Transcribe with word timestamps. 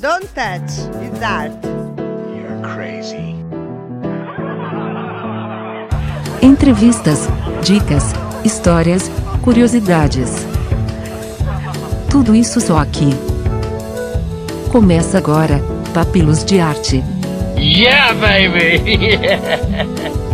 Don't 0.00 0.26
touch 0.34 0.70
is 1.02 1.22
art. 1.22 1.52
You're 2.34 2.62
crazy. 2.62 3.36
Entrevistas, 6.40 7.28
dicas, 7.62 8.14
histórias, 8.42 9.10
curiosidades. 9.42 10.46
Tudo 12.08 12.34
isso 12.34 12.62
só 12.62 12.78
aqui. 12.78 13.10
Começa 14.72 15.18
agora, 15.18 15.60
Papilos 15.92 16.46
de 16.46 16.60
Arte. 16.60 17.04
Yeah, 17.58 18.14
baby! 18.14 18.80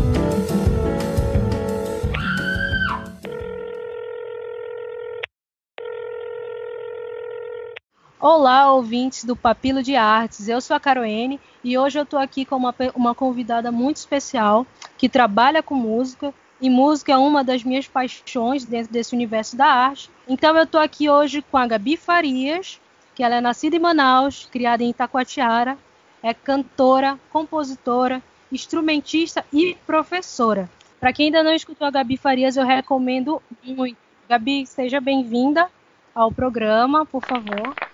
Olá, 8.29 8.73
ouvintes 8.73 9.23
do 9.25 9.37
Papilo 9.37 9.85
de 9.85 9.95
Artes. 9.95 10.49
Eu 10.49 10.61
sou 10.61 10.75
a 10.75 10.81
Caroene 10.81 11.39
e 11.63 11.79
hoje 11.79 11.97
eu 11.97 12.03
estou 12.03 12.19
aqui 12.19 12.45
com 12.45 12.57
uma, 12.57 12.75
uma 12.93 13.15
convidada 13.15 13.71
muito 13.71 13.99
especial 13.99 14.67
que 14.99 15.09
trabalha 15.09 15.63
com 15.63 15.77
música 15.77 16.35
e 16.61 16.69
música 16.69 17.13
é 17.13 17.17
uma 17.17 17.45
das 17.45 17.63
minhas 17.63 17.87
paixões 17.87 18.65
dentro 18.65 18.93
desse 18.93 19.15
universo 19.15 19.57
da 19.57 19.67
arte. 19.67 20.11
Então 20.27 20.57
eu 20.57 20.65
estou 20.65 20.81
aqui 20.81 21.09
hoje 21.09 21.41
com 21.41 21.57
a 21.57 21.69
Gabi 21.69 21.97
Farias, 21.97 22.81
que 23.15 23.23
ela 23.23 23.37
é 23.37 23.41
nascida 23.41 23.77
em 23.77 23.79
Manaus, 23.79 24.49
criada 24.51 24.83
em 24.83 24.91
Itacoatiara, 24.91 25.79
é 26.21 26.35
cantora, 26.35 27.21
compositora, 27.31 28.21
instrumentista 28.51 29.47
e 29.53 29.77
professora. 29.87 30.69
Para 30.99 31.13
quem 31.13 31.27
ainda 31.27 31.45
não 31.45 31.55
escutou 31.55 31.87
a 31.87 31.93
Gabi 31.93 32.17
Farias, 32.17 32.57
eu 32.57 32.67
recomendo 32.67 33.41
muito. 33.63 33.97
Gabi, 34.29 34.67
seja 34.67 35.01
bem-vinda 35.01 35.71
ao 36.13 36.33
programa, 36.33 37.07
por 37.07 37.25
favor. 37.25 37.86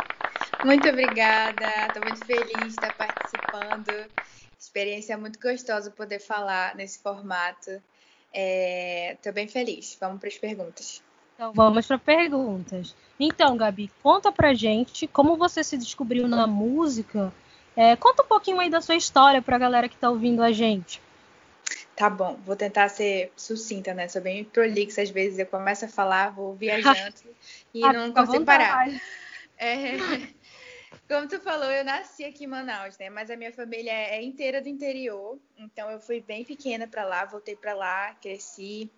Muito 0.64 0.88
obrigada, 0.88 1.66
estou 1.88 2.02
muito 2.02 2.24
feliz 2.24 2.58
de 2.58 2.68
estar 2.68 2.96
participando. 2.96 4.10
Experiência 4.58 5.18
muito 5.18 5.40
gostosa 5.40 5.90
poder 5.90 6.20
falar 6.20 6.76
nesse 6.76 7.00
formato. 7.02 7.70
Estou 8.32 9.30
é, 9.30 9.32
bem 9.32 9.48
feliz. 9.48 9.96
Vamos 10.00 10.20
para 10.20 10.28
as 10.28 10.38
perguntas. 10.38 11.02
Então 11.34 11.52
vamos 11.52 11.86
para 11.86 11.98
perguntas. 11.98 12.94
Então, 13.18 13.56
Gabi, 13.56 13.90
conta 14.02 14.30
pra 14.30 14.54
gente 14.54 15.08
como 15.08 15.36
você 15.36 15.64
se 15.64 15.76
descobriu 15.76 16.28
na 16.28 16.46
música. 16.46 17.32
É, 17.76 17.96
conta 17.96 18.22
um 18.22 18.26
pouquinho 18.26 18.60
aí 18.60 18.70
da 18.70 18.80
sua 18.80 18.94
história 18.94 19.42
para 19.42 19.56
a 19.56 19.58
galera 19.58 19.88
que 19.88 19.96
está 19.96 20.10
ouvindo 20.10 20.42
a 20.42 20.52
gente. 20.52 21.02
Tá 21.96 22.08
bom, 22.08 22.38
vou 22.44 22.54
tentar 22.54 22.88
ser 22.88 23.32
sucinta, 23.36 23.92
né? 23.94 24.08
Sou 24.08 24.22
bem 24.22 24.44
prolixa, 24.44 25.02
às 25.02 25.10
vezes 25.10 25.38
eu 25.38 25.46
começo 25.46 25.84
a 25.84 25.88
falar, 25.88 26.30
vou 26.30 26.54
viajando 26.56 27.14
e 27.74 27.84
ah, 27.84 27.92
não 27.92 28.12
consigo 28.12 28.44
parar. 28.44 28.88
É, 29.58 29.96
como 31.08 31.28
tu 31.28 31.40
falou, 31.40 31.70
eu 31.70 31.84
nasci 31.84 32.24
aqui 32.24 32.44
em 32.44 32.46
Manaus, 32.46 32.96
né? 32.98 33.10
Mas 33.10 33.30
a 33.30 33.36
minha 33.36 33.52
família 33.52 33.92
é 33.92 34.22
inteira 34.22 34.60
do 34.60 34.68
interior, 34.68 35.38
então 35.58 35.90
eu 35.90 36.00
fui 36.00 36.20
bem 36.20 36.44
pequena 36.44 36.86
para 36.86 37.04
lá, 37.04 37.24
voltei 37.24 37.56
para 37.56 37.74
lá, 37.74 38.14
cresci. 38.14 38.90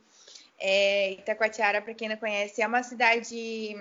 É, 0.58 1.12
Itacoatiara, 1.12 1.82
para 1.82 1.94
quem 1.94 2.08
não 2.08 2.16
conhece, 2.16 2.62
é 2.62 2.66
uma 2.66 2.82
cidade 2.82 3.76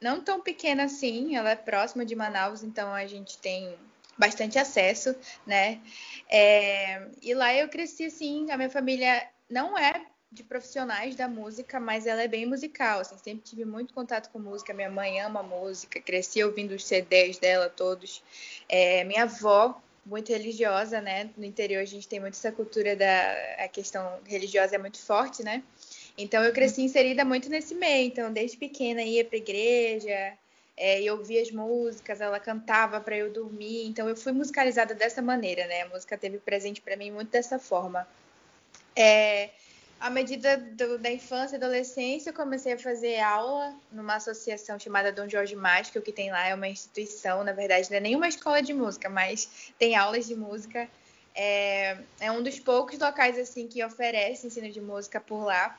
não 0.00 0.22
tão 0.22 0.40
pequena 0.40 0.84
assim, 0.84 1.36
ela 1.36 1.50
é 1.50 1.56
próxima 1.56 2.04
de 2.04 2.14
Manaus, 2.14 2.62
então 2.62 2.92
a 2.92 3.06
gente 3.06 3.38
tem 3.38 3.76
bastante 4.16 4.58
acesso, 4.58 5.14
né? 5.46 5.80
É, 6.28 7.08
e 7.22 7.32
lá 7.34 7.54
eu 7.54 7.68
cresci 7.68 8.04
assim, 8.04 8.50
a 8.50 8.56
minha 8.56 8.70
família 8.70 9.28
não 9.48 9.78
é 9.78 10.04
de 10.30 10.42
profissionais 10.42 11.16
da 11.16 11.26
música, 11.26 11.80
mas 11.80 12.06
ela 12.06 12.22
é 12.22 12.28
bem 12.28 12.44
musical, 12.44 13.00
assim, 13.00 13.16
sempre 13.16 13.42
tive 13.44 13.64
muito 13.64 13.94
contato 13.94 14.30
com 14.30 14.38
música, 14.38 14.74
minha 14.74 14.90
mãe 14.90 15.20
ama 15.20 15.42
música, 15.42 16.00
cresci 16.00 16.44
ouvindo 16.44 16.72
os 16.72 16.84
CDs 16.84 17.38
dela 17.38 17.70
todos, 17.70 18.22
é, 18.68 19.04
minha 19.04 19.22
avó 19.22 19.80
muito 20.04 20.30
religiosa, 20.30 21.00
né, 21.00 21.30
no 21.36 21.44
interior 21.44 21.80
a 21.80 21.86
gente 21.86 22.06
tem 22.06 22.20
muito 22.20 22.34
essa 22.34 22.52
cultura 22.52 22.94
da 22.94 23.32
a 23.58 23.68
questão 23.68 24.20
religiosa 24.26 24.74
é 24.74 24.78
muito 24.78 24.98
forte, 24.98 25.42
né, 25.42 25.62
então 26.16 26.44
eu 26.44 26.52
cresci 26.52 26.82
inserida 26.82 27.24
muito 27.24 27.48
nesse 27.48 27.74
meio, 27.74 28.06
então 28.06 28.30
desde 28.30 28.58
pequena 28.58 29.02
ia 29.02 29.24
para 29.24 29.38
igreja, 29.38 30.34
é, 30.76 31.10
ouvia 31.10 31.40
as 31.40 31.50
músicas, 31.50 32.20
ela 32.20 32.38
cantava 32.38 33.00
para 33.00 33.16
eu 33.16 33.32
dormir, 33.32 33.86
então 33.86 34.06
eu 34.06 34.16
fui 34.16 34.32
musicalizada 34.32 34.94
dessa 34.94 35.22
maneira, 35.22 35.66
né, 35.66 35.82
a 35.82 35.88
música 35.88 36.18
teve 36.18 36.38
presente 36.38 36.82
para 36.82 36.96
mim 36.98 37.10
muito 37.10 37.30
dessa 37.30 37.58
forma. 37.58 38.06
É, 38.94 39.50
à 40.00 40.10
medida 40.10 40.56
do, 40.56 40.98
da 40.98 41.10
infância 41.10 41.56
e 41.56 41.58
adolescência, 41.58 42.30
eu 42.30 42.34
comecei 42.34 42.72
a 42.72 42.78
fazer 42.78 43.20
aula 43.20 43.74
numa 43.90 44.16
associação 44.16 44.78
chamada 44.78 45.12
Dom 45.12 45.28
Jorge 45.28 45.56
Mágico, 45.56 46.00
que 46.00 46.12
tem 46.12 46.30
lá, 46.30 46.46
é 46.46 46.54
uma 46.54 46.68
instituição, 46.68 47.42
na 47.42 47.52
verdade, 47.52 47.90
não 47.90 47.96
é 47.96 48.00
nenhuma 48.00 48.28
escola 48.28 48.62
de 48.62 48.72
música, 48.72 49.08
mas 49.08 49.72
tem 49.78 49.96
aulas 49.96 50.26
de 50.26 50.36
música. 50.36 50.88
É, 51.34 51.98
é 52.20 52.30
um 52.30 52.42
dos 52.42 52.58
poucos 52.58 52.98
locais 52.98 53.38
assim 53.38 53.66
que 53.66 53.84
oferece 53.84 54.46
ensino 54.46 54.70
de 54.70 54.80
música 54.80 55.20
por 55.20 55.44
lá. 55.44 55.76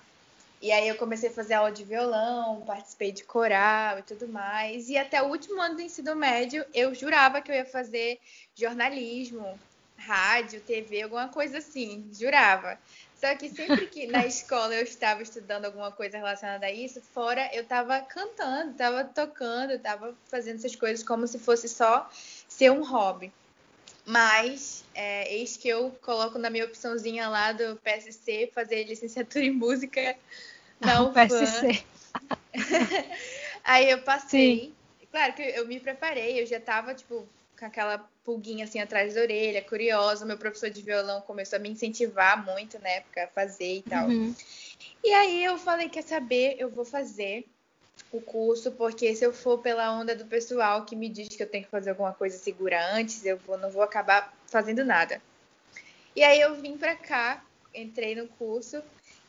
E 0.62 0.74
aí 0.74 0.90
eu 0.90 0.96
comecei 0.96 1.30
a 1.30 1.34
fazer 1.34 1.53
aula 1.53 1.72
de 1.72 1.86
violão, 1.86 2.62
participei 2.66 3.13
de 3.13 3.24
coral 3.24 4.00
e 4.00 4.01
tudo 4.01 4.28
mais. 4.28 4.90
E 4.90 4.97
até 4.97 5.22
o 5.22 5.28
último 5.28 5.62
ano 5.62 5.75
do 5.75 5.81
ensino 5.81 6.16
médio, 6.16 6.66
eu 6.74 6.94
jurava 6.94 7.41
que 7.41 7.50
eu 7.50 7.56
ia 7.56 7.66
fazer 7.66 8.19
jornalismo, 8.53 9.57
rádio, 9.97 10.59
TV, 10.62 11.03
alguma 11.03 11.30
coisa 11.30 11.59
assim, 11.59 12.09
jurava. 12.12 12.78
Só 13.19 13.35
que 13.35 13.50
sempre 13.50 13.85
que 13.88 14.07
na 14.07 14.25
escola 14.25 14.74
eu 14.74 14.84
estava 14.84 15.22
estudando 15.22 15.66
alguma 15.66 15.91
coisa 15.91 16.18
relacionada 16.18 16.66
a 16.66 16.72
isso, 16.72 17.02
fora 17.02 17.50
eu 17.53 17.63
estava 17.63 18.00
cantando, 18.02 18.72
estava 18.72 19.03
tocando, 19.03 19.74
estava 19.74 20.16
fazendo 20.30 20.56
essas 20.56 20.75
coisas 20.75 21.06
como 21.06 21.28
se 21.28 21.38
fosse 21.38 21.68
só 21.68 22.09
ser 22.47 22.72
um 22.72 22.81
hobby. 22.81 23.30
Mas 24.06 24.85
é, 24.96 25.35
eis 25.35 25.57
que 25.57 25.68
eu 25.68 25.91
coloco 26.02 26.40
na 26.40 26.50
minha 26.50 26.63
opçãozinha 26.63 27.28
lá 27.28 27.52
do 27.52 27.75
PSC 27.78 28.52
fazer 28.56 28.85
licenciatura 28.85 29.44
em 29.44 29.51
música 29.51 30.16
na 30.80 31.01
UFAM. 31.03 31.28
PSC. 31.28 31.84
Aí 33.66 33.90
eu 33.90 34.01
passei. 34.01 34.59
Sim. 34.59 34.75
Claro 35.12 35.34
que 35.34 35.41
eu 35.41 35.68
me 35.68 35.80
preparei, 35.80 36.41
eu 36.41 36.46
já 36.46 36.57
estava 36.57 36.96
tipo 36.96 37.28
com 37.59 37.66
aquela 37.66 37.97
pulguinha 38.24 38.64
assim 38.64 38.80
atrás 38.80 39.16
da 39.16 39.22
orelha, 39.22 39.62
curiosa. 39.62 40.25
Meu 40.25 40.38
professor 40.38 40.70
de 40.70 40.81
violão 40.81 41.22
começou 41.22 41.58
a 41.58 41.59
me 41.59 41.70
incentivar 41.70 42.44
muito 42.46 42.80
na 42.80 42.90
época 42.90 43.25
a 43.25 43.28
fazer 43.28 43.78
e 43.78 43.81
tal. 43.81 44.08
Uhum. 44.08 44.34
E 45.03 45.14
aí 45.14 45.44
eu 45.44 45.58
falei, 45.58 45.90
quer 45.90 46.03
saber, 46.03 46.56
eu 46.58 46.69
vou 46.69 46.86
fazer 46.86 47.46
o 48.12 48.22
curso, 48.22 48.72
porque 48.72 49.14
se 49.14 49.25
eu 49.25 49.34
for 49.34 49.59
pela 49.59 49.92
onda 49.92 50.16
do 50.16 50.25
pessoal 50.25 50.86
que 50.86 50.96
me 50.96 51.09
diz 51.09 51.28
que 51.30 51.44
eu 51.44 51.50
tenho 51.50 51.66
que 51.66 51.69
fazer 51.69 51.90
alguma 51.92 52.14
coisa 52.14 52.38
segura 52.38 52.94
antes, 52.94 53.25
eu 53.25 53.38
vou, 53.38 53.58
não 53.58 53.69
vou 53.69 53.84
acabar 53.84 54.34
fazendo 54.48 54.84
nada. 54.86 55.22
E 56.16 56.24
aí 56.24 56.40
eu 56.40 56.56
vim 56.56 56.78
para 56.78 56.96
cá, 56.96 57.44
entrei 57.74 58.16
no 58.16 58.28
curso 58.28 58.81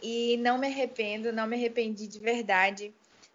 e 0.03 0.37
não 0.39 0.57
me 0.57 0.67
arrependo, 0.67 1.33
não 1.33 1.47
me 1.47 1.57
arrependi 1.57 2.07
de 2.07 2.19
verdade. 2.19 2.93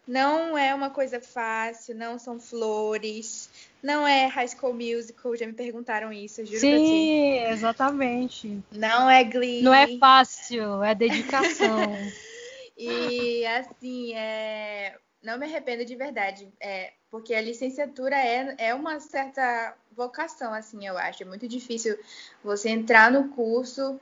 Não 0.08 0.58
é 0.58 0.74
uma 0.74 0.90
coisa 0.90 1.20
fácil, 1.20 1.96
não 1.96 2.20
são 2.20 2.40
flores, 2.40 3.50
não 3.86 4.08
é 4.08 4.26
High 4.26 4.48
School 4.48 4.74
Musical, 4.74 5.36
já 5.36 5.46
me 5.46 5.54
perguntaram 5.54 6.12
isso, 6.12 6.42
eu 6.42 6.46
juro 6.48 6.60
Sim, 6.60 6.86
Sim, 6.86 7.38
exatamente. 7.52 8.64
Não 8.72 9.08
é 9.08 9.24
Glee. 9.24 9.62
Não 9.62 9.74
é 9.74 9.96
fácil, 10.00 10.84
é 10.84 10.96
dedicação. 10.96 11.78
e 12.76 13.46
assim, 13.46 14.16
é... 14.16 14.98
não 15.22 15.38
me 15.38 15.46
arrependo 15.46 15.86
de 15.86 15.96
verdade, 15.96 16.52
é... 16.60 16.94
porque 17.12 17.36
a 17.36 17.42
licenciatura 17.42 18.16
é, 18.16 18.56
é 18.58 18.74
uma 18.74 19.00
certa 19.00 19.76
vocação, 19.92 20.52
assim, 20.52 20.88
eu 20.88 20.98
acho. 20.98 21.22
É 21.22 21.26
muito 21.28 21.48
difícil 21.48 21.96
você 22.44 22.70
entrar 22.70 23.12
no 23.12 23.30
curso 23.30 24.00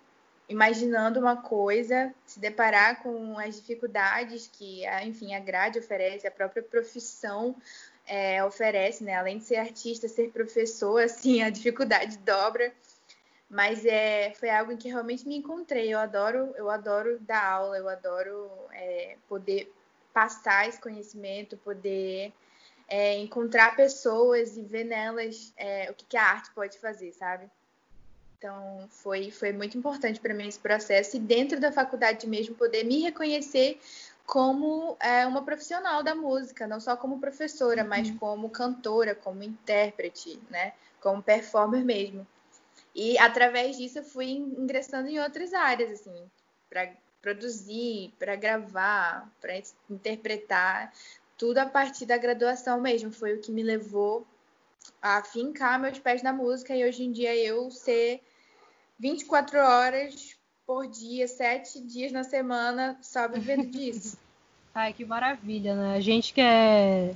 imaginando 0.48 1.20
uma 1.20 1.38
coisa, 1.38 2.14
se 2.26 2.40
deparar 2.40 3.02
com 3.02 3.38
as 3.38 3.56
dificuldades 3.56 4.50
que, 4.52 4.84
enfim, 5.04 5.34
a 5.34 5.40
grade 5.40 5.80
oferece, 5.80 6.26
a 6.26 6.32
própria 6.32 6.64
profissão 6.64 7.56
é, 8.08 8.44
oferece, 8.44 9.04
né? 9.04 9.16
Além 9.16 9.38
de 9.38 9.46
ser 9.46 9.58
artista, 9.58 10.08
ser 10.08 10.32
professor, 10.32 11.02
assim, 11.04 11.42
a 11.42 11.50
dificuldade 11.50 12.18
dobra. 12.20 12.74
Mas 13.50 13.86
é, 13.86 14.34
foi 14.40 14.50
algo 14.50 14.72
em 14.72 14.78
que 14.78 14.88
realmente 14.90 15.28
me 15.28 15.38
encontrei. 15.38 15.94
Eu 15.94 16.00
adoro, 16.00 16.54
eu 16.58 16.70
adoro 16.70 17.20
dar 17.20 17.44
aula, 17.44 17.78
eu 17.78 17.88
adoro 17.88 18.50
é, 18.72 19.16
poder 19.30 19.72
passar 20.12 20.68
esse 20.68 20.80
conhecimento, 20.80 21.58
poder 21.58 22.34
é, 22.88 23.18
encontrar 23.18 23.76
pessoas 23.76 24.58
e 24.58 24.62
ver 24.62 24.84
nelas 24.84 25.54
é, 25.58 25.90
o 25.90 25.94
que, 25.94 26.06
que 26.06 26.18
a 26.18 26.24
arte 26.24 26.52
pode 26.54 26.78
fazer, 26.80 27.12
sabe? 27.14 27.46
Então, 28.38 28.88
foi, 28.90 29.32
foi 29.32 29.54
muito 29.54 29.78
importante 29.78 30.20
para 30.20 30.34
mim 30.34 30.48
esse 30.48 30.60
processo 30.60 31.16
e 31.16 31.20
dentro 31.20 31.60
da 31.60 31.72
faculdade 31.72 32.28
mesmo 32.28 32.56
poder 32.56 32.84
me 32.84 33.02
reconhecer 33.02 33.80
como 34.26 34.98
é, 35.00 35.26
uma 35.28 35.44
profissional 35.44 36.02
da 36.02 36.16
música, 36.16 36.66
não 36.66 36.80
só 36.80 36.96
como 36.96 37.20
professora, 37.20 37.84
uhum. 37.84 37.90
mas 37.90 38.12
como 38.12 38.50
cantora, 38.50 39.14
como 39.14 39.44
intérprete, 39.44 40.40
né? 40.50 40.74
Como 41.02 41.22
performer 41.22 41.84
mesmo. 41.84 42.26
E 42.96 43.18
através 43.18 43.78
disso 43.78 44.00
eu 44.00 44.04
fui 44.04 44.32
ingressando 44.32 45.10
em 45.10 45.20
outras 45.20 45.54
áreas, 45.54 45.92
assim, 45.92 46.30
para 46.70 46.92
produzir, 47.22 48.14
para 48.20 48.36
gravar, 48.36 49.30
para 49.42 49.62
interpretar, 49.90 50.94
tudo 51.38 51.58
a 51.58 51.66
partir 51.66 52.06
da 52.06 52.18
graduação 52.18 52.80
mesmo. 52.80 53.12
Foi 53.12 53.34
o 53.34 53.42
que 53.42 53.52
me 53.52 53.64
levou 53.64 54.26
a 55.02 55.24
fincar 55.24 55.80
meus 55.80 56.00
pés 56.00 56.22
na 56.22 56.34
música 56.34 56.76
e 56.76 56.86
hoje 56.86 57.04
em 57.04 57.12
dia 57.12 57.36
eu 57.36 57.72
ser 57.72 58.22
24 59.00 59.58
horas 59.60 60.33
por 60.66 60.88
dia, 60.88 61.28
sete 61.28 61.80
dias 61.82 62.12
na 62.12 62.24
semana, 62.24 62.98
só 63.02 63.28
vivendo 63.28 63.68
disso. 63.68 64.18
Ai, 64.74 64.92
que 64.94 65.06
maravilha, 65.06 65.76
né? 65.76 65.96
A 65.96 66.00
gente 66.00 66.34
que 66.34 66.42
é 66.42 67.14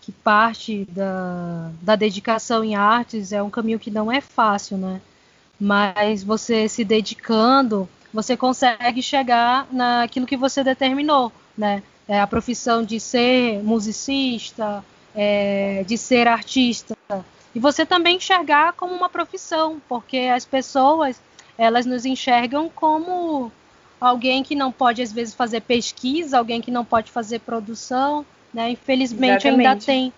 que 0.00 0.12
parte 0.12 0.86
da, 0.86 1.70
da 1.82 1.96
dedicação 1.96 2.64
em 2.64 2.74
artes 2.74 3.32
é 3.32 3.42
um 3.42 3.50
caminho 3.50 3.78
que 3.78 3.90
não 3.90 4.10
é 4.10 4.20
fácil, 4.20 4.78
né? 4.78 5.00
Mas 5.60 6.22
você 6.22 6.68
se 6.68 6.84
dedicando, 6.84 7.88
você 8.12 8.36
consegue 8.36 9.02
chegar 9.02 9.66
naquilo 9.72 10.26
que 10.26 10.36
você 10.36 10.64
determinou, 10.64 11.32
né? 11.56 11.82
É 12.06 12.20
a 12.20 12.26
profissão 12.26 12.82
de 12.82 12.98
ser 12.98 13.62
musicista, 13.62 14.84
é, 15.14 15.84
de 15.86 15.98
ser 15.98 16.26
artista. 16.26 16.96
E 17.54 17.60
você 17.60 17.84
também 17.84 18.16
enxergar 18.16 18.72
como 18.74 18.94
uma 18.94 19.08
profissão, 19.08 19.80
porque 19.88 20.30
as 20.34 20.44
pessoas 20.44 21.20
elas 21.58 21.84
nos 21.84 22.06
enxergam 22.06 22.70
como 22.70 23.50
alguém 24.00 24.44
que 24.44 24.54
não 24.54 24.70
pode 24.70 25.02
às 25.02 25.12
vezes 25.12 25.34
fazer 25.34 25.60
pesquisa, 25.60 26.38
alguém 26.38 26.60
que 26.60 26.70
não 26.70 26.84
pode 26.84 27.10
fazer 27.10 27.40
produção, 27.40 28.24
né? 28.54 28.70
Infelizmente 28.70 29.48
Exatamente. 29.48 29.68
ainda 29.68 29.84
tem 29.84 30.12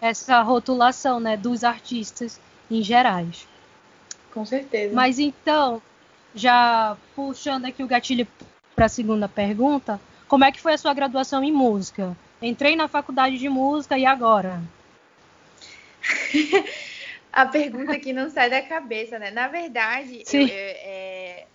essa 0.00 0.42
rotulação, 0.42 1.20
né, 1.20 1.36
dos 1.36 1.62
artistas 1.62 2.40
em 2.68 2.82
gerais. 2.82 3.46
Com 4.34 4.44
certeza. 4.44 4.92
Mas 4.92 5.20
então, 5.20 5.80
já 6.34 6.96
puxando 7.14 7.66
aqui 7.66 7.84
o 7.84 7.86
gatilho 7.86 8.26
para 8.74 8.86
a 8.86 8.88
segunda 8.88 9.28
pergunta, 9.28 10.00
como 10.26 10.44
é 10.44 10.50
que 10.50 10.60
foi 10.60 10.72
a 10.72 10.78
sua 10.78 10.92
graduação 10.92 11.44
em 11.44 11.52
música? 11.52 12.16
Entrei 12.40 12.74
na 12.74 12.88
faculdade 12.88 13.38
de 13.38 13.48
música 13.48 13.96
e 13.96 14.04
agora? 14.04 14.60
a 17.32 17.46
pergunta 17.46 17.98
que 17.98 18.12
não 18.12 18.28
sai 18.28 18.50
da 18.50 18.60
cabeça, 18.60 19.18
né? 19.18 19.30
Na 19.30 19.48
verdade, 19.48 20.22
eu, 20.32 20.40
eu, 20.42 20.48
é, 20.48 21.46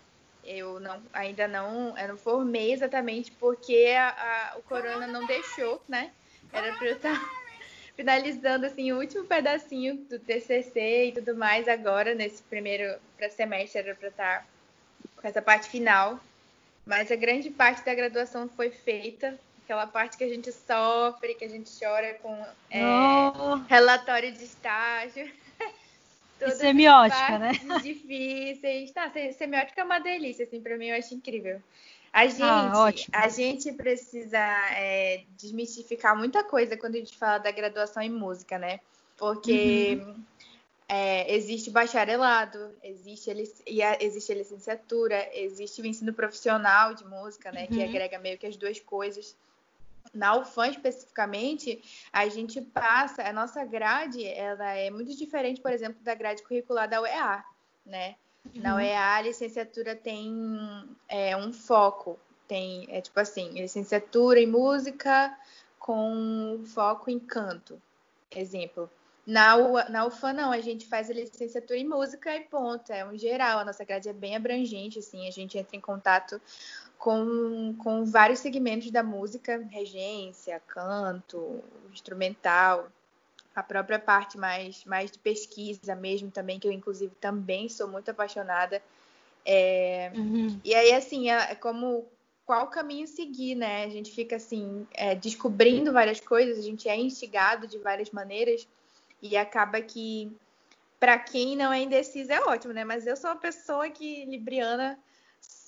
eu, 0.44 0.79
não, 0.79 1.01
ainda 1.13 1.47
não, 1.47 1.97
eu 1.97 2.07
não 2.07 2.18
formei 2.18 2.74
exatamente 2.74 3.31
porque 3.33 3.94
a, 3.95 4.09
a, 4.09 4.57
o 4.57 4.63
corona 4.63 5.06
não 5.06 5.25
deixou, 5.27 5.81
né? 5.88 6.12
Era 6.51 6.75
para 6.75 6.88
eu 6.88 6.95
estar 6.95 7.13
tá 7.13 7.29
finalizando 7.95 8.65
assim 8.65 8.91
o 8.91 9.00
último 9.00 9.25
pedacinho 9.25 9.97
do 10.09 10.18
TCC 10.18 11.07
e 11.07 11.12
tudo 11.12 11.35
mais 11.35 11.68
agora 11.68 12.15
nesse 12.15 12.41
primeiro 12.44 12.97
semestre 13.35 13.81
era 13.81 13.94
para 13.94 14.07
estar 14.07 14.39
tá 14.39 14.45
com 15.21 15.27
essa 15.27 15.41
parte 15.41 15.69
final, 15.69 16.19
mas 16.85 17.12
a 17.12 17.15
grande 17.15 17.50
parte 17.51 17.85
da 17.85 17.94
graduação 17.94 18.50
foi 18.50 18.71
feita 18.71 19.38
aquela 19.63 19.85
parte 19.85 20.18
que 20.18 20.23
a 20.23 20.30
gente 20.30 20.50
sofre, 20.51 21.35
que 21.35 21.44
a 21.44 21.50
gente 21.50 21.69
chora 21.77 22.13
com 22.23 22.33
é, 22.71 22.81
relatório 23.68 24.31
de 24.31 24.45
estágio. 24.45 25.30
E 26.42 26.51
semiótica, 26.51 27.39
né? 27.39 27.51
Difíceis. 27.81 28.92
Tá, 28.92 29.12
semiótica 29.38 29.81
é 29.81 29.84
uma 29.84 30.00
delícia, 30.00 30.45
assim, 30.45 30.62
para 30.62 30.78
mim 30.78 30.88
eu 30.88 30.98
acho 30.98 31.13
incrível. 31.13 31.62
A 32.13 32.22
ah, 32.22 32.28
gente, 32.28 33.10
ah, 33.12 33.25
a 33.25 33.30
gente 33.30 33.72
precisa 33.74 34.39
é, 34.72 35.24
desmistificar 35.38 36.18
muita 36.18 36.44
coisa 36.44 36.78
quando 36.78 36.95
a 36.95 37.00
gente 37.00 37.16
fala 37.16 37.38
da 37.38 37.51
graduação 37.51 38.01
em 38.01 38.10
música, 38.10 38.57
né? 38.57 38.80
Porque 39.18 40.01
uhum. 40.01 40.24
é, 40.88 41.36
existe 41.36 41.69
bacharelado, 41.69 42.72
existe, 42.83 43.30
existe 44.00 44.31
a 44.31 44.36
licenciatura, 44.36 45.30
existe 45.33 45.81
o 45.81 45.86
ensino 45.86 46.13
profissional 46.13 46.94
de 46.94 47.06
música, 47.06 47.51
né? 47.51 47.68
Uhum. 47.69 47.78
Que 47.78 47.83
agrega 47.83 48.18
meio 48.19 48.38
que 48.38 48.48
as 48.48 48.56
duas 48.56 48.80
coisas. 48.80 49.36
Na 50.13 50.36
UFAM 50.38 50.69
especificamente, 50.69 51.81
a 52.12 52.27
gente 52.27 52.62
passa, 52.62 53.24
a 53.24 53.33
nossa 53.33 53.63
grade, 53.65 54.25
ela 54.25 54.71
é 54.74 54.89
muito 54.89 55.15
diferente, 55.15 55.62
por 55.62 55.71
exemplo, 55.71 56.01
da 56.04 56.15
grade 56.15 56.44
curricular 56.44 56.89
da 56.89 57.01
UEA, 57.01 57.44
né? 57.86 58.15
Uhum. 58.45 58.62
Na 58.62 58.75
UEA, 58.75 59.15
a 59.15 59.21
licenciatura 59.21 59.95
tem 59.95 60.33
é, 61.07 61.36
um 61.36 61.51
foco, 61.51 62.19
tem, 62.48 62.88
é 62.89 63.01
tipo 63.01 63.19
assim, 63.19 63.50
licenciatura 63.59 64.39
em 64.39 64.48
música 64.48 65.38
com 65.80 66.62
foco 66.65 67.09
em 67.09 67.19
canto, 67.19 67.81
exemplo. 68.31 68.89
Na, 69.25 69.57
U, 69.57 69.74
na 69.89 70.06
UFAM, 70.06 70.31
não, 70.31 70.51
a 70.54 70.62
gente 70.62 70.86
faz 70.86 71.09
a 71.09 71.13
licenciatura 71.13 71.77
em 71.77 71.86
música 71.86 72.33
e 72.33 72.45
ponto, 72.45 72.94
é 72.94 73.06
um 73.06 73.18
geral, 73.18 73.59
a 73.59 73.65
nossa 73.65 73.83
grade 73.83 74.07
é 74.07 74.13
bem 74.13 74.38
abrangente, 74.38 75.00
assim, 75.00 75.27
a 75.27 75.31
gente 75.31 75.57
entra 75.57 75.75
em 75.75 75.81
contato 75.81 76.42
com, 76.97 77.75
com 77.77 78.05
vários 78.05 78.39
segmentos 78.39 78.91
da 78.91 79.03
música, 79.03 79.65
regência, 79.69 80.61
canto, 80.67 81.63
instrumental, 81.91 82.88
a 83.55 83.63
própria 83.63 83.99
parte 83.99 84.38
mais, 84.38 84.83
mais 84.85 85.11
de 85.11 85.19
pesquisa 85.19 85.95
mesmo 85.95 86.29
também, 86.29 86.59
que 86.59 86.67
eu 86.67 86.71
inclusive 86.71 87.13
também 87.19 87.69
sou 87.69 87.88
muito 87.88 88.09
apaixonada. 88.09 88.81
É, 89.45 90.11
uhum. 90.15 90.59
E 90.63 90.75
aí, 90.75 90.94
assim, 90.94 91.29
é, 91.29 91.51
é 91.51 91.55
como 91.55 92.05
qual 92.45 92.67
caminho 92.67 93.07
seguir, 93.07 93.55
né? 93.55 93.83
A 93.83 93.89
gente 93.89 94.11
fica 94.11 94.35
assim, 94.35 94.88
é, 94.94 95.15
descobrindo 95.15 95.91
várias 95.91 96.19
coisas, 96.19 96.57
a 96.57 96.61
gente 96.61 96.88
é 96.88 96.95
instigado 96.95 97.67
de 97.67 97.77
várias 97.77 98.11
maneiras 98.11 98.67
e 99.21 99.35
acaba 99.35 99.81
que 99.81 100.31
para 100.99 101.17
quem 101.17 101.55
não 101.55 101.71
é 101.71 101.81
indeciso 101.81 102.31
é 102.31 102.41
ótimo, 102.41 102.73
né? 102.73 102.83
Mas 102.83 103.05
eu 103.05 103.15
sou 103.15 103.29
uma 103.29 103.35
pessoa 103.35 103.89
que 103.89 104.25
libriana 104.25 104.97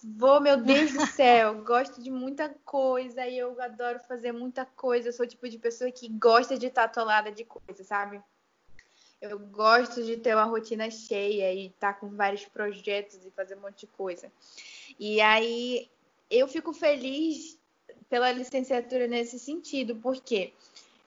Vou, 0.04 0.40
meu 0.40 0.58
Deus 0.64 0.94
do 0.94 1.06
céu, 1.08 1.64
gosto 1.64 2.02
de 2.02 2.10
muita 2.10 2.50
coisa 2.66 3.26
e 3.28 3.38
eu 3.38 3.60
adoro 3.62 4.00
fazer 4.08 4.32
muita 4.32 4.66
coisa. 4.66 5.10
Eu 5.10 5.14
sou 5.14 5.26
o 5.26 5.30
tipo 5.30 5.48
de 5.50 5.58
pessoa 5.58 5.92
que 5.92 6.08
gosta 6.10 6.58
de 6.58 6.68
estar 6.68 6.84
atolada 6.84 7.32
de 7.32 7.44
coisa, 7.44 7.84
sabe? 7.84 8.22
Eu 9.22 9.38
gosto 9.38 10.02
de 10.04 10.16
ter 10.16 10.34
uma 10.34 10.46
rotina 10.46 10.90
cheia 10.90 11.54
e 11.54 11.68
estar 11.68 11.94
com 11.94 12.10
vários 12.10 12.46
projetos 12.46 13.26
e 13.26 13.32
fazer 13.32 13.56
um 13.56 13.62
monte 13.62 13.82
de 13.82 13.88
coisa. 13.88 14.32
E 14.98 15.20
aí 15.20 15.90
eu 16.30 16.48
fico 16.48 16.72
feliz 16.72 17.60
pela 18.10 18.32
licenciatura 18.32 19.08
nesse 19.08 19.38
sentido, 19.38 19.96
porque 19.96 20.54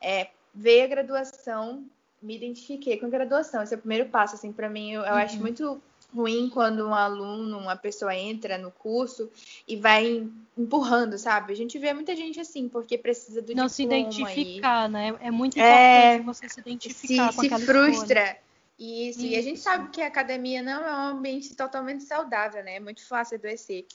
é, 0.01 0.29
veio 0.55 0.85
a 0.85 0.89
graduação, 0.89 1.87
me 2.21 2.37
identifiquei 2.37 2.99
com 2.99 3.07
a 3.07 3.11
graduação. 3.11 3.63
Esse 3.63 3.75
é 3.75 3.77
o 3.77 3.81
primeiro 3.81 4.11
passo, 4.11 4.35
assim, 4.35 4.53
para 4.53 4.69
mim. 4.69 4.93
Eu, 4.93 5.03
eu 5.03 5.13
uhum. 5.13 5.19
acho 5.19 5.39
muito 5.39 5.83
ruim 6.15 6.51
quando 6.51 6.87
um 6.87 6.95
aluno, 6.95 7.59
uma 7.59 7.77
pessoa 7.77 8.15
entra 8.15 8.59
no 8.59 8.71
curso 8.71 9.31
e 9.67 9.77
vai 9.77 10.27
empurrando, 10.57 11.19
sabe? 11.19 11.53
A 11.53 11.57
gente 11.57 11.79
vê 11.79 11.93
muita 11.93 12.15
gente 12.15 12.39
assim, 12.39 12.69
porque 12.69 12.99
precisa 12.99 13.41
do 13.41 13.55
Não 13.55 13.69
se 13.69 13.83
identificar, 13.83 14.89
e... 14.89 14.93
né? 14.93 15.15
É 15.21 15.31
muito 15.31 15.59
é, 15.59 16.17
importante 16.17 16.21
é, 16.21 16.23
você 16.23 16.49
se 16.49 16.61
identificar 16.61 17.33
se, 17.33 17.37
com 17.49 17.59
se 17.59 17.67
frustra. 17.67 18.21
Escolha. 18.21 18.39
Isso, 18.79 19.21
Isso, 19.21 19.27
e 19.27 19.37
a 19.37 19.43
gente 19.43 19.61
sabe 19.61 19.91
que 19.91 20.03
a 20.03 20.09
academia 20.09 20.63
não 20.63 20.85
é 20.85 20.91
um 20.91 21.17
ambiente 21.17 21.55
totalmente 21.55 22.03
saudável, 22.05 22.65
né? 22.65 22.77
É 22.77 22.81
muito 22.81 23.07
fácil 23.07 23.37
adoecer. 23.37 23.87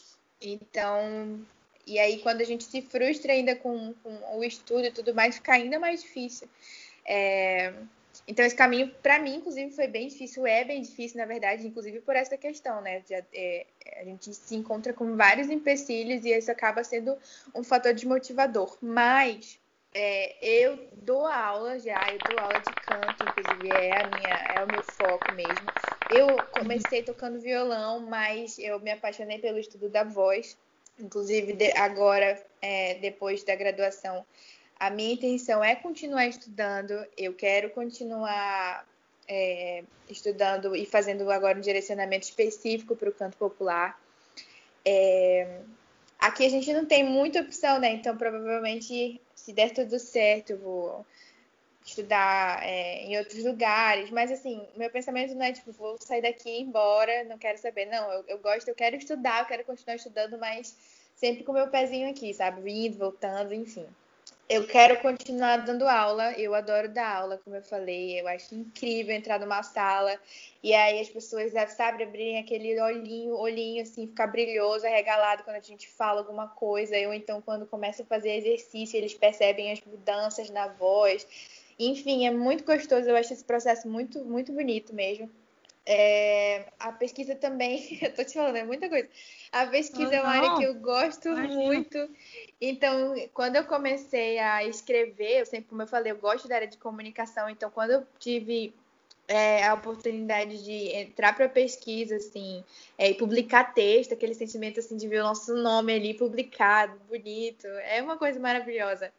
Então, 0.41 1.39
e 1.85 1.99
aí 1.99 2.19
quando 2.19 2.41
a 2.41 2.45
gente 2.45 2.63
se 2.63 2.81
frustra 2.81 3.33
ainda 3.33 3.55
com, 3.55 3.93
com 4.03 4.37
o 4.37 4.43
estudo 4.43 4.85
e 4.85 4.91
tudo 4.91 5.13
mais, 5.13 5.35
fica 5.35 5.53
ainda 5.53 5.79
mais 5.79 6.01
difícil. 6.01 6.47
É, 7.05 7.73
então, 8.27 8.45
esse 8.45 8.55
caminho, 8.55 8.93
para 9.01 9.19
mim, 9.19 9.35
inclusive, 9.35 9.71
foi 9.71 9.87
bem 9.87 10.09
difícil, 10.09 10.45
é 10.45 10.65
bem 10.65 10.81
difícil, 10.81 11.17
na 11.17 11.25
verdade, 11.25 11.65
inclusive 11.65 12.01
por 12.01 12.13
essa 12.13 12.37
questão, 12.37 12.81
né? 12.81 12.99
De, 12.99 13.13
é, 13.33 13.65
a 13.95 14.03
gente 14.03 14.33
se 14.33 14.53
encontra 14.53 14.91
com 14.91 15.15
vários 15.15 15.49
empecilhos 15.49 16.25
e 16.25 16.37
isso 16.37 16.51
acaba 16.51 16.83
sendo 16.83 17.17
um 17.55 17.63
fator 17.63 17.93
desmotivador. 17.93 18.77
Mas 18.81 19.57
é, 19.93 20.35
eu 20.41 20.77
dou 20.91 21.25
aula 21.25 21.79
já, 21.79 22.05
eu 22.11 22.19
dou 22.29 22.39
aula 22.39 22.59
de 22.59 22.73
canto, 22.85 23.23
inclusive, 23.23 23.69
é, 23.69 24.03
a 24.03 24.07
minha, 24.09 24.55
é 24.55 24.63
o 24.65 24.67
meu 24.67 24.83
foco 24.83 25.31
mesmo. 25.33 25.71
Eu 26.09 26.27
comecei 26.51 27.03
tocando 27.03 27.39
violão, 27.39 28.01
mas 28.01 28.59
eu 28.59 28.77
me 28.81 28.91
apaixonei 28.91 29.39
pelo 29.39 29.57
estudo 29.57 29.87
da 29.87 30.03
voz. 30.03 30.57
Inclusive, 30.99 31.53
de, 31.53 31.71
agora, 31.77 32.43
é, 32.61 32.95
depois 32.95 33.43
da 33.43 33.55
graduação, 33.55 34.25
a 34.79 34.89
minha 34.89 35.13
intenção 35.13 35.63
é 35.63 35.75
continuar 35.75 36.27
estudando, 36.27 36.93
eu 37.17 37.33
quero 37.33 37.69
continuar 37.71 38.85
é, 39.27 39.83
estudando 40.09 40.75
e 40.75 40.85
fazendo 40.85 41.29
agora 41.31 41.57
um 41.57 41.61
direcionamento 41.61 42.25
específico 42.25 42.95
para 42.95 43.09
o 43.09 43.13
canto 43.13 43.37
popular. 43.37 43.99
É, 44.85 45.59
aqui 46.19 46.45
a 46.45 46.49
gente 46.49 46.71
não 46.71 46.85
tem 46.85 47.03
muita 47.03 47.41
opção, 47.41 47.79
né? 47.79 47.91
Então, 47.91 48.15
provavelmente, 48.15 49.19
se 49.35 49.51
der 49.51 49.73
tudo 49.73 49.99
certo, 49.99 50.51
eu 50.51 50.57
vou 50.59 51.05
estudar 51.83 52.63
é, 52.63 53.03
em 53.03 53.17
outros 53.17 53.43
lugares. 53.43 54.11
Mas, 54.11 54.31
assim, 54.31 54.65
meu 54.75 54.89
pensamento 54.91 55.33
não 55.33 55.43
é 55.43 55.51
tipo, 55.53 55.71
vou 55.71 55.97
sair 55.99 56.21
daqui 56.21 56.49
e 56.49 56.59
ir 56.59 56.61
embora, 56.61 57.23
não 57.23 57.37
quero 57.37 57.57
saber. 57.57 57.85
Não, 57.87 58.11
eu, 58.11 58.23
eu 58.27 58.37
gosto, 58.39 58.67
eu 58.67 58.75
quero 58.75 58.95
estudar, 58.95 59.41
eu 59.41 59.45
quero 59.47 59.65
continuar 59.65 59.95
estudando, 59.95 60.37
mas 60.37 60.75
sempre 61.15 61.43
com 61.43 61.51
o 61.51 61.55
meu 61.55 61.67
pezinho 61.67 62.09
aqui, 62.09 62.33
sabe? 62.33 62.61
Vindo, 62.61 62.97
voltando, 62.97 63.53
enfim 63.53 63.87
eu 64.49 64.65
quero 64.65 64.99
continuar 65.01 65.57
dando 65.57 65.87
aula. 65.87 66.31
Eu 66.33 66.55
adoro 66.55 66.89
dar 66.89 67.17
aula, 67.17 67.37
como 67.43 67.55
eu 67.55 67.61
falei. 67.61 68.19
Eu 68.19 68.27
acho 68.27 68.55
incrível 68.55 69.13
entrar 69.15 69.39
numa 69.39 69.61
sala 69.63 70.17
e 70.63 70.73
aí 70.73 70.99
as 70.99 71.09
pessoas, 71.09 71.51
sabe, 71.75 72.03
abrirem 72.03 72.39
aquele 72.39 72.79
olhinho, 72.79 73.35
olhinho 73.35 73.81
assim, 73.81 74.07
ficar 74.07 74.27
brilhoso, 74.27 74.85
arregalado 74.85 75.43
quando 75.43 75.57
a 75.57 75.61
gente 75.61 75.87
fala 75.87 76.19
alguma 76.21 76.47
coisa. 76.47 76.95
Ou 77.07 77.13
então, 77.13 77.41
quando 77.41 77.65
começa 77.65 78.03
a 78.03 78.05
fazer 78.05 78.35
exercício, 78.35 78.97
eles 78.97 79.13
percebem 79.13 79.71
as 79.71 79.81
mudanças 79.81 80.49
na 80.49 80.67
voz. 80.67 81.27
Enfim, 81.79 82.25
é 82.25 82.31
muito 82.31 82.63
gostoso, 82.63 83.07
eu 83.07 83.15
acho 83.15 83.33
esse 83.33 83.43
processo 83.43 83.87
muito, 83.87 84.23
muito 84.25 84.51
bonito 84.51 84.93
mesmo. 84.95 85.29
É, 85.89 86.65
a 86.77 86.91
pesquisa 86.91 87.33
também, 87.33 87.97
eu 88.03 88.13
tô 88.13 88.21
te 88.21 88.33
falando, 88.33 88.57
é 88.57 88.63
muita 88.63 88.89
coisa. 88.89 89.07
A 89.53 89.65
pesquisa 89.67 90.15
é 90.15 90.21
uma 90.21 90.31
área 90.31 90.57
que 90.57 90.63
eu 90.63 90.75
gosto 90.75 91.29
Imagina. 91.29 91.55
muito. 91.55 92.09
Então, 92.59 93.15
quando 93.33 93.55
eu 93.55 93.63
comecei 93.63 94.37
a 94.37 94.65
escrever, 94.65 95.39
eu 95.39 95.45
sempre, 95.45 95.69
como 95.69 95.81
eu 95.81 95.87
falei, 95.87 96.11
eu 96.11 96.17
gosto 96.17 96.45
da 96.45 96.55
área 96.55 96.67
de 96.67 96.77
comunicação. 96.77 97.49
Então, 97.49 97.71
quando 97.71 97.91
eu 97.91 98.07
tive 98.19 98.73
é, 99.29 99.65
a 99.65 99.75
oportunidade 99.75 100.61
de 100.61 100.89
entrar 100.93 101.33
para 101.33 101.47
pesquisa, 101.47 102.17
assim, 102.17 102.65
é, 102.97 103.09
e 103.09 103.13
publicar 103.13 103.73
texto, 103.73 104.13
aquele 104.13 104.33
sentimento 104.33 104.81
assim 104.81 104.97
de 104.97 105.07
ver 105.07 105.21
o 105.21 105.23
nosso 105.23 105.55
nome 105.55 105.93
ali 105.93 106.13
publicado, 106.13 106.99
bonito, 107.07 107.65
é 107.65 108.01
uma 108.01 108.17
coisa 108.17 108.37
maravilhosa. 108.41 109.09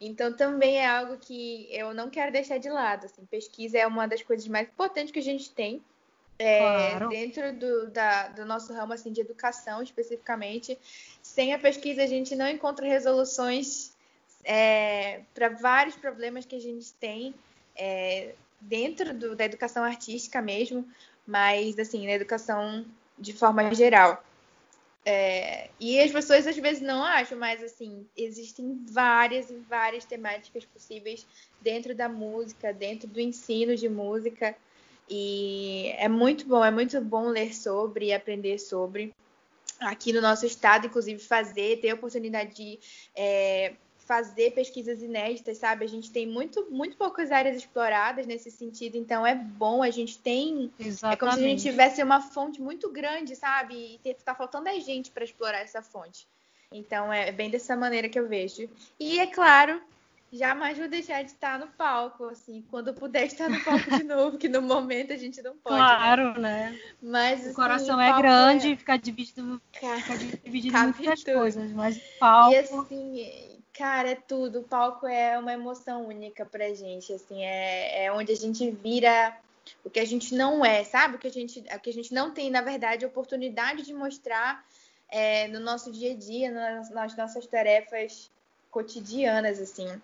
Então, 0.00 0.32
também 0.32 0.78
é 0.78 0.86
algo 0.86 1.16
que 1.18 1.66
eu 1.72 1.92
não 1.92 2.08
quero 2.08 2.30
deixar 2.30 2.58
de 2.58 2.68
lado. 2.68 3.06
Assim, 3.06 3.24
pesquisa 3.26 3.78
é 3.78 3.86
uma 3.88 4.06
das 4.06 4.22
coisas 4.22 4.46
mais 4.46 4.68
importantes 4.68 5.10
que 5.10 5.18
a 5.18 5.22
gente 5.22 5.50
tem 5.50 5.82
é, 6.42 6.58
claro. 6.58 7.08
dentro 7.08 7.52
do, 7.52 7.90
da, 7.90 8.28
do 8.28 8.44
nosso 8.44 8.72
ramo 8.72 8.92
assim, 8.92 9.12
de 9.12 9.20
educação 9.20 9.82
especificamente. 9.82 10.76
Sem 11.22 11.54
a 11.54 11.58
pesquisa, 11.58 12.02
a 12.02 12.06
gente 12.06 12.34
não 12.34 12.48
encontra 12.48 12.86
resoluções 12.86 13.92
é, 14.44 15.20
para 15.32 15.48
vários 15.50 15.94
problemas 15.94 16.44
que 16.44 16.56
a 16.56 16.60
gente 16.60 16.92
tem 16.94 17.34
é, 17.76 18.34
dentro 18.60 19.14
do, 19.14 19.36
da 19.36 19.44
educação 19.44 19.84
artística 19.84 20.42
mesmo, 20.42 20.86
mas 21.26 21.78
assim, 21.78 22.06
na 22.06 22.12
educação 22.12 22.84
de 23.18 23.32
forma 23.32 23.72
geral. 23.72 24.22
É, 25.04 25.68
e 25.80 26.00
as 26.00 26.12
pessoas 26.12 26.46
às 26.46 26.56
vezes 26.56 26.80
não 26.80 27.02
acham, 27.02 27.36
mas 27.36 27.62
assim, 27.62 28.06
existem 28.16 28.84
várias 28.88 29.50
e 29.50 29.56
várias 29.68 30.04
temáticas 30.04 30.64
possíveis 30.64 31.26
dentro 31.60 31.94
da 31.94 32.08
música, 32.08 32.72
dentro 32.72 33.08
do 33.08 33.20
ensino 33.20 33.74
de 33.74 33.88
música. 33.88 34.56
E 35.14 35.92
é 35.98 36.08
muito 36.08 36.46
bom, 36.46 36.64
é 36.64 36.70
muito 36.70 36.98
bom 37.02 37.28
ler 37.28 37.54
sobre 37.54 38.06
e 38.06 38.14
aprender 38.14 38.58
sobre. 38.58 39.14
Aqui 39.78 40.10
no 40.10 40.22
nosso 40.22 40.46
estado, 40.46 40.86
inclusive, 40.86 41.22
fazer, 41.22 41.80
ter 41.82 41.90
a 41.90 41.94
oportunidade 41.94 42.54
de 42.54 42.78
é, 43.14 43.74
fazer 43.98 44.52
pesquisas 44.52 45.02
inéditas, 45.02 45.58
sabe? 45.58 45.84
A 45.84 45.88
gente 45.88 46.10
tem 46.10 46.26
muito, 46.26 46.66
muito 46.70 46.96
poucas 46.96 47.30
áreas 47.30 47.58
exploradas 47.58 48.26
nesse 48.26 48.50
sentido, 48.50 48.96
então 48.96 49.26
é 49.26 49.34
bom, 49.34 49.82
a 49.82 49.90
gente 49.90 50.18
tem. 50.18 50.72
Exatamente. 50.80 51.14
É 51.14 51.16
como 51.18 51.32
se 51.32 51.38
a 51.40 51.48
gente 51.48 51.62
tivesse 51.62 52.02
uma 52.02 52.22
fonte 52.22 52.62
muito 52.62 52.90
grande, 52.90 53.36
sabe? 53.36 54.00
E 54.02 54.14
tá 54.14 54.34
faltando 54.34 54.70
a 54.70 54.78
gente 54.78 55.10
para 55.10 55.24
explorar 55.24 55.58
essa 55.58 55.82
fonte. 55.82 56.26
Então 56.72 57.12
é 57.12 57.30
bem 57.30 57.50
dessa 57.50 57.76
maneira 57.76 58.08
que 58.08 58.18
eu 58.18 58.26
vejo. 58.26 58.66
E 58.98 59.18
é 59.18 59.26
claro, 59.26 59.78
jamais 60.32 60.78
vou 60.78 60.88
deixar 60.88 61.22
de 61.22 61.30
estar 61.30 61.58
no 61.58 61.68
palco, 61.68 62.24
assim, 62.24 62.64
quando 62.70 62.94
puder 62.94 63.26
estar 63.26 63.50
no 63.50 63.62
palco 63.62 63.90
de 63.98 64.02
novo, 64.02 64.38
que 64.38 64.48
no 64.48 64.62
momento 64.62 65.12
a 65.12 65.16
gente 65.16 65.42
não 65.42 65.56
pode. 65.56 65.76
Né? 65.76 65.82
Claro, 65.82 66.40
né? 66.40 66.70
né? 66.70 66.80
Mas 67.02 67.40
o 67.40 67.44
assim, 67.44 67.54
coração 67.54 68.00
é 68.00 68.16
grande 68.16 68.68
e 68.68 68.72
é... 68.72 68.76
fica 68.76 68.96
dividido, 68.96 69.60
fica 69.72 70.16
dividido 70.42 70.76
em 70.76 70.82
muitas 70.82 71.22
tudo. 71.22 71.34
coisas, 71.34 71.70
mas 71.72 71.96
o 71.98 72.18
palco. 72.18 72.52
E 72.52 72.56
assim, 72.56 73.62
cara, 73.74 74.10
é 74.10 74.14
tudo. 74.14 74.60
O 74.60 74.64
palco 74.64 75.06
é 75.06 75.38
uma 75.38 75.52
emoção 75.52 76.06
única 76.06 76.46
pra 76.46 76.72
gente, 76.72 77.12
assim, 77.12 77.44
é, 77.44 78.06
é 78.06 78.12
onde 78.12 78.32
a 78.32 78.36
gente 78.36 78.70
vira 78.70 79.36
o 79.84 79.90
que 79.90 80.00
a 80.00 80.04
gente 80.04 80.34
não 80.34 80.64
é, 80.64 80.82
sabe? 80.82 81.16
O 81.16 81.18
que 81.18 81.26
a 81.26 81.30
gente, 81.30 81.60
o 81.60 81.80
que 81.80 81.90
a 81.90 81.92
gente 81.92 82.12
não 82.14 82.32
tem, 82.32 82.50
na 82.50 82.62
verdade, 82.62 83.04
oportunidade 83.04 83.82
de 83.82 83.92
mostrar 83.92 84.64
é, 85.08 85.46
no 85.48 85.60
nosso 85.60 85.92
dia 85.92 86.12
a 86.12 86.16
dia, 86.16 86.50
nas, 86.50 86.90
nas 86.90 87.16
nossas 87.16 87.46
tarefas 87.46 88.30
cotidianas, 88.70 89.60
assim. 89.60 90.00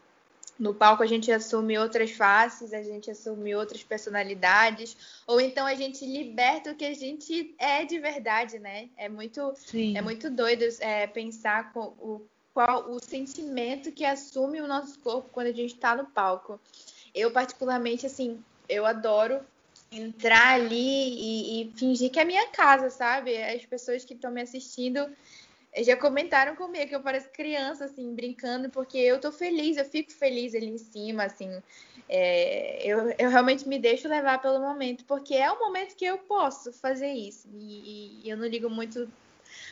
No 0.58 0.74
palco 0.74 1.02
a 1.02 1.06
gente 1.06 1.30
assume 1.30 1.78
outras 1.78 2.10
faces, 2.10 2.72
a 2.72 2.82
gente 2.82 3.10
assume 3.10 3.54
outras 3.54 3.82
personalidades, 3.84 4.96
ou 5.26 5.40
então 5.40 5.64
a 5.66 5.74
gente 5.74 6.04
liberta 6.04 6.72
o 6.72 6.74
que 6.74 6.84
a 6.84 6.94
gente 6.94 7.54
é 7.58 7.84
de 7.84 7.98
verdade, 7.98 8.58
né? 8.58 8.88
É 8.96 9.08
muito, 9.08 9.52
Sim. 9.54 9.96
é 9.96 10.02
muito 10.02 10.28
doido 10.28 10.64
é, 10.80 11.06
pensar 11.06 11.72
com 11.72 11.94
o, 12.00 12.26
qual 12.52 12.90
o 12.90 12.98
sentimento 12.98 13.92
que 13.92 14.04
assume 14.04 14.60
o 14.60 14.66
nosso 14.66 14.98
corpo 14.98 15.30
quando 15.30 15.46
a 15.46 15.52
gente 15.52 15.74
está 15.74 15.94
no 15.94 16.06
palco. 16.06 16.60
Eu 17.14 17.30
particularmente 17.30 18.04
assim, 18.04 18.42
eu 18.68 18.84
adoro 18.84 19.40
entrar 19.92 20.54
ali 20.54 20.74
e, 20.74 21.62
e 21.62 21.72
fingir 21.76 22.10
que 22.10 22.18
é 22.18 22.24
minha 22.24 22.48
casa, 22.48 22.90
sabe? 22.90 23.40
As 23.42 23.64
pessoas 23.64 24.04
que 24.04 24.14
estão 24.14 24.30
me 24.30 24.42
assistindo 24.42 25.08
já 25.84 25.96
comentaram 25.96 26.56
comigo 26.56 26.88
que 26.88 26.94
eu 26.94 27.00
pareço 27.00 27.28
criança, 27.30 27.84
assim, 27.84 28.14
brincando, 28.14 28.70
porque 28.70 28.98
eu 28.98 29.20
tô 29.20 29.30
feliz, 29.30 29.76
eu 29.76 29.84
fico 29.84 30.12
feliz 30.12 30.54
ali 30.54 30.66
em 30.66 30.78
cima, 30.78 31.24
assim. 31.24 31.50
É, 32.08 32.80
eu, 32.84 33.14
eu 33.18 33.30
realmente 33.30 33.68
me 33.68 33.78
deixo 33.78 34.08
levar 34.08 34.40
pelo 34.40 34.60
momento, 34.60 35.04
porque 35.04 35.34
é 35.34 35.50
o 35.50 35.58
momento 35.58 35.94
que 35.94 36.04
eu 36.04 36.18
posso 36.18 36.72
fazer 36.72 37.12
isso. 37.12 37.48
E, 37.54 38.22
e 38.24 38.30
eu 38.30 38.36
não 38.36 38.46
ligo 38.46 38.70
muito 38.70 39.08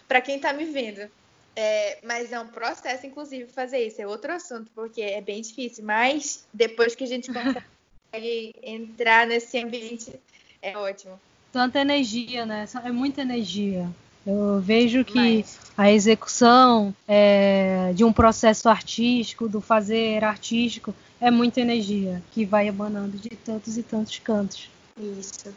para 0.07 0.21
quem 0.21 0.39
tá 0.39 0.53
me 0.53 0.65
vendo. 0.65 1.11
É, 1.55 1.99
mas 2.05 2.33
é 2.33 2.39
um 2.39 2.49
processo, 2.49 3.07
inclusive, 3.07 3.51
fazer 3.51 3.79
isso. 3.79 4.01
É 4.01 4.07
outro 4.07 4.33
assunto, 4.33 4.71
porque 4.75 5.01
é 5.01 5.23
bem 5.23 5.41
difícil. 5.41 5.85
Mas 5.85 6.47
depois 6.53 6.95
que 6.95 7.05
a 7.05 7.07
gente 7.07 7.31
consegue 7.33 8.55
entrar 8.63 9.27
nesse 9.27 9.59
ambiente, 9.59 10.21
é 10.61 10.77
ótimo. 10.77 11.19
Tanta 11.51 11.81
energia, 11.81 12.45
né? 12.45 12.67
É 12.85 12.91
muita 12.91 13.23
energia. 13.23 13.89
Eu 14.27 14.61
vejo 14.61 15.05
que 15.05 15.41
Mas... 15.41 15.59
a 15.77 15.91
execução 15.91 16.95
é, 17.07 17.93
de 17.95 18.05
um 18.05 18.13
processo 18.13 18.69
artístico, 18.69 19.49
do 19.49 19.61
fazer 19.61 20.25
artístico, 20.25 20.93
é 21.21 21.31
muita 21.31 21.61
energia 21.61 22.23
que 22.33 22.45
vai 22.45 22.67
emanando 22.67 23.17
de 23.17 23.31
tantos 23.31 23.79
e 23.79 23.83
tantos 23.83 24.19
cantos. 24.19 24.69
Isso. 24.99 25.55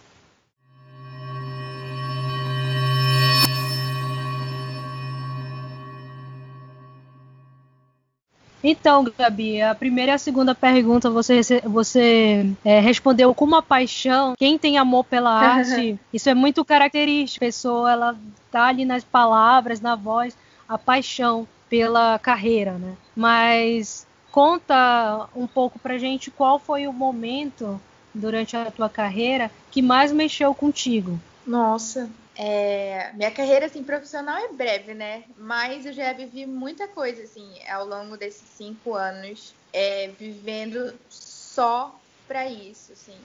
Então, 8.63 9.06
Gabi, 9.18 9.62
a 9.62 9.74
primeira 9.74 10.12
e 10.12 10.16
a 10.16 10.18
segunda 10.18 10.54
pergunta 10.54 11.10
você, 11.10 11.42
você 11.63 12.46
é, 12.63 12.80
respondeu 12.80 13.34
com 13.34 13.46
uma 13.46 13.62
paixão. 13.62 14.34
Quem 14.38 14.58
tem 14.58 14.78
amor 14.78 15.06
pela 15.06 15.32
arte, 15.39 15.98
isso 16.13 16.30
é 16.30 16.34
muito 16.34 16.66
característico. 16.66 17.44
A 17.44 17.48
pessoa, 17.48 17.92
ela 17.92 18.18
tá 18.51 18.66
ali 18.66 18.86
nas 18.86 19.04
palavras, 19.04 19.80
na 19.80 19.96
voz, 19.96 20.36
a 20.68 20.78
paixão 20.78 21.48
pela 21.70 22.20
carreira, 22.20 22.74
né? 22.74 22.96
Mas 23.16 24.08
conta 24.32 25.28
um 25.36 25.48
pouco 25.48 25.80
pra 25.80 25.98
gente 25.98 26.32
qual 26.32 26.60
foi 26.60 26.88
o 26.88 26.94
momento 26.94 27.80
durante 28.13 28.58
a 28.58 28.72
tua 28.72 28.89
carreira 28.89 29.51
que 29.72 29.82
mais 29.82 30.12
mexeu 30.12 30.54
contigo. 30.54 31.20
Nossa, 31.46 32.10
é, 32.41 33.12
minha 33.15 33.31
carreira 33.31 33.65
assim 33.65 33.84
profissional 33.84 34.38
é 34.38 34.48
breve, 34.48 34.93
né? 34.93 35.25
Mas 35.38 35.86
eu 35.86 35.91
já 35.91 36.13
vivi 36.13 36.46
muita 36.46 36.88
coisa 36.88 37.24
assim 37.24 37.51
ao 37.67 37.86
longo 37.86 38.15
desses 38.15 38.48
cinco 38.48 38.96
anos, 38.96 39.53
é, 39.74 40.08
vivendo 40.17 40.98
só 41.10 42.00
para 42.29 42.50
isso, 42.50 42.93
assim. 42.93 43.17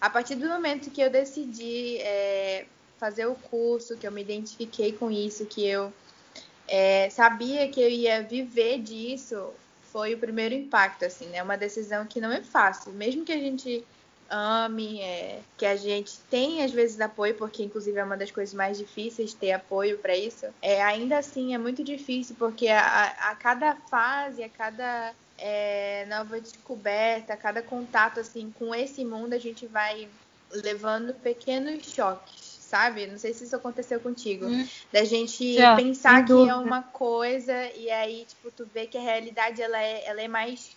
A 0.00 0.08
partir 0.08 0.36
do 0.36 0.48
momento 0.48 0.90
que 0.90 1.02
eu 1.02 1.10
decidi 1.10 1.98
é, 1.98 2.64
fazer 2.96 3.26
o 3.26 3.34
curso, 3.34 3.98
que 3.98 4.06
eu 4.06 4.10
me 4.10 4.22
identifiquei 4.22 4.92
com 4.92 5.10
isso, 5.10 5.44
que 5.44 5.66
eu 5.66 5.92
é, 6.66 7.10
sabia 7.10 7.68
que 7.68 7.78
eu 7.78 7.90
ia 7.90 8.22
viver 8.22 8.78
disso, 8.78 9.50
foi 9.92 10.14
o 10.14 10.18
primeiro 10.18 10.54
impacto, 10.54 11.04
assim, 11.04 11.26
né? 11.26 11.42
Uma 11.42 11.58
decisão 11.58 12.06
que 12.06 12.22
não 12.22 12.32
é 12.32 12.40
fácil, 12.40 12.90
mesmo 12.92 13.22
que 13.22 13.32
a 13.32 13.38
gente 13.38 13.84
ame, 14.32 15.00
é, 15.00 15.40
que 15.58 15.66
a 15.66 15.76
gente 15.76 16.18
tem 16.30 16.64
às 16.64 16.72
vezes 16.72 16.98
apoio, 17.00 17.34
porque 17.34 17.62
inclusive 17.62 17.98
é 17.98 18.04
uma 18.04 18.16
das 18.16 18.30
coisas 18.30 18.54
mais 18.54 18.78
difíceis 18.78 19.34
ter 19.34 19.52
apoio 19.52 19.98
para 19.98 20.16
isso. 20.16 20.46
É, 20.62 20.82
ainda 20.82 21.18
assim 21.18 21.54
é 21.54 21.58
muito 21.58 21.84
difícil, 21.84 22.34
porque 22.38 22.68
a, 22.68 23.04
a 23.30 23.36
cada 23.36 23.74
fase, 23.74 24.42
a 24.42 24.48
cada 24.48 25.12
é, 25.36 26.06
nova 26.08 26.40
descoberta, 26.40 27.34
a 27.34 27.36
cada 27.36 27.62
contato 27.62 28.20
assim 28.20 28.52
com 28.58 28.74
esse 28.74 29.04
mundo, 29.04 29.34
a 29.34 29.38
gente 29.38 29.66
vai 29.66 30.08
levando 30.50 31.12
pequenos 31.14 31.84
choques. 31.84 32.52
Sabe? 32.72 33.06
Não 33.06 33.18
sei 33.18 33.34
se 33.34 33.44
isso 33.44 33.54
aconteceu 33.54 34.00
contigo. 34.00 34.46
Hum. 34.46 34.66
Da 34.90 35.04
gente 35.04 35.56
Já, 35.56 35.76
pensar 35.76 36.24
que 36.24 36.32
é 36.32 36.54
uma 36.54 36.82
coisa 36.82 37.52
e 37.76 37.90
aí, 37.90 38.24
tipo, 38.26 38.50
tu 38.50 38.66
vê 38.72 38.86
que 38.86 38.96
a 38.96 39.00
realidade 39.02 39.60
ela 39.60 39.78
é, 39.78 40.06
ela 40.06 40.22
é 40.22 40.28
mais 40.28 40.74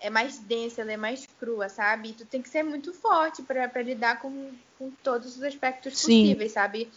é 0.00 0.10
mais 0.10 0.38
densa, 0.38 0.82
ela 0.82 0.92
é 0.92 0.96
mais 0.96 1.26
crua, 1.38 1.68
sabe? 1.68 2.10
E 2.10 2.12
tu 2.12 2.24
tem 2.24 2.40
que 2.40 2.48
ser 2.48 2.62
muito 2.62 2.92
forte 2.92 3.42
para 3.42 3.82
lidar 3.82 4.20
com, 4.20 4.52
com 4.78 4.90
todos 5.02 5.36
os 5.36 5.42
aspectos 5.42 5.98
Sim. 5.98 6.22
possíveis, 6.22 6.52
sabe? 6.52 6.90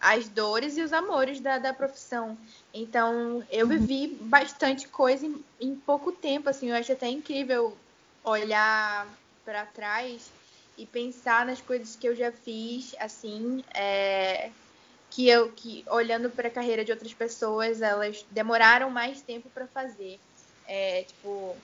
As 0.00 0.28
dores 0.28 0.76
e 0.76 0.82
os 0.82 0.92
amores 0.92 1.40
da, 1.40 1.58
da 1.58 1.72
profissão. 1.72 2.36
Então, 2.72 3.44
eu 3.50 3.66
uhum. 3.66 3.78
vivi 3.78 4.16
bastante 4.20 4.88
coisa 4.88 5.26
em, 5.26 5.44
em 5.60 5.74
pouco 5.74 6.12
tempo, 6.12 6.48
assim. 6.48 6.70
Eu 6.70 6.76
acho 6.76 6.92
até 6.92 7.08
incrível 7.08 7.76
olhar 8.24 9.06
para 9.44 9.64
trás 9.66 10.30
e 10.76 10.84
pensar 10.86 11.46
nas 11.46 11.60
coisas 11.60 11.96
que 11.96 12.06
eu 12.06 12.14
já 12.14 12.30
fiz, 12.30 12.94
assim, 12.98 13.64
é, 13.74 14.50
que 15.10 15.28
eu 15.28 15.50
que 15.52 15.84
olhando 15.88 16.28
para 16.28 16.48
a 16.48 16.50
carreira 16.50 16.84
de 16.84 16.92
outras 16.92 17.14
pessoas, 17.14 17.80
elas 17.80 18.24
demoraram 18.30 18.90
mais 18.90 19.22
tempo 19.22 19.48
para 19.50 19.66
fazer. 19.66 20.18
É, 20.66 21.04
tipo, 21.04 21.56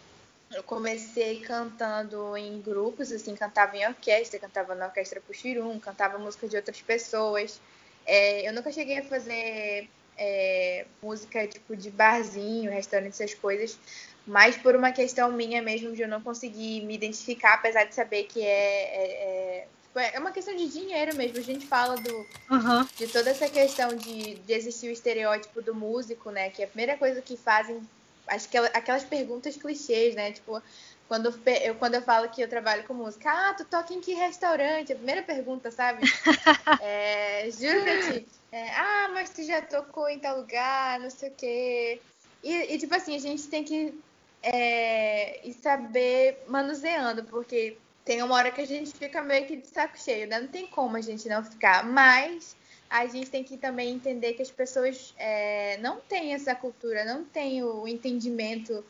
eu 0.55 0.63
comecei 0.63 1.41
cantando 1.41 2.37
em 2.37 2.61
grupos, 2.61 3.11
assim, 3.13 3.35
cantava 3.35 3.77
em 3.77 3.87
orquestra, 3.87 4.39
cantava 4.39 4.75
na 4.75 4.87
orquestra 4.87 5.21
Puxirum, 5.21 5.79
cantava 5.79 6.19
música 6.19 6.47
de 6.49 6.57
outras 6.57 6.81
pessoas. 6.81 7.61
É, 8.07 8.49
eu 8.49 8.53
nunca 8.53 8.73
cheguei 8.73 8.99
a 8.99 9.05
fazer 9.05 9.89
é, 10.19 10.87
música 11.03 11.47
tipo 11.47 11.77
de 11.77 11.91
barzinho, 11.91 12.71
restaurante, 12.71 13.13
essas 13.13 13.35
coisas, 13.35 13.79
mas 14.27 14.57
por 14.57 14.77
uma 14.77 14.93
questão 14.93 15.33
minha 15.33 15.63
mesmo 15.63 15.93
de 15.93 16.03
eu 16.03 16.09
não 16.09 16.21
conseguir 16.21 16.85
me 16.85 16.95
identificar, 16.95 17.55
apesar 17.55 17.85
de 17.85 17.95
saber 17.95 18.25
que 18.25 18.43
é, 18.43 18.47
é, 18.47 19.67
é, 19.95 20.17
é 20.17 20.19
uma 20.19 20.33
questão 20.33 20.55
de 20.55 20.69
dinheiro 20.69 21.17
mesmo. 21.17 21.39
A 21.39 21.43
gente 21.43 21.67
fala 21.67 21.97
do, 21.97 22.15
uhum. 22.51 22.87
de 22.97 23.07
toda 23.09 23.31
essa 23.31 23.49
questão 23.49 23.97
de, 23.97 24.35
de 24.35 24.53
existir 24.53 24.89
o 24.89 24.93
estereótipo 24.93 25.63
do 25.63 25.75
músico, 25.75 26.31
né? 26.31 26.51
Que 26.51 26.63
é 26.63 26.65
a 26.65 26.69
primeira 26.69 26.97
coisa 26.97 27.21
que 27.21 27.37
fazem 27.37 27.81
aquelas 28.27 29.05
perguntas 29.05 29.57
clichês, 29.57 30.15
né? 30.15 30.33
Tipo, 30.33 30.63
quando 31.09 31.27
eu, 31.27 31.75
quando 31.75 31.95
eu 31.95 32.03
falo 32.03 32.29
que 32.29 32.41
eu 32.41 32.49
trabalho 32.49 32.85
com 32.85 32.95
música, 32.95 33.31
ah, 33.31 33.55
tu 33.55 33.65
toca 33.65 33.93
em 33.93 34.01
que 34.01 34.15
restaurante? 34.15 34.93
A 34.93 34.97
primeira 34.97 35.23
pergunta, 35.23 35.71
sabe? 35.71 36.03
é, 36.81 37.51
juro 37.51 37.83
pra 37.83 38.01
ti. 38.01 38.27
É, 38.51 38.71
ah, 38.71 39.11
mas 39.13 39.31
tu 39.31 39.43
já 39.43 39.61
tocou 39.61 40.09
em 40.09 40.19
tal 40.19 40.39
lugar, 40.39 40.99
não 41.01 41.11
sei 41.11 41.29
o 41.29 41.33
quê. 41.33 42.01
E, 42.43 42.75
e 42.75 42.79
tipo 42.79 42.95
assim, 42.95 43.15
a 43.15 43.21
gente 43.21 43.47
tem 43.49 43.63
que 43.63 43.95
é, 44.43 45.41
saber 45.63 46.43
manuseando, 46.49 47.25
porque 47.25 47.77
tem 48.05 48.23
uma 48.23 48.35
hora 48.35 48.51
que 48.51 48.61
a 48.61 48.67
gente 48.67 48.93
fica 48.93 49.23
meio 49.23 49.47
que 49.47 49.57
de 49.57 49.67
saco 49.67 49.99
cheio, 49.99 50.27
né? 50.27 50.41
Não 50.41 50.49
tem 50.49 50.67
como 50.67 50.97
a 50.97 51.01
gente 51.01 51.29
não 51.29 51.45
ficar. 51.45 51.85
Mas 51.85 52.57
a 52.93 53.07
gente 53.07 53.31
tem 53.31 53.43
que 53.43 53.57
também 53.57 53.95
entender 53.95 54.35
que 54.35 54.43
as 54.43 54.51
pessoas 54.51 55.15
é, 55.17 55.79
não 55.79 55.99
têm 55.99 56.35
essa 56.35 56.55
cultura, 56.55 57.07
não 57.07 57.25
têm 57.25 57.65
o 57.65 57.89
entendimento 57.89 58.85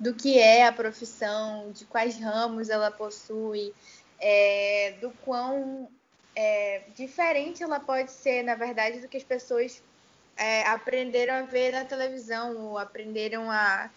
do 0.00 0.14
que 0.14 0.38
é 0.38 0.66
a 0.66 0.72
profissão, 0.72 1.70
de 1.70 1.84
quais 1.84 2.18
ramos 2.18 2.70
ela 2.70 2.90
possui, 2.90 3.74
é, 4.18 4.94
do 5.02 5.10
quão 5.22 5.86
é, 6.34 6.80
diferente 6.96 7.62
ela 7.62 7.78
pode 7.78 8.10
ser, 8.10 8.42
na 8.42 8.54
verdade, 8.54 9.00
do 9.00 9.06
que 9.06 9.18
as 9.18 9.22
pessoas 9.22 9.82
é, 10.34 10.66
aprenderam 10.66 11.34
a 11.34 11.42
ver 11.42 11.72
na 11.72 11.84
televisão, 11.84 12.56
ou 12.56 12.78
aprenderam 12.78 13.50
a, 13.50 13.90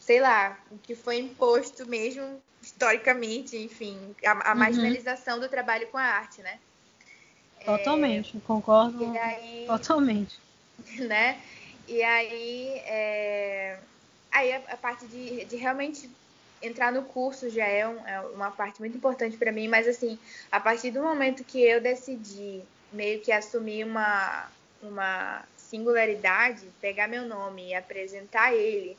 sei 0.00 0.20
lá, 0.20 0.58
o 0.68 0.78
que 0.78 0.96
foi 0.96 1.20
imposto 1.20 1.86
mesmo 1.86 2.42
historicamente, 2.60 3.56
enfim, 3.56 4.16
a, 4.24 4.50
a 4.50 4.52
uhum. 4.52 4.58
marginalização 4.58 5.38
do 5.38 5.48
trabalho 5.48 5.86
com 5.86 5.96
a 5.96 6.02
arte, 6.02 6.42
né? 6.42 6.58
Totalmente, 7.66 8.36
é, 8.36 8.40
concordo 8.46 9.04
aí, 9.18 9.64
totalmente. 9.68 10.38
Né? 10.98 11.40
E 11.88 12.02
aí, 12.02 12.68
é, 12.86 13.78
aí 14.30 14.52
a, 14.52 14.62
a 14.68 14.76
parte 14.76 15.06
de, 15.06 15.44
de, 15.44 15.56
realmente 15.56 16.08
entrar 16.62 16.92
no 16.92 17.02
curso 17.02 17.50
já 17.50 17.66
é, 17.66 17.86
um, 17.86 18.06
é 18.06 18.20
uma 18.20 18.50
parte 18.50 18.80
muito 18.80 18.96
importante 18.96 19.36
para 19.36 19.52
mim, 19.52 19.68
mas 19.68 19.88
assim, 19.88 20.18
a 20.50 20.60
partir 20.60 20.90
do 20.92 21.02
momento 21.02 21.44
que 21.44 21.60
eu 21.60 21.80
decidi 21.80 22.62
meio 22.92 23.20
que 23.20 23.32
assumir 23.32 23.84
uma, 23.84 24.48
uma 24.82 25.44
singularidade, 25.56 26.66
pegar 26.80 27.08
meu 27.08 27.26
nome 27.26 27.68
e 27.68 27.74
apresentar 27.74 28.54
ele, 28.54 28.96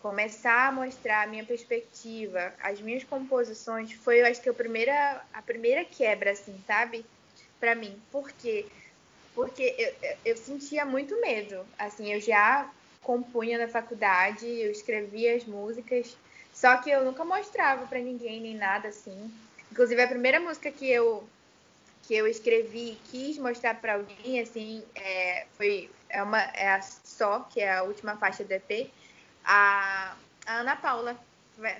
começar 0.00 0.68
a 0.68 0.72
mostrar 0.72 1.22
a 1.22 1.26
minha 1.26 1.44
perspectiva, 1.44 2.52
as 2.62 2.80
minhas 2.80 3.04
composições, 3.04 3.92
foi, 3.92 4.20
eu 4.20 4.26
acho 4.26 4.42
que 4.42 4.48
a 4.48 4.54
primeira, 4.54 5.22
a 5.32 5.40
primeira 5.40 5.84
quebra, 5.84 6.32
assim, 6.32 6.58
sabe? 6.66 7.06
Para 7.62 7.76
mim. 7.76 7.96
Por 8.10 8.28
quê? 8.32 8.66
Porque 9.36 9.62
eu, 9.78 10.16
eu 10.24 10.36
sentia 10.36 10.84
muito 10.84 11.18
medo. 11.20 11.64
Assim, 11.78 12.12
eu 12.12 12.20
já 12.20 12.68
compunha 13.00 13.56
na 13.56 13.68
faculdade, 13.68 14.44
eu 14.44 14.72
escrevia 14.72 15.36
as 15.36 15.44
músicas, 15.44 16.16
só 16.52 16.76
que 16.78 16.90
eu 16.90 17.04
nunca 17.04 17.24
mostrava 17.24 17.86
para 17.86 18.00
ninguém 18.00 18.40
nem 18.40 18.56
nada 18.56 18.88
assim. 18.88 19.30
Inclusive 19.70 20.02
a 20.02 20.08
primeira 20.08 20.40
música 20.40 20.72
que 20.72 20.90
eu 20.90 21.22
que 22.02 22.14
eu 22.16 22.26
escrevi 22.26 22.92
e 22.92 22.98
quis 23.10 23.38
mostrar 23.38 23.80
para 23.80 23.94
alguém 23.94 24.40
assim 24.40 24.82
é, 24.92 25.46
foi 25.56 25.88
é 26.08 26.20
uma 26.20 26.40
é 26.40 26.68
a 26.68 26.82
só 26.82 27.40
que 27.48 27.60
é 27.60 27.74
a 27.74 27.84
última 27.84 28.16
faixa 28.16 28.42
do 28.42 28.50
EP 28.50 28.90
a, 29.44 30.16
a 30.44 30.54
Ana 30.56 30.74
Paula 30.74 31.16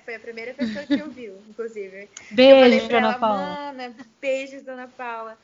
foi 0.05 0.15
a 0.15 0.21
primeira 0.21 0.55
pessoa 0.55 0.85
que 0.87 1.03
ouviu, 1.03 1.43
inclusive. 1.49 2.09
Beijo, 2.31 2.95
Ana 2.95 3.09
ela, 3.09 3.19
Paula. 3.19 3.75
beijos, 4.21 4.69
Ana 4.69 4.89
Paula. 4.89 5.39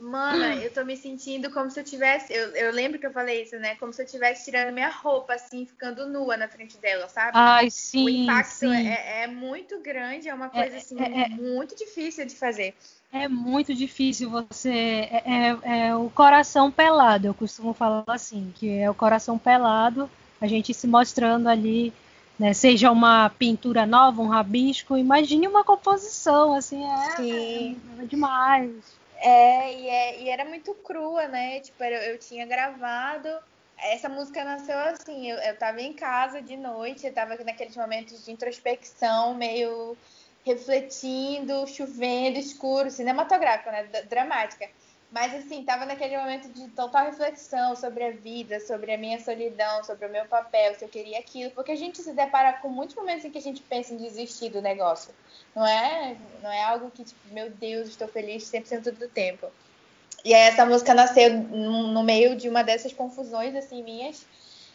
Mana, 0.00 0.56
eu 0.56 0.72
tô 0.72 0.82
me 0.82 0.96
sentindo 0.96 1.50
como 1.50 1.70
se 1.70 1.78
eu 1.78 1.84
tivesse. 1.84 2.32
Eu, 2.32 2.48
eu 2.56 2.72
lembro 2.72 2.98
que 2.98 3.06
eu 3.06 3.12
falei 3.12 3.42
isso, 3.42 3.56
né? 3.56 3.74
Como 3.76 3.92
se 3.92 4.00
eu 4.00 4.06
estivesse 4.06 4.46
tirando 4.46 4.72
minha 4.72 4.88
roupa, 4.88 5.34
assim, 5.34 5.66
ficando 5.66 6.08
nua 6.08 6.38
na 6.38 6.48
frente 6.48 6.78
dela, 6.78 7.06
sabe? 7.08 7.32
Ai, 7.34 7.70
sim. 7.70 8.04
O 8.04 8.08
impacto 8.08 8.50
sim. 8.50 8.88
É, 8.88 9.24
é, 9.24 9.26
muito 9.26 9.78
grande, 9.80 10.28
é 10.28 10.34
uma 10.34 10.46
é, 10.46 10.48
coisa, 10.48 10.76
assim, 10.78 10.98
é, 10.98 11.24
é, 11.24 11.28
muito 11.28 11.76
difícil 11.76 12.24
de 12.24 12.34
fazer. 12.34 12.74
É 13.12 13.28
muito 13.28 13.74
difícil 13.74 14.30
você. 14.30 14.70
É, 14.70 15.22
é, 15.26 15.88
é, 15.88 15.94
o 15.94 16.08
coração 16.08 16.70
pelado, 16.70 17.26
eu 17.26 17.34
costumo 17.34 17.74
falar 17.74 18.04
assim, 18.08 18.52
que 18.56 18.70
é 18.78 18.90
o 18.90 18.94
coração 18.94 19.38
pelado, 19.38 20.10
a 20.40 20.46
gente 20.46 20.72
se 20.72 20.86
mostrando 20.86 21.48
ali. 21.48 21.92
Né, 22.38 22.54
seja 22.54 22.90
uma 22.90 23.28
pintura 23.28 23.84
nova, 23.84 24.22
um 24.22 24.28
rabisco, 24.28 24.96
imagine 24.96 25.46
uma 25.46 25.62
composição, 25.62 26.54
assim, 26.54 26.82
é, 26.82 27.16
Sim. 27.16 27.78
é 27.98 28.06
demais. 28.06 28.99
É 29.20 29.72
e, 29.74 29.88
é, 29.88 30.20
e 30.22 30.28
era 30.30 30.44
muito 30.44 30.74
crua, 30.74 31.28
né? 31.28 31.60
Tipo, 31.60 31.84
eu, 31.84 32.12
eu 32.12 32.18
tinha 32.18 32.46
gravado. 32.46 33.28
Essa 33.78 34.08
música 34.08 34.44
nasceu 34.44 34.78
assim, 34.78 35.30
eu, 35.30 35.38
eu 35.38 35.56
tava 35.58 35.80
em 35.80 35.92
casa 35.94 36.42
de 36.42 36.56
noite, 36.56 37.06
eu 37.06 37.14
tava 37.14 37.36
naqueles 37.44 37.76
momentos 37.76 38.24
de 38.24 38.32
introspecção, 38.32 39.34
meio 39.34 39.96
refletindo, 40.44 41.66
chovendo, 41.66 42.38
escuro, 42.38 42.90
cinematográfica, 42.90 43.70
né? 43.72 43.84
Dramática. 44.08 44.68
Mas 45.10 45.34
assim, 45.34 45.64
tava 45.64 45.84
naquele 45.84 46.16
momento 46.16 46.48
de 46.48 46.68
total 46.68 47.06
reflexão 47.06 47.74
sobre 47.74 48.04
a 48.04 48.12
vida, 48.12 48.60
sobre 48.60 48.92
a 48.92 48.98
minha 48.98 49.18
solidão, 49.18 49.82
sobre 49.82 50.06
o 50.06 50.10
meu 50.10 50.24
papel, 50.26 50.74
se 50.76 50.84
eu 50.84 50.88
queria 50.88 51.18
aquilo, 51.18 51.50
porque 51.50 51.72
a 51.72 51.76
gente 51.76 52.00
se 52.00 52.12
depara 52.12 52.52
com 52.54 52.68
muitos 52.68 52.94
momentos 52.94 53.24
em 53.24 53.30
que 53.30 53.38
a 53.38 53.42
gente 53.42 53.60
pensa 53.62 53.92
em 53.92 53.96
desistir 53.96 54.50
do 54.50 54.62
negócio. 54.62 55.12
Não 55.54 55.66
é, 55.66 56.16
não 56.40 56.50
é 56.50 56.62
algo 56.62 56.92
que, 56.92 57.02
tipo, 57.02 57.20
meu 57.32 57.50
Deus, 57.50 57.88
estou 57.88 58.06
feliz 58.06 58.44
100% 58.44 58.92
do 58.92 59.08
tempo. 59.08 59.48
E 60.24 60.32
aí 60.32 60.42
essa 60.42 60.64
música 60.64 60.94
nasceu 60.94 61.32
no 61.32 62.02
meio 62.04 62.36
de 62.36 62.48
uma 62.48 62.62
dessas 62.62 62.92
confusões, 62.92 63.54
assim, 63.56 63.82
minhas. 63.82 64.24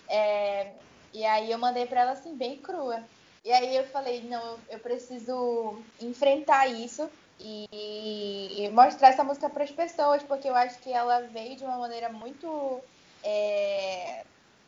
É, 0.10 0.72
e 1.14 1.24
aí 1.26 1.50
eu 1.50 1.58
mandei 1.58 1.86
para 1.86 2.02
ela, 2.02 2.12
assim, 2.12 2.36
bem 2.36 2.58
crua. 2.58 3.02
E 3.46 3.54
aí 3.54 3.74
eu 3.76 3.86
falei, 3.86 4.22
não, 4.24 4.58
eu 4.70 4.80
preciso 4.80 5.80
enfrentar 6.02 6.68
isso 6.68 7.10
e, 7.40 8.66
e 8.66 8.70
mostrar 8.70 9.10
essa 9.10 9.24
música 9.24 9.50
para 9.50 9.64
as 9.64 9.72
pessoas, 9.72 10.24
porque 10.24 10.50
eu 10.50 10.56
acho 10.56 10.80
que 10.80 10.92
ela 10.92 11.22
veio 11.22 11.56
de 11.56 11.64
uma 11.64 11.78
maneira 11.78 12.10
muito 12.10 12.80
é, 13.24 14.24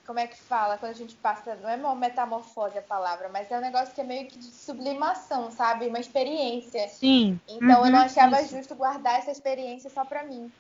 como 0.08 0.20
é 0.20 0.26
que 0.26 0.38
fala 0.38 0.78
quando 0.78 0.92
a 0.92 0.96
gente 0.96 1.16
passa, 1.16 1.56
não 1.56 1.70
é 1.70 1.76
uma 1.76 1.94
metamorfose 1.94 2.78
a 2.78 2.82
palavra, 2.82 3.30
mas 3.30 3.52
é 3.52 3.58
um 3.58 3.62
negócio 3.62 3.94
que 3.94 4.02
é 4.02 4.04
meio 4.06 4.26
que 4.28 4.40
de 4.40 4.46
sublimação, 4.46 5.52
sabe? 5.52 5.88
Uma 5.88 6.00
experiência. 6.00 6.88
Sim. 6.88 7.40
Então 7.48 7.80
uhum, 7.80 7.86
eu 7.86 7.92
não 7.92 8.00
uhum. 8.00 8.06
achava 8.06 8.42
isso. 8.42 8.56
justo 8.56 8.74
guardar 8.74 9.20
essa 9.20 9.32
experiência 9.32 9.90
só 9.90 10.06
para 10.06 10.24
mim. 10.24 10.52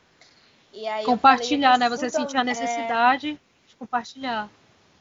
E 0.74 0.86
aí 0.86 1.06
compartilhar, 1.06 1.72
falei, 1.72 1.90
né? 1.90 1.98
Você 1.98 2.10
sentir 2.10 2.38
a 2.38 2.44
necessidade 2.44 3.32
é... 3.32 3.68
de 3.70 3.76
compartilhar. 3.78 4.50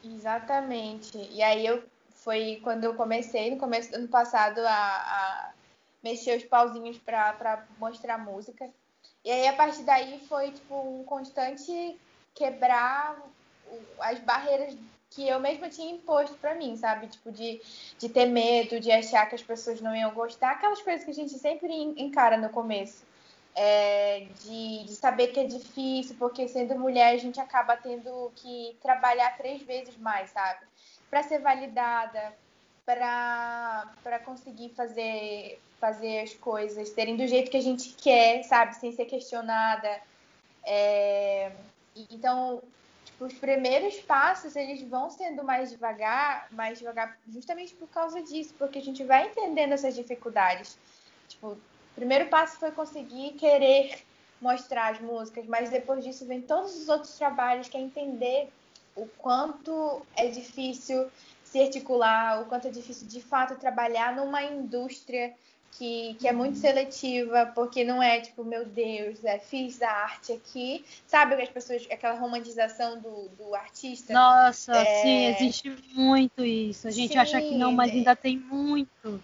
Exatamente. 0.03 1.17
E 1.31 1.43
aí 1.43 1.65
eu 1.65 1.83
foi 2.23 2.59
quando 2.63 2.85
eu 2.85 2.93
comecei 2.93 3.51
no 3.51 3.57
começo 3.57 3.91
do 3.91 3.97
ano 3.97 4.07
passado 4.07 4.59
a, 4.59 4.71
a 4.71 5.51
mexer 6.07 6.37
os 6.37 6.43
pauzinhos 6.45 6.97
para 6.97 7.65
mostrar 7.77 8.17
música. 8.17 8.69
E 9.25 9.29
aí 9.29 9.47
a 9.47 9.53
partir 9.53 9.83
daí 9.83 10.19
foi 10.29 10.51
tipo 10.51 10.73
um 10.75 11.03
constante 11.03 11.99
quebrar 12.33 13.17
as 13.99 14.19
barreiras 14.19 14.73
que 15.09 15.27
eu 15.27 15.39
mesma 15.39 15.69
tinha 15.69 15.91
imposto 15.91 16.35
para 16.37 16.55
mim, 16.55 16.77
sabe? 16.77 17.07
Tipo, 17.07 17.31
de, 17.31 17.61
de 17.97 18.07
ter 18.07 18.25
medo, 18.25 18.79
de 18.79 18.91
achar 18.91 19.27
que 19.27 19.35
as 19.35 19.43
pessoas 19.43 19.81
não 19.81 19.95
iam 19.95 20.13
gostar, 20.13 20.51
aquelas 20.51 20.81
coisas 20.81 21.03
que 21.03 21.11
a 21.11 21.13
gente 21.13 21.33
sempre 21.39 21.73
encara 21.73 22.37
no 22.37 22.49
começo. 22.49 23.05
É, 23.59 24.27
de, 24.43 24.83
de, 24.83 24.95
saber 24.95 25.29
que 25.29 25.39
é 25.39 25.45
difícil, 25.45 26.15
porque 26.19 26.47
sendo 26.47 26.77
mulher 26.77 27.15
a 27.15 27.17
gente 27.17 27.39
acaba 27.39 27.75
tendo 27.75 28.31
que 28.35 28.77
trabalhar 28.83 29.35
três 29.35 29.63
vezes 29.63 29.97
mais, 29.97 30.29
sabe? 30.29 30.59
Para 31.09 31.23
ser 31.23 31.39
validada, 31.39 32.35
para 32.87 34.19
conseguir 34.23 34.69
fazer, 34.69 35.59
fazer 35.77 36.21
as 36.21 36.33
coisas 36.33 36.89
terem 36.91 37.17
do 37.17 37.27
jeito 37.27 37.51
que 37.51 37.57
a 37.57 37.61
gente 37.61 37.93
quer, 38.01 38.43
sabe? 38.43 38.77
Sem 38.77 38.93
ser 38.93 39.03
questionada. 39.05 39.99
É, 40.63 41.51
então, 42.09 42.63
os 43.19 43.33
primeiros 43.33 43.99
passos 43.99 44.55
eles 44.55 44.81
vão 44.83 45.09
sendo 45.09 45.43
mais 45.43 45.69
devagar, 45.69 46.47
mais 46.51 46.79
devagar, 46.79 47.17
justamente 47.27 47.73
por 47.73 47.89
causa 47.89 48.23
disso, 48.23 48.55
porque 48.57 48.79
a 48.79 48.81
gente 48.81 49.03
vai 49.03 49.27
entendendo 49.27 49.73
essas 49.73 49.93
dificuldades. 49.93 50.79
Tipo, 51.27 51.47
o 51.49 51.59
primeiro 51.93 52.29
passo 52.29 52.57
foi 52.57 52.71
conseguir 52.71 53.33
querer 53.33 54.01
mostrar 54.39 54.93
as 54.93 55.01
músicas, 55.01 55.45
mas 55.45 55.69
depois 55.69 56.05
disso 56.05 56.25
vem 56.25 56.41
todos 56.41 56.73
os 56.79 56.87
outros 56.87 57.17
trabalhos 57.17 57.67
que 57.67 57.75
é 57.75 57.81
entender 57.81 58.49
o 58.95 59.07
quanto 59.17 60.01
é 60.15 60.27
difícil 60.27 61.11
se 61.57 61.63
articular, 61.63 62.41
o 62.41 62.45
quanto 62.45 62.67
é 62.67 62.71
difícil 62.71 63.07
de 63.07 63.19
fato 63.19 63.55
trabalhar 63.55 64.15
numa 64.15 64.43
indústria 64.43 65.33
que, 65.71 66.15
que 66.19 66.27
é 66.27 66.31
muito 66.31 66.57
seletiva, 66.57 67.51
porque 67.53 67.83
não 67.83 68.01
é 68.01 68.21
tipo, 68.21 68.43
meu 68.43 68.65
Deus, 68.65 69.23
é, 69.23 69.39
fiz 69.39 69.77
da 69.77 69.89
arte 69.89 70.33
aqui. 70.33 70.85
Sabe 71.07 71.35
as 71.41 71.49
pessoas, 71.49 71.85
aquela 71.91 72.17
romantização 72.17 72.99
do, 72.99 73.29
do 73.29 73.55
artista? 73.55 74.13
Nossa, 74.13 74.75
é... 74.75 75.01
sim, 75.01 75.25
existe 75.25 75.75
muito 75.93 76.43
isso. 76.43 76.87
A 76.87 76.91
gente 76.91 77.13
sim, 77.13 77.17
acha 77.17 77.41
que 77.41 77.55
não, 77.55 77.71
mas 77.71 77.91
ainda 77.91 78.15
tem 78.15 78.37
muito. 78.37 79.21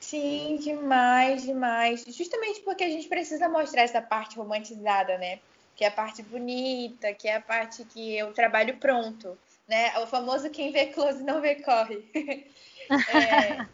Sim, 0.00 0.58
demais, 0.60 1.42
demais. 1.42 2.04
Justamente 2.08 2.60
porque 2.60 2.84
a 2.84 2.88
gente 2.88 3.08
precisa 3.08 3.48
mostrar 3.48 3.82
essa 3.82 4.00
parte 4.00 4.36
romantizada, 4.36 5.18
né? 5.18 5.38
Que 5.76 5.84
é 5.84 5.88
a 5.88 5.92
parte 5.92 6.22
bonita, 6.22 7.12
que 7.14 7.28
é 7.28 7.36
a 7.36 7.40
parte 7.40 7.84
que 7.84 8.16
eu 8.16 8.32
trabalho 8.32 8.76
pronto, 8.78 9.38
né? 9.68 9.98
O 9.98 10.06
famoso 10.06 10.50
quem 10.50 10.72
vê 10.72 10.86
close 10.86 11.22
não 11.22 11.40
vê 11.40 11.56
corre. 11.56 12.02
é, 12.88 13.66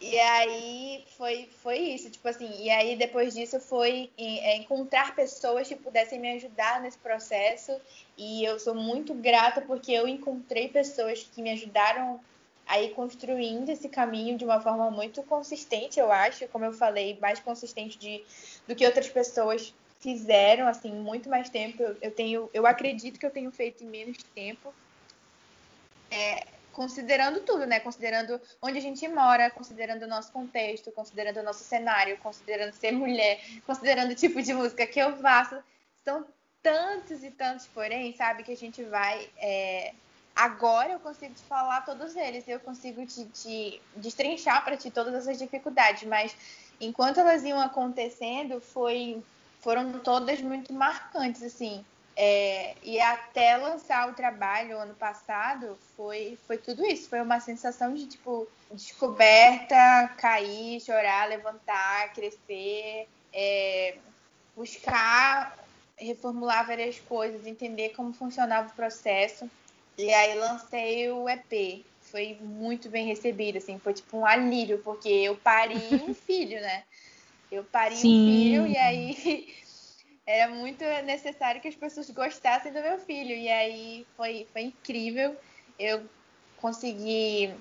e 0.00 0.18
aí 0.18 1.04
foi, 1.16 1.48
foi 1.62 1.78
isso, 1.78 2.10
tipo 2.10 2.28
assim, 2.28 2.50
e 2.62 2.70
aí 2.70 2.94
depois 2.94 3.34
disso 3.34 3.58
foi 3.58 4.10
é, 4.16 4.56
encontrar 4.56 5.14
pessoas 5.14 5.66
que 5.66 5.74
pudessem 5.74 6.20
me 6.20 6.32
ajudar 6.32 6.80
nesse 6.80 6.98
processo. 6.98 7.72
E 8.16 8.44
eu 8.44 8.58
sou 8.60 8.74
muito 8.74 9.12
grata 9.14 9.60
porque 9.60 9.92
eu 9.92 10.06
encontrei 10.06 10.68
pessoas 10.68 11.28
que 11.34 11.42
me 11.42 11.50
ajudaram 11.50 12.20
a 12.66 12.80
ir 12.80 12.94
construindo 12.94 13.68
esse 13.68 13.88
caminho 13.88 14.38
de 14.38 14.44
uma 14.44 14.60
forma 14.60 14.90
muito 14.90 15.22
consistente, 15.22 16.00
eu 16.00 16.10
acho, 16.10 16.48
como 16.48 16.64
eu 16.64 16.72
falei, 16.72 17.18
mais 17.20 17.38
consistente 17.38 17.98
de, 17.98 18.24
do 18.66 18.74
que 18.74 18.86
outras 18.86 19.08
pessoas 19.08 19.74
fizeram, 20.00 20.66
assim, 20.66 20.92
muito 20.92 21.28
mais 21.28 21.48
tempo. 21.48 21.82
Eu 22.00 22.10
tenho, 22.10 22.50
eu 22.52 22.66
acredito 22.66 23.18
que 23.18 23.24
eu 23.24 23.30
tenho 23.30 23.50
feito 23.50 23.82
em 23.84 23.86
menos 23.86 24.18
tempo. 24.34 24.72
É, 26.14 26.46
considerando 26.72 27.40
tudo, 27.40 27.66
né? 27.66 27.80
Considerando 27.80 28.40
onde 28.60 28.78
a 28.78 28.80
gente 28.80 29.06
mora, 29.08 29.50
considerando 29.50 30.02
o 30.02 30.08
nosso 30.08 30.30
contexto, 30.32 30.92
considerando 30.92 31.38
o 31.38 31.42
nosso 31.42 31.64
cenário, 31.64 32.18
considerando 32.18 32.72
ser 32.72 32.92
mulher, 32.92 33.40
considerando 33.66 34.12
o 34.12 34.14
tipo 34.14 34.42
de 34.42 34.52
música 34.52 34.86
que 34.86 34.98
eu 34.98 35.16
faço. 35.16 35.56
São 36.04 36.26
tantos 36.62 37.22
e 37.22 37.30
tantos, 37.30 37.66
porém, 37.68 38.14
sabe, 38.14 38.42
que 38.42 38.52
a 38.52 38.56
gente 38.56 38.82
vai. 38.84 39.28
É... 39.38 39.92
Agora 40.34 40.92
eu 40.92 41.00
consigo 41.00 41.32
te 41.32 41.42
falar 41.42 41.82
todos 41.82 42.16
eles, 42.16 42.48
eu 42.48 42.58
consigo 42.58 43.06
te, 43.06 43.24
te 43.26 43.80
destrinchar 43.94 44.64
para 44.64 44.76
ti 44.76 44.90
todas 44.90 45.14
essas 45.14 45.38
dificuldades, 45.38 46.02
mas 46.08 46.36
enquanto 46.80 47.20
elas 47.20 47.44
iam 47.44 47.60
acontecendo, 47.60 48.60
foi, 48.60 49.22
foram 49.60 49.92
todas 50.00 50.40
muito 50.40 50.72
marcantes, 50.72 51.40
assim. 51.42 51.84
É, 52.16 52.76
e 52.82 53.00
até 53.00 53.56
lançar 53.56 54.08
o 54.08 54.14
trabalho 54.14 54.78
ano 54.78 54.94
passado 54.94 55.76
foi, 55.96 56.38
foi 56.46 56.56
tudo 56.58 56.86
isso. 56.86 57.08
Foi 57.08 57.20
uma 57.20 57.40
sensação 57.40 57.92
de 57.92 58.06
tipo 58.06 58.46
descoberta, 58.70 60.12
cair, 60.16 60.80
chorar, 60.80 61.28
levantar, 61.28 62.12
crescer, 62.12 63.08
é, 63.32 63.96
buscar 64.54 65.58
reformular 65.96 66.66
várias 66.66 66.98
coisas, 67.00 67.46
entender 67.46 67.90
como 67.90 68.12
funcionava 68.12 68.68
o 68.68 68.74
processo. 68.74 69.50
E 69.98 70.12
aí 70.12 70.38
lancei 70.38 71.10
o 71.10 71.28
EP. 71.28 71.84
Foi 72.00 72.38
muito 72.40 72.88
bem 72.88 73.06
recebido, 73.06 73.58
assim, 73.58 73.78
foi 73.78 73.94
tipo 73.94 74.18
um 74.18 74.26
alívio, 74.26 74.78
porque 74.84 75.08
eu 75.08 75.36
pari 75.36 75.76
um 76.08 76.14
filho, 76.14 76.60
né? 76.60 76.84
Eu 77.50 77.64
pari 77.64 77.96
Sim. 77.96 78.22
um 78.22 78.26
filho 78.26 78.66
e 78.66 78.76
aí 78.76 79.54
era 80.26 80.52
muito 80.52 80.84
necessário 81.04 81.60
que 81.60 81.68
as 81.68 81.74
pessoas 81.74 82.08
gostassem 82.10 82.72
do 82.72 82.80
meu 82.80 82.98
filho. 82.98 83.34
E 83.34 83.48
aí 83.48 84.06
foi, 84.16 84.46
foi 84.52 84.62
incrível. 84.62 85.36
Eu 85.78 86.02
consegui. 86.56 87.52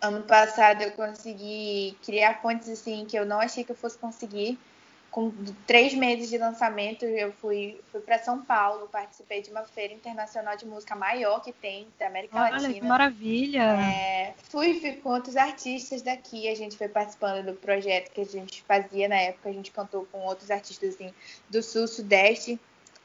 Ano 0.00 0.22
passado 0.22 0.82
eu 0.82 0.92
consegui 0.92 1.96
criar 2.04 2.40
pontes 2.40 2.68
assim 2.68 3.04
que 3.04 3.18
eu 3.18 3.26
não 3.26 3.40
achei 3.40 3.64
que 3.64 3.72
eu 3.72 3.76
fosse 3.76 3.98
conseguir. 3.98 4.56
Com 5.10 5.32
três 5.66 5.94
meses 5.94 6.28
de 6.28 6.36
lançamento, 6.36 7.04
eu 7.04 7.32
fui, 7.32 7.80
fui 7.90 8.00
para 8.00 8.18
São 8.18 8.44
Paulo, 8.44 8.88
participei 8.88 9.40
de 9.40 9.50
uma 9.50 9.62
feira 9.64 9.94
internacional 9.94 10.56
de 10.56 10.66
música 10.66 10.94
maior 10.94 11.42
que 11.42 11.50
tem 11.50 11.88
da 11.98 12.06
América 12.06 12.36
Olha, 12.36 12.50
Latina. 12.52 12.74
Que 12.74 12.84
maravilha! 12.84 13.62
É, 13.62 14.34
fui, 14.50 14.78
fui 14.80 14.92
com 14.92 15.10
outros 15.10 15.36
artistas 15.36 16.02
daqui, 16.02 16.48
a 16.48 16.54
gente 16.54 16.76
foi 16.76 16.88
participando 16.88 17.46
do 17.46 17.54
projeto 17.54 18.10
que 18.12 18.20
a 18.20 18.26
gente 18.26 18.62
fazia 18.62 19.08
na 19.08 19.16
época, 19.16 19.48
a 19.48 19.52
gente 19.52 19.70
cantou 19.70 20.06
com 20.12 20.20
outros 20.20 20.50
artistas 20.50 20.94
assim, 20.94 21.12
do 21.48 21.62
Sul, 21.62 21.88
Sudeste. 21.88 22.60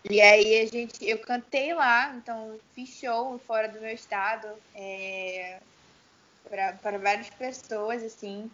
E 0.10 0.20
aí 0.20 0.60
a 0.60 0.66
gente, 0.66 1.08
eu 1.08 1.18
cantei 1.20 1.74
lá, 1.74 2.14
então 2.18 2.60
fiz 2.76 2.90
show 2.90 3.40
fora 3.48 3.70
do 3.70 3.80
meu 3.80 3.94
estado 3.94 4.50
é, 4.76 5.60
para 6.50 6.98
várias 6.98 7.30
pessoas, 7.30 8.04
assim. 8.04 8.52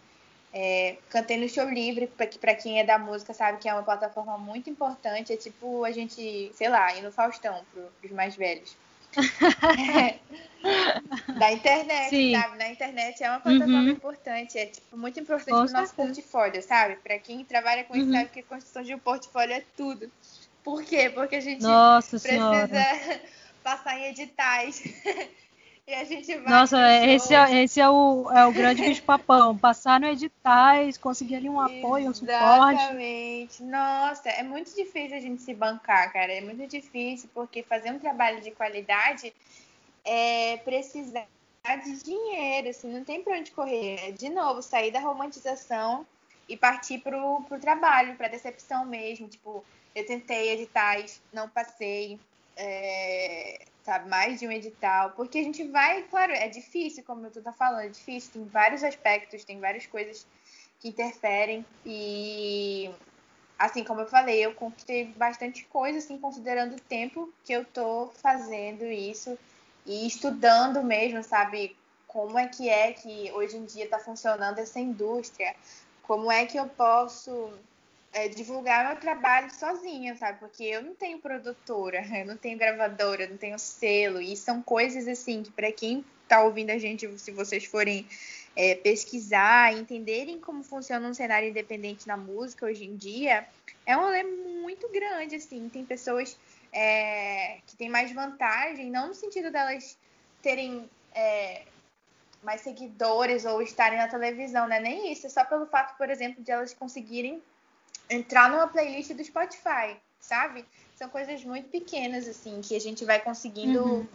É, 0.52 0.98
cantei 1.10 1.38
no 1.38 1.48
show 1.48 1.70
livre, 1.70 2.08
para 2.08 2.56
quem 2.56 2.80
é 2.80 2.84
da 2.84 2.98
música 2.98 3.34
sabe 3.34 3.60
que 3.60 3.70
é 3.70 3.74
uma 3.74 3.84
plataforma 3.84 4.38
muito 4.38 4.70
importante. 4.70 5.32
É 5.32 5.38
tipo 5.38 5.84
a 5.84 5.92
gente, 5.92 6.52
sei 6.54 6.70
lá, 6.70 6.94
ir 6.96 7.02
no 7.02 7.12
Faustão 7.12 7.64
para 7.74 7.84
os 8.04 8.12
mais 8.12 8.36
velhos. 8.36 8.76
é, 9.18 10.20
da 11.40 11.52
internet, 11.52 12.10
Sim. 12.10 12.36
sabe? 12.36 12.58
Na 12.58 12.70
internet 12.70 13.24
é 13.24 13.30
uma 13.30 13.40
plataforma 13.40 13.80
uhum. 13.80 13.90
importante, 13.90 14.58
é 14.58 14.68
tipo 14.68 14.98
muito 14.98 15.20
importante 15.20 15.50
para 15.50 15.66
o 15.66 15.82
nosso 15.82 15.96
portfólio, 15.96 16.62
sabe? 16.62 16.96
Para 16.98 17.18
quem 17.18 17.44
trabalha 17.44 17.84
com 17.84 17.94
uhum. 17.94 18.02
isso, 18.02 18.12
sabe 18.12 18.30
que 18.30 18.40
a 18.40 18.44
construção 18.44 18.84
de 18.84 18.94
um 18.94 19.00
portfólio 19.00 19.56
é 19.56 19.64
tudo. 19.76 20.12
Por 20.64 20.84
quê? 20.84 21.10
Porque 21.10 21.36
a 21.38 21.42
gente 21.42 21.62
Nossa 21.62 22.20
precisa 22.20 22.30
senhora. 22.32 23.22
passar 23.64 23.98
em 23.98 24.06
editais. 24.06 24.84
E 25.90 25.96
a 25.96 26.04
gente 26.04 26.38
vai. 26.38 26.54
Nossa, 26.54 26.78
esse 27.04 27.34
é, 27.34 27.64
esse 27.64 27.82
é, 27.82 27.90
o, 27.90 28.30
é 28.32 28.46
o 28.46 28.52
grande 28.52 28.84
bicho-papão. 28.84 29.58
Passar 29.58 30.00
no 30.00 30.06
editais, 30.06 31.00
conseguir 31.00 31.38
ali 31.38 31.50
um 31.50 31.60
apoio, 31.60 32.12
um 32.12 32.14
suporte. 32.14 32.80
Exatamente. 32.80 33.64
Nossa, 33.64 34.30
é 34.30 34.44
muito 34.44 34.76
difícil 34.76 35.18
a 35.18 35.20
gente 35.20 35.42
se 35.42 35.52
bancar, 35.52 36.14
cara. 36.14 36.32
É 36.32 36.42
muito 36.42 36.68
difícil, 36.68 37.28
porque 37.34 37.64
fazer 37.64 37.90
um 37.90 37.98
trabalho 37.98 38.40
de 38.40 38.52
qualidade 38.52 39.34
é 40.06 40.58
precisar 40.58 41.26
de 41.84 42.04
dinheiro, 42.04 42.70
assim, 42.70 42.94
não 42.94 43.04
tem 43.04 43.24
para 43.24 43.40
onde 43.40 43.50
correr. 43.50 43.96
É, 44.10 44.12
de 44.12 44.30
novo, 44.30 44.62
sair 44.62 44.92
da 44.92 45.00
romantização 45.00 46.06
e 46.48 46.56
partir 46.56 47.00
pro, 47.00 47.42
pro 47.48 47.60
trabalho, 47.60 48.16
pra 48.16 48.28
decepção 48.28 48.86
mesmo. 48.86 49.28
Tipo, 49.28 49.66
eu 49.96 50.06
tentei 50.06 50.52
editais, 50.52 51.20
não 51.34 51.50
passei. 51.50 52.20
É, 52.56 53.66
sabe? 53.84 54.10
Mais 54.10 54.40
de 54.40 54.48
um 54.48 54.52
edital, 54.52 55.12
porque 55.12 55.40
a 55.40 55.44
gente 55.44 55.64
vai, 55.68 56.04
claro, 56.04 56.32
é 56.32 56.48
difícil, 56.48 57.04
como 57.04 57.30
tu 57.30 57.42
tá 57.42 57.52
falando, 57.52 57.86
é 57.86 57.90
difícil, 57.90 58.32
tem 58.34 58.46
vários 58.46 58.84
aspectos, 58.84 59.44
tem 59.44 59.60
várias 59.60 59.86
coisas 59.86 60.26
que 60.80 60.90
interferem 60.90 61.66
e 61.86 62.90
assim 63.58 63.84
como 63.84 64.02
eu 64.02 64.08
falei, 64.08 64.46
eu 64.46 64.54
conquistei 64.54 65.06
bastante 65.06 65.66
coisa, 65.66 65.98
assim, 65.98 66.18
considerando 66.18 66.76
o 66.76 66.82
tempo 66.82 67.34
que 67.44 67.52
eu 67.52 67.66
tô 67.66 68.10
fazendo 68.22 68.86
isso 68.86 69.38
e 69.86 70.08
estudando 70.08 70.82
mesmo, 70.82 71.22
sabe, 71.24 71.76
como 72.08 72.40
é 72.40 72.48
que 72.48 72.70
é 72.70 72.94
que 72.94 73.32
hoje 73.34 73.58
em 73.58 73.66
dia 73.66 73.84
está 73.84 74.00
funcionando 74.00 74.60
essa 74.60 74.80
indústria, 74.80 75.56
como 76.04 76.32
é 76.32 76.46
que 76.46 76.58
eu 76.58 76.68
posso 76.68 77.52
é, 78.14 78.28
divulgar 78.28 78.88
meu 78.88 78.96
trabalho 78.98 79.54
sozinha, 79.54 80.16
sabe? 80.16 80.40
Porque 80.40 80.64
eu 80.64 80.82
não 80.82 80.96
tenho 80.96 81.20
produtora, 81.20 82.04
eu 82.18 82.26
não 82.26 82.38
tenho 82.38 82.58
gravadora, 82.58 83.24
eu 83.24 83.30
não 83.30 83.38
tenho 83.38 83.60
selo, 83.60 84.22
e 84.22 84.36
são 84.36 84.62
coisas 84.62 85.08
assim 85.08 85.44
que 85.44 85.52
para 85.52 85.72
quem 85.72 86.04
está 86.24 86.44
ouvindo 86.44 86.70
a 86.70 86.78
gente, 86.78 87.08
se 87.18 87.32
vocês 87.32 87.66
forem 87.66 88.08
é, 88.56 88.76
pesquisar, 88.76 89.74
entenderem 89.74 90.40
como 90.40 90.64
funciona 90.64 91.08
um 91.08 91.14
cenário 91.14 91.50
independente 91.50 92.08
na 92.08 92.18
música 92.18 92.66
hoje 92.66 92.86
em 92.86 92.96
dia, 92.96 93.48
é 93.86 93.98
um 93.98 94.02
rolê 94.02 94.24
muito 94.24 94.88
grande, 94.90 95.36
assim. 95.36 95.70
Tem 95.70 95.84
pessoas 95.84 96.38
é, 96.72 97.58
que 97.66 97.76
têm 97.76 97.90
mais 97.90 98.12
vantagem, 98.12 98.92
não 98.92 99.08
no 99.08 99.14
sentido 99.16 99.52
delas 99.52 99.98
terem 100.42 100.88
é, 101.14 101.64
mais 102.44 102.62
seguidores 102.62 103.46
ou 103.46 103.62
estarem 103.62 103.98
na 103.98 104.08
televisão, 104.08 104.68
né? 104.68 104.80
Nem 104.80 105.12
isso, 105.12 105.26
é 105.26 105.30
só 105.30 105.44
pelo 105.44 105.66
fato, 105.66 105.98
por 105.98 106.10
exemplo, 106.10 106.44
de 106.44 106.52
elas 106.52 106.74
conseguirem 106.74 107.42
entrar 108.10 108.50
numa 108.50 108.68
playlist 108.68 109.14
do 109.14 109.24
Spotify, 109.24 109.98
sabe? 110.20 110.66
São 110.96 111.10
coisas 111.10 111.44
muito 111.44 111.70
pequenas, 111.70 112.28
assim, 112.28 112.60
que 112.62 112.76
a 112.76 112.80
gente 112.80 113.06
vai 113.06 113.22
conseguindo 113.22 113.84
uhum. 113.84 114.08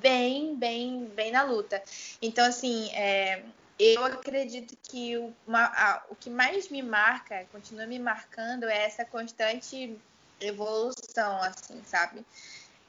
bem, 0.00 0.54
bem, 0.54 1.04
bem 1.14 1.30
na 1.30 1.42
luta. 1.42 1.82
Então, 2.22 2.46
assim, 2.46 2.90
é, 2.94 3.42
eu 3.78 4.04
acredito 4.04 4.76
que 4.82 5.16
o, 5.18 5.32
uma, 5.46 5.64
a, 5.64 6.02
o 6.08 6.14
que 6.14 6.30
mais 6.30 6.68
me 6.68 6.82
marca, 6.82 7.44
continua 7.52 7.86
me 7.86 7.98
marcando, 7.98 8.64
é 8.64 8.84
essa 8.84 9.04
constante 9.04 9.96
evolução, 10.40 11.42
assim, 11.42 11.82
sabe? 11.84 12.24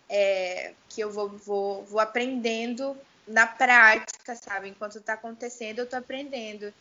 É, 0.07 0.73
que 0.89 1.01
eu 1.01 1.11
vou, 1.11 1.29
vou, 1.29 1.83
vou 1.85 1.99
aprendendo 1.99 2.95
na 3.27 3.47
prática, 3.47 4.35
sabe? 4.35 4.69
Enquanto 4.69 4.97
está 4.97 5.13
acontecendo, 5.13 5.79
eu 5.79 5.85
estou 5.85 5.99
aprendendo. 5.99 6.73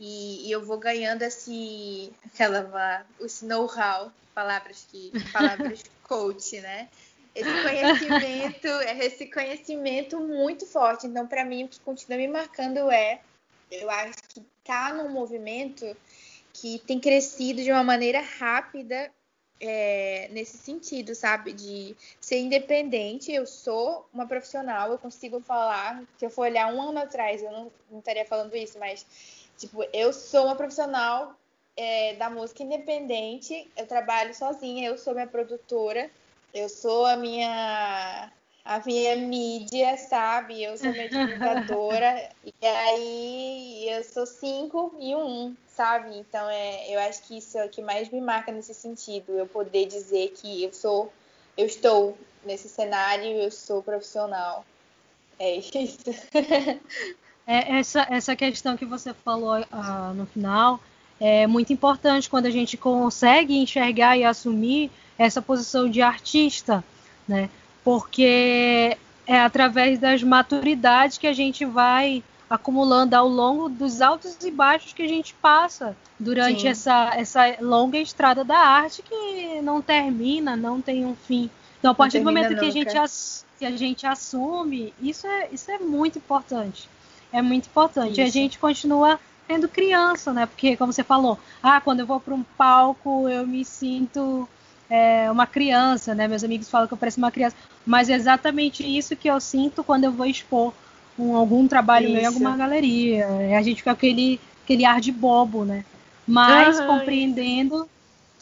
E, 0.00 0.48
e, 0.48 0.50
eu 0.50 0.64
vou 0.64 0.78
ganhando 0.78 1.22
esse, 1.22 2.10
aquela, 2.24 3.06
esse 3.20 3.44
know-how, 3.44 4.10
palavras 4.34 4.86
que, 4.90 5.12
palavras 5.30 5.82
coach, 6.08 6.58
né? 6.60 6.88
esse 7.34 7.62
conhecimento, 7.62 8.66
esse 9.00 9.26
conhecimento 9.26 10.20
muito 10.20 10.66
forte. 10.66 11.06
Então, 11.06 11.26
para 11.26 11.44
mim, 11.44 11.64
o 11.64 11.68
que 11.68 11.80
continua 11.80 12.18
me 12.18 12.28
marcando 12.28 12.90
é, 12.90 13.20
eu 13.70 13.88
acho 13.90 14.18
que 14.28 14.42
tá 14.64 14.92
num 14.92 15.10
movimento 15.10 15.96
que 16.52 16.78
tem 16.80 16.98
crescido 16.98 17.62
de 17.62 17.70
uma 17.70 17.84
maneira 17.84 18.20
rápida 18.20 19.10
é, 19.60 20.28
nesse 20.32 20.56
sentido, 20.58 21.14
sabe? 21.14 21.52
De 21.52 21.94
ser 22.20 22.38
independente. 22.40 23.32
Eu 23.32 23.46
sou 23.46 24.08
uma 24.12 24.26
profissional, 24.26 24.90
eu 24.90 24.98
consigo 24.98 25.40
falar. 25.40 26.02
Se 26.18 26.24
eu 26.24 26.30
for 26.30 26.42
olhar 26.42 26.72
um 26.72 26.80
ano 26.80 26.98
atrás, 26.98 27.42
eu 27.42 27.52
não, 27.52 27.72
não 27.90 27.98
estaria 28.00 28.24
falando 28.24 28.56
isso, 28.56 28.78
mas, 28.78 29.06
tipo, 29.60 29.84
eu 29.92 30.12
sou 30.12 30.46
uma 30.46 30.56
profissional 30.56 31.34
é, 31.76 32.14
da 32.14 32.30
música 32.30 32.62
independente. 32.62 33.70
Eu 33.76 33.86
trabalho 33.86 34.34
sozinha, 34.34 34.88
eu 34.88 34.96
sou 34.96 35.12
minha 35.12 35.26
produtora, 35.26 36.10
eu 36.52 36.68
sou 36.68 37.04
a 37.04 37.16
minha 37.16 38.32
a 38.64 38.78
minha 38.80 39.16
mídia, 39.16 39.96
sabe? 39.96 40.62
Eu 40.62 40.76
sou 40.76 40.92
minha 40.92 41.08
divulgadora. 41.08 42.30
e 42.44 42.66
aí 42.66 43.88
eu 43.88 44.04
sou 44.04 44.26
cinco 44.26 44.94
e 44.98 45.14
um, 45.14 45.54
sabe? 45.68 46.16
Então 46.18 46.48
é, 46.48 46.94
eu 46.94 47.00
acho 47.00 47.22
que 47.24 47.38
isso 47.38 47.58
é 47.58 47.66
o 47.66 47.70
que 47.70 47.82
mais 47.82 48.08
me 48.10 48.20
marca 48.20 48.50
nesse 48.50 48.74
sentido. 48.74 49.32
Eu 49.32 49.46
poder 49.46 49.86
dizer 49.86 50.30
que 50.30 50.64
eu 50.64 50.72
sou, 50.72 51.12
eu 51.56 51.66
estou 51.66 52.16
nesse 52.44 52.68
cenário, 52.68 53.26
eu 53.26 53.50
sou 53.50 53.82
profissional. 53.82 54.64
É 55.38 55.56
isso. 55.56 55.72
é, 57.46 57.78
essa, 57.78 58.06
essa 58.10 58.36
questão 58.36 58.76
que 58.76 58.84
você 58.84 59.12
falou 59.12 59.58
uh, 59.58 60.14
no 60.14 60.26
final 60.26 60.80
é 61.18 61.46
muito 61.46 61.72
importante 61.72 62.30
quando 62.30 62.46
a 62.46 62.50
gente 62.50 62.76
consegue 62.76 63.56
enxergar 63.56 64.16
e 64.16 64.24
assumir 64.24 64.90
essa 65.18 65.42
posição 65.42 65.88
de 65.88 66.00
artista, 66.00 66.82
né? 67.28 67.50
Porque 67.84 68.96
é 69.26 69.40
através 69.40 69.98
das 69.98 70.22
maturidades 70.22 71.18
que 71.18 71.26
a 71.26 71.32
gente 71.32 71.64
vai 71.64 72.22
acumulando 72.48 73.14
ao 73.14 73.28
longo 73.28 73.68
dos 73.68 74.00
altos 74.00 74.36
e 74.42 74.50
baixos 74.50 74.92
que 74.92 75.02
a 75.02 75.08
gente 75.08 75.34
passa 75.34 75.96
durante 76.18 76.66
essa, 76.66 77.12
essa 77.14 77.56
longa 77.60 77.98
estrada 77.98 78.42
da 78.42 78.58
arte 78.58 79.02
que 79.02 79.60
não 79.62 79.80
termina, 79.80 80.56
não 80.56 80.80
tem 80.80 81.06
um 81.06 81.14
fim. 81.14 81.48
Então, 81.78 81.92
a 81.92 81.94
partir 81.94 82.18
do 82.18 82.24
momento 82.24 82.58
que 82.58 82.66
a, 82.66 82.70
gente 82.70 82.94
que 83.58 83.64
a 83.64 83.70
gente 83.76 84.06
assume, 84.06 84.92
isso 85.00 85.26
é, 85.26 85.48
isso 85.52 85.70
é 85.70 85.78
muito 85.78 86.18
importante. 86.18 86.88
É 87.32 87.40
muito 87.40 87.66
importante. 87.66 88.12
Isso. 88.12 88.20
E 88.20 88.24
a 88.24 88.28
gente 88.28 88.58
continua 88.58 89.18
sendo 89.46 89.68
criança, 89.68 90.32
né? 90.32 90.46
Porque, 90.46 90.76
como 90.76 90.92
você 90.92 91.02
falou, 91.02 91.38
ah, 91.62 91.80
quando 91.80 92.00
eu 92.00 92.06
vou 92.06 92.20
para 92.20 92.34
um 92.34 92.42
palco, 92.42 93.28
eu 93.28 93.46
me 93.46 93.64
sinto 93.64 94.48
é, 94.88 95.30
uma 95.30 95.46
criança, 95.46 96.14
né? 96.14 96.26
Meus 96.26 96.44
amigos 96.44 96.68
falam 96.68 96.86
que 96.86 96.94
eu 96.94 96.98
pareço 96.98 97.18
uma 97.18 97.30
criança. 97.30 97.56
Mas 97.86 98.08
é 98.08 98.14
exatamente 98.14 98.84
isso 98.84 99.16
que 99.16 99.28
eu 99.28 99.40
sinto 99.40 99.82
quando 99.82 100.04
eu 100.04 100.12
vou 100.12 100.26
expor 100.26 100.72
um, 101.18 101.36
algum 101.36 101.66
trabalho 101.68 102.06
Isso. 102.06 102.14
meu 102.14 102.22
em 102.22 102.26
alguma 102.26 102.56
galeria. 102.56 103.26
A 103.56 103.62
gente 103.62 103.78
fica 103.78 103.90
com 103.90 103.96
aquele, 103.96 104.40
aquele 104.64 104.84
ar 104.84 105.00
de 105.00 105.12
bobo, 105.12 105.64
né? 105.64 105.84
Mas 106.26 106.78
uhum. 106.78 106.86
compreendendo 106.86 107.88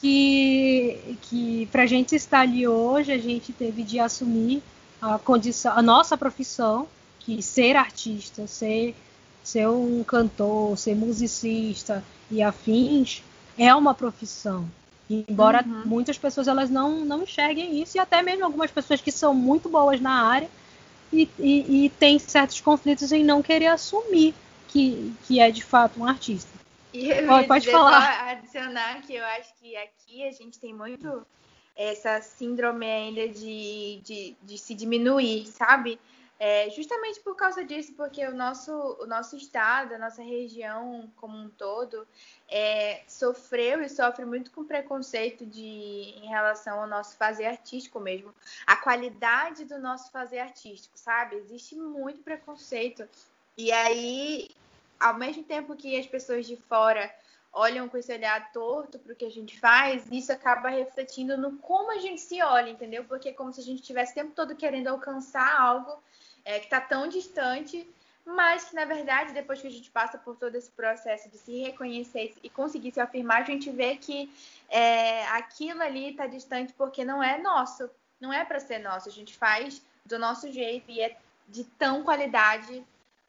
que, 0.00 1.16
que 1.22 1.68
para 1.72 1.82
a 1.82 1.86
gente 1.86 2.14
estar 2.14 2.40
ali 2.40 2.66
hoje, 2.66 3.12
a 3.12 3.18
gente 3.18 3.52
teve 3.52 3.82
de 3.82 3.98
assumir 3.98 4.62
a 5.00 5.18
condição, 5.18 5.72
a 5.76 5.82
nossa 5.82 6.16
profissão, 6.16 6.86
que 7.28 7.42
ser 7.42 7.76
artista, 7.76 8.46
ser, 8.46 8.94
ser 9.44 9.68
um 9.68 10.02
cantor, 10.02 10.78
ser 10.78 10.94
musicista 10.94 12.02
e 12.30 12.42
afins, 12.42 13.22
é 13.58 13.74
uma 13.74 13.92
profissão. 13.92 14.66
Embora 15.10 15.62
uhum. 15.62 15.82
muitas 15.84 16.16
pessoas 16.16 16.48
elas 16.48 16.70
não, 16.70 17.04
não 17.04 17.24
enxerguem 17.24 17.82
isso, 17.82 17.98
e 17.98 18.00
até 18.00 18.22
mesmo 18.22 18.46
algumas 18.46 18.70
pessoas 18.70 19.02
que 19.02 19.12
são 19.12 19.34
muito 19.34 19.68
boas 19.68 20.00
na 20.00 20.22
área, 20.22 20.48
e, 21.12 21.28
e, 21.38 21.84
e, 21.84 21.90
tem 21.90 22.18
certos 22.18 22.62
conflitos 22.62 23.12
em 23.12 23.22
não 23.22 23.42
querer 23.42 23.66
assumir 23.66 24.34
que, 24.68 25.14
que 25.26 25.38
é 25.38 25.50
de 25.50 25.62
fato 25.62 26.00
um 26.00 26.06
artista. 26.06 26.50
E 26.94 27.10
eu 27.10 27.26
pode, 27.26 27.46
pode 27.46 27.70
falar. 27.70 28.28
adicionar 28.30 29.02
que 29.02 29.14
eu 29.14 29.24
acho 29.24 29.54
que 29.60 29.76
aqui 29.76 30.26
a 30.26 30.32
gente 30.32 30.58
tem 30.58 30.72
muito 30.74 31.26
essa 31.76 32.22
síndrome 32.22 32.86
ainda 32.86 33.28
de, 33.28 34.00
de, 34.02 34.36
de 34.42 34.58
se 34.58 34.74
diminuir, 34.74 35.46
sabe? 35.46 35.98
É, 36.40 36.70
justamente 36.70 37.18
por 37.18 37.34
causa 37.34 37.64
disso, 37.64 37.92
porque 37.94 38.24
o 38.24 38.34
nosso, 38.34 38.72
o 39.00 39.06
nosso 39.06 39.36
estado, 39.36 39.94
a 39.94 39.98
nossa 39.98 40.22
região 40.22 41.10
como 41.16 41.36
um 41.36 41.48
todo, 41.48 42.06
é, 42.48 43.02
sofreu 43.08 43.82
e 43.82 43.88
sofre 43.88 44.24
muito 44.24 44.52
com 44.52 44.64
preconceito 44.64 45.44
de, 45.44 45.60
em 45.60 46.28
relação 46.28 46.80
ao 46.80 46.86
nosso 46.86 47.16
fazer 47.16 47.46
artístico 47.46 47.98
mesmo. 47.98 48.32
A 48.64 48.76
qualidade 48.76 49.64
do 49.64 49.80
nosso 49.80 50.12
fazer 50.12 50.38
artístico, 50.38 50.96
sabe? 50.96 51.34
Existe 51.34 51.74
muito 51.74 52.22
preconceito. 52.22 53.08
E 53.56 53.72
aí, 53.72 54.48
ao 55.00 55.14
mesmo 55.14 55.42
tempo 55.42 55.74
que 55.74 55.98
as 55.98 56.06
pessoas 56.06 56.46
de 56.46 56.56
fora 56.56 57.12
olham 57.52 57.88
com 57.88 57.96
esse 57.96 58.12
olhar 58.12 58.52
torto 58.52 58.98
para 58.98 59.12
o 59.12 59.16
que 59.16 59.24
a 59.24 59.30
gente 59.30 59.58
faz, 59.58 60.06
isso 60.10 60.32
acaba 60.32 60.68
refletindo 60.68 61.36
no 61.36 61.58
como 61.58 61.90
a 61.90 61.98
gente 61.98 62.20
se 62.20 62.42
olha, 62.42 62.70
entendeu? 62.70 63.04
Porque 63.04 63.30
é 63.30 63.32
como 63.32 63.52
se 63.52 63.60
a 63.60 63.64
gente 63.64 63.80
estivesse 63.80 64.12
o 64.12 64.14
tempo 64.14 64.32
todo 64.34 64.54
querendo 64.54 64.88
alcançar 64.88 65.60
algo 65.60 66.02
é, 66.44 66.58
que 66.58 66.66
está 66.66 66.80
tão 66.80 67.08
distante, 67.08 67.88
mas 68.24 68.64
que 68.64 68.74
na 68.74 68.84
verdade, 68.84 69.32
depois 69.32 69.60
que 69.60 69.66
a 69.66 69.70
gente 69.70 69.90
passa 69.90 70.18
por 70.18 70.36
todo 70.36 70.54
esse 70.54 70.70
processo 70.70 71.28
de 71.30 71.38
se 71.38 71.62
reconhecer 71.62 72.34
e 72.42 72.50
conseguir 72.50 72.92
se 72.92 73.00
afirmar, 73.00 73.42
a 73.42 73.44
gente 73.44 73.70
vê 73.70 73.96
que 73.96 74.30
é, 74.68 75.26
aquilo 75.28 75.82
ali 75.82 76.10
está 76.10 76.26
distante 76.26 76.72
porque 76.74 77.04
não 77.04 77.22
é 77.22 77.38
nosso, 77.38 77.90
não 78.20 78.32
é 78.32 78.44
para 78.44 78.60
ser 78.60 78.78
nosso. 78.78 79.08
A 79.08 79.12
gente 79.12 79.34
faz 79.34 79.82
do 80.04 80.18
nosso 80.18 80.52
jeito 80.52 80.90
e 80.90 81.00
é 81.00 81.16
de 81.48 81.64
tão 81.64 82.02
qualidade 82.02 82.84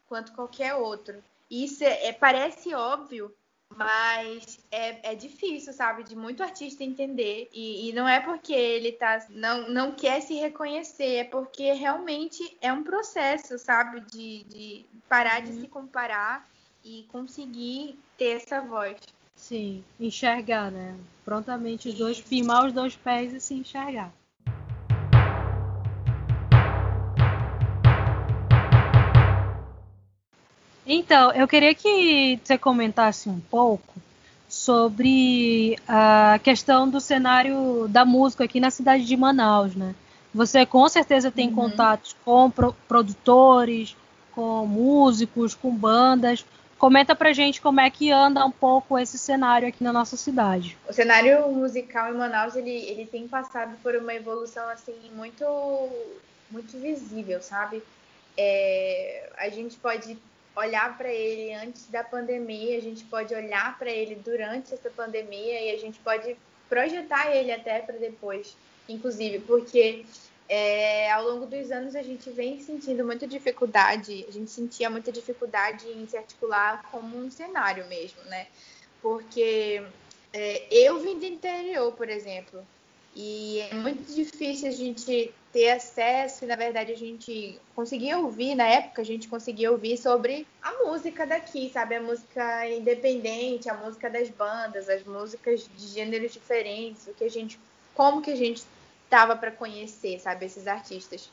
quanto 0.08 0.34
qualquer 0.34 0.76
outro. 0.76 1.24
Isso 1.50 1.84
é, 1.84 2.08
é 2.08 2.14
parece 2.14 2.74
óbvio, 2.76 3.34
mas 3.76 4.60
é, 4.72 5.12
é 5.12 5.16
difícil, 5.16 5.72
sabe? 5.74 6.04
De 6.04 6.16
muito 6.16 6.44
artista 6.44 6.84
entender. 6.84 7.50
E, 7.54 7.90
e, 7.90 7.94
não 7.94 8.08
é 8.08 8.20
porque 8.20 8.54
ele 8.54 8.92
tá, 8.94 9.26
não, 9.30 9.70
não 9.70 9.92
quer 9.92 10.22
se 10.22 10.34
reconhecer, 10.36 11.16
é 11.16 11.24
porque 11.24 11.72
realmente 11.74 12.58
é 12.62 12.74
um 12.74 12.84
processo, 12.84 13.58
sabe? 13.58 14.02
De, 14.02 14.44
de 14.44 14.86
parar 15.08 15.42
de 15.42 15.52
uhum. 15.52 15.62
se 15.62 15.68
comparar 15.68 16.48
e 16.84 17.06
conseguir 17.12 17.98
ter 18.18 18.38
essa 18.38 18.62
voz. 18.62 18.98
Sim, 19.36 19.84
enxergar, 20.00 20.72
né? 20.72 20.98
Prontamente 21.24 21.90
os 21.90 21.96
dois, 21.96 22.20
firmar 22.20 22.66
os 22.66 22.74
dois 22.74 22.96
pés 22.96 23.34
e 23.34 23.40
se 23.40 23.54
enxergar. 23.54 24.12
Então, 30.92 31.32
eu 31.34 31.48
queria 31.48 31.76
que 31.76 32.40
você 32.44 32.58
comentasse 32.58 33.30
um 33.30 33.40
pouco 33.40 33.94
sobre 34.48 35.78
a 35.88 36.40
questão 36.44 36.90
do 36.90 37.00
cenário 37.00 37.88
da 37.88 38.04
música 38.04 38.46
aqui 38.46 38.60
na 38.60 38.72
cidade 38.72 39.06
de 39.06 39.16
Manaus, 39.16 39.76
né? 39.76 39.94
Você 40.34 40.66
com 40.66 40.90
certeza 40.90 41.30
tem 41.30 41.50
uhum. 41.50 41.54
contatos 41.54 42.16
com 42.26 42.50
pro 42.50 42.74
produtores, 42.88 43.96
com 44.32 44.66
músicos, 44.66 45.54
com 45.54 45.70
bandas. 45.70 46.44
Comenta 46.80 47.16
pra 47.16 47.34
gente 47.34 47.62
como 47.62 47.80
é 47.80 47.90
que 47.92 48.12
anda 48.12 48.44
um 48.44 48.52
pouco 48.52 48.98
esse 48.98 49.20
cenário 49.20 49.68
aqui 49.68 49.84
na 49.84 49.94
nossa 49.94 50.18
cidade. 50.18 50.76
O 50.90 50.94
cenário 50.94 51.52
musical 51.52 52.12
em 52.12 52.18
Manaus, 52.18 52.56
ele, 52.56 52.72
ele 52.72 53.06
tem 53.06 53.28
passado 53.28 53.78
por 53.84 53.96
uma 53.96 54.16
evolução, 54.16 54.68
assim, 54.70 54.96
muito, 55.16 55.46
muito 56.50 56.80
visível, 56.80 57.44
sabe? 57.44 57.84
É, 58.36 59.30
a 59.38 59.50
gente 59.50 59.78
pode 59.78 60.18
olhar 60.60 60.98
para 60.98 61.10
ele 61.10 61.54
antes 61.54 61.88
da 61.88 62.04
pandemia, 62.04 62.78
a 62.78 62.82
gente 62.82 63.04
pode 63.06 63.34
olhar 63.34 63.78
para 63.78 63.90
ele 63.90 64.16
durante 64.16 64.74
essa 64.74 64.90
pandemia 64.90 65.62
e 65.62 65.72
a 65.72 65.80
gente 65.80 66.00
pode 66.00 66.36
projetar 66.68 67.36
ele 67.36 67.52
até 67.52 67.80
para 67.80 67.98
depois, 67.98 68.56
inclusive, 68.88 69.40
porque 69.40 70.06
é, 70.48 71.12
ao 71.12 71.24
longo 71.24 71.46
dos 71.46 71.72
anos 71.72 71.96
a 71.96 72.02
gente 72.02 72.30
vem 72.30 72.60
sentindo 72.60 73.06
muita 73.06 73.28
dificuldade, 73.28 74.26
a 74.28 74.32
gente 74.32 74.52
sentia 74.52 74.90
muita 74.90 75.12
dificuldade 75.12 75.88
em 75.88 76.08
se 76.08 76.18
articular 76.18 76.84
como 76.92 77.18
um 77.18 77.30
cenário 77.30 77.88
mesmo, 77.88 78.22
né? 78.26 78.48
Porque 79.02 79.82
é, 80.34 80.68
eu 80.72 81.00
vim 81.00 81.18
do 81.20 81.26
interior, 81.26 81.92
por 81.94 82.10
exemplo, 82.10 82.66
e 83.22 83.60
é 83.60 83.74
muito 83.74 84.16
difícil 84.16 84.70
a 84.70 84.72
gente 84.72 85.34
ter 85.52 85.72
acesso 85.72 86.46
e, 86.46 86.48
na 86.48 86.56
verdade, 86.56 86.94
a 86.94 86.96
gente 86.96 87.60
conseguia 87.76 88.18
ouvir, 88.18 88.56
na 88.56 88.66
época, 88.66 89.02
a 89.02 89.06
gente 89.06 89.28
conseguia 89.28 89.70
ouvir 89.70 89.98
sobre 89.98 90.48
a 90.62 90.72
música 90.86 91.28
daqui, 91.28 91.70
sabe? 91.70 91.96
A 91.96 92.02
música 92.02 92.66
independente, 92.70 93.70
a 93.70 93.74
música 93.74 94.10
das 94.10 94.30
bandas, 94.30 94.88
as 94.88 95.04
músicas 95.04 95.70
de 95.76 95.88
gêneros 95.88 96.32
diferentes, 96.32 97.08
o 97.08 97.14
que 97.14 97.26
a 97.26 97.30
gente, 97.30 97.60
como 97.94 98.22
que 98.22 98.32
a 98.32 98.38
gente 98.38 98.64
tava 99.10 99.36
para 99.36 99.52
conhecer, 99.52 100.18
sabe? 100.22 100.46
Esses 100.46 100.66
artistas. 100.66 101.30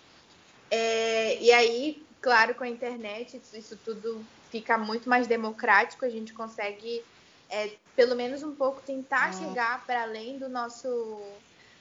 É, 0.69 1.41
e 1.41 1.53
aí, 1.53 2.05
claro, 2.21 2.57
com 2.57 2.65
a 2.65 2.69
internet, 2.69 3.41
isso, 3.55 3.79
tudo 3.85 4.27
fica 4.51 4.77
muito 4.77 5.09
mais 5.09 5.29
democrático, 5.29 6.05
a 6.05 6.11
gente 6.11 6.33
consegue, 6.33 7.01
é, 7.49 7.71
pelo 7.95 8.17
menos 8.17 8.43
um 8.43 8.57
pouco, 8.57 8.83
tentar 8.85 9.29
ah. 9.29 9.33
chegar 9.33 9.87
para 9.87 10.03
além 10.03 10.37
do 10.37 10.49
nosso 10.49 11.23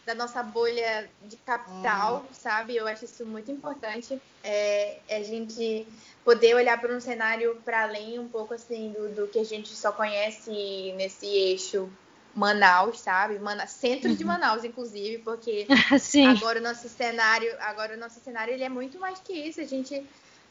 da 0.05 0.13
nossa 0.13 0.43
bolha 0.43 1.09
de 1.23 1.35
capital, 1.37 2.17
hum. 2.17 2.33
sabe? 2.33 2.75
Eu 2.75 2.87
acho 2.87 3.05
isso 3.05 3.25
muito 3.25 3.51
importante. 3.51 4.21
É, 4.43 4.99
é 5.07 5.17
a 5.17 5.23
gente 5.23 5.87
poder 6.23 6.55
olhar 6.55 6.79
para 6.79 6.95
um 6.95 6.99
cenário 6.99 7.59
para 7.65 7.83
além 7.83 8.19
um 8.19 8.27
pouco 8.27 8.53
assim 8.53 8.91
do, 8.91 9.09
do, 9.09 9.27
que 9.27 9.39
a 9.39 9.43
gente 9.43 9.69
só 9.69 9.91
conhece 9.91 10.93
nesse 10.95 11.25
eixo 11.25 11.89
Manaus, 12.35 12.99
sabe? 12.99 13.39
Mana, 13.39 13.65
centro 13.65 14.09
uhum. 14.09 14.15
de 14.15 14.23
Manaus, 14.23 14.63
inclusive, 14.63 15.23
porque 15.23 15.65
agora 16.37 16.59
o 16.59 16.63
nosso 16.63 16.87
cenário, 16.87 17.51
agora 17.59 17.95
o 17.95 17.99
nosso 17.99 18.19
cenário 18.19 18.53
ele 18.53 18.63
é 18.63 18.69
muito 18.69 18.99
mais 18.99 19.19
que 19.19 19.33
isso. 19.33 19.59
A 19.59 19.65
gente 19.65 20.05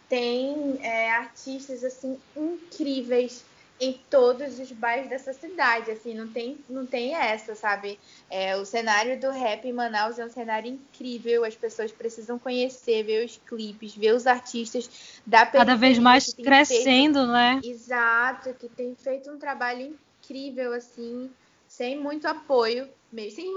tem 0.09 0.79
é, 0.83 1.13
artistas 1.13 1.85
assim 1.85 2.19
incríveis 2.37 3.45
em 3.81 4.01
todos 4.09 4.59
os 4.61 4.71
bairros 4.71 5.09
dessa 5.09 5.33
cidade, 5.33 5.91
assim, 5.91 6.15
não 6.15 6.29
tem, 6.29 6.59
não 6.69 6.87
tem 6.87 7.15
essa, 7.15 7.55
sabe? 7.55 7.99
É, 8.31 8.57
o 8.57 8.65
cenário 8.65 9.19
do 9.19 9.31
rap 9.31 9.67
em 9.67 9.73
Manaus 9.73 10.19
é 10.19 10.25
um 10.25 10.31
cenário 10.31 10.71
incrível, 10.71 11.45
as 11.45 11.57
pessoas 11.57 11.91
precisam 11.91 12.39
conhecer, 12.39 13.03
ver 13.03 13.25
os 13.25 13.41
clipes, 13.45 13.95
ver 13.97 14.15
os 14.15 14.27
artistas 14.27 15.21
da 15.27 15.45
Cada 15.45 15.75
vez 15.75 15.99
mais 15.99 16.33
crescendo, 16.33 17.19
feito... 17.21 17.33
né? 17.33 17.61
Exato, 17.65 18.55
que 18.55 18.69
tem 18.69 18.95
feito 18.95 19.31
um 19.31 19.39
trabalho 19.39 19.99
incrível, 20.23 20.73
assim, 20.73 21.29
sem 21.67 21.99
muito 21.99 22.29
apoio, 22.29 22.89
mesmo, 23.13 23.37
sem 23.37 23.55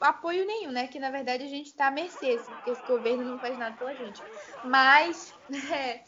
apoio 0.00 0.46
nenhum, 0.46 0.70
né? 0.70 0.86
Que 0.86 0.98
na 0.98 1.10
verdade 1.10 1.44
a 1.44 1.48
gente 1.48 1.66
está 1.66 1.86
à 1.86 1.90
mercê, 1.90 2.38
porque 2.46 2.70
esse 2.70 2.86
governo 2.86 3.24
não 3.24 3.38
faz 3.38 3.58
nada 3.58 3.74
pela 3.76 3.94
gente. 3.94 4.22
Mas... 4.64 5.32
É, 5.72 6.02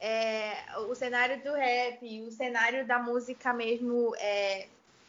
é, 0.00 0.78
o 0.88 0.94
cenário 0.94 1.42
do 1.42 1.52
rap, 1.52 2.22
o 2.22 2.30
cenário 2.30 2.86
da 2.86 2.98
música 2.98 3.52
mesmo, 3.52 4.14
é, 4.16 4.66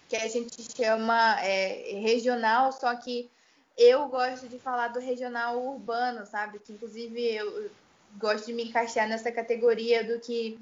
que 0.07 0.15
a 0.15 0.27
gente 0.27 0.55
chama 0.75 1.39
é, 1.41 1.99
regional, 1.99 2.71
só 2.71 2.95
que 2.95 3.29
eu 3.77 4.07
gosto 4.07 4.47
de 4.47 4.57
falar 4.57 4.87
do 4.87 4.99
regional 4.99 5.61
urbano, 5.61 6.25
sabe? 6.25 6.59
Que 6.59 6.73
inclusive 6.73 7.35
eu 7.35 7.69
gosto 8.17 8.47
de 8.47 8.53
me 8.53 8.63
encaixar 8.63 9.07
nessa 9.07 9.31
categoria 9.31 10.03
do 10.03 10.19
que 10.19 10.59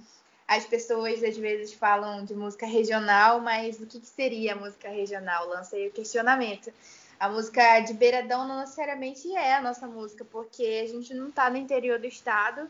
as 0.48 0.66
pessoas 0.66 1.24
às 1.24 1.38
vezes 1.38 1.74
falam 1.74 2.26
de 2.26 2.36
música 2.36 2.66
regional, 2.66 3.40
mas 3.40 3.80
o 3.80 3.86
que, 3.86 4.00
que 4.00 4.08
seria 4.08 4.54
a 4.54 4.56
música 4.56 4.90
regional? 4.90 5.48
Lancei 5.48 5.88
o 5.88 5.92
questionamento. 5.92 6.72
A 7.20 7.30
música 7.30 7.80
de 7.80 7.94
beiradão 7.94 8.48
não 8.48 8.60
necessariamente 8.60 9.34
é 9.34 9.56
a 9.56 9.62
nossa 9.62 9.88
música, 9.88 10.26
porque 10.26 10.84
a 10.84 10.88
gente 10.88 11.14
não 11.14 11.30
está 11.30 11.50
no 11.50 11.58
interior 11.58 11.98
do 11.98 12.06
estado 12.06 12.70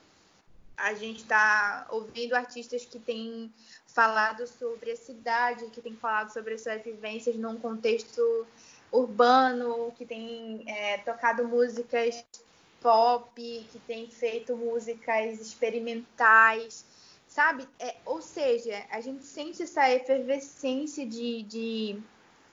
a 0.78 0.94
gente 0.94 1.22
está 1.22 1.88
ouvindo 1.90 2.34
artistas 2.34 2.86
que 2.86 3.00
têm 3.00 3.52
falado 3.88 4.46
sobre 4.46 4.92
a 4.92 4.98
cidade, 4.98 5.70
que 5.70 5.82
têm 5.82 5.96
falado 5.96 6.32
sobre 6.32 6.56
as 6.56 6.62
suas 6.62 6.82
vivências 6.84 7.36
num 7.36 7.58
contexto 7.58 8.46
urbano, 8.92 9.92
que 9.98 10.06
têm 10.06 10.64
é, 10.68 10.98
tocado 11.00 11.48
músicas 11.48 12.24
pop, 12.82 13.34
que 13.72 13.80
têm 13.80 14.08
feito 14.08 14.56
músicas 14.56 15.40
experimentais, 15.40 16.86
sabe? 17.28 17.68
É, 17.80 17.96
ou 18.06 18.22
seja, 18.22 18.86
a 18.92 19.02
gente 19.02 19.26
sente 19.26 19.64
essa 19.64 19.90
efervescência 19.90 21.06
de, 21.06 21.44
de 21.44 22.00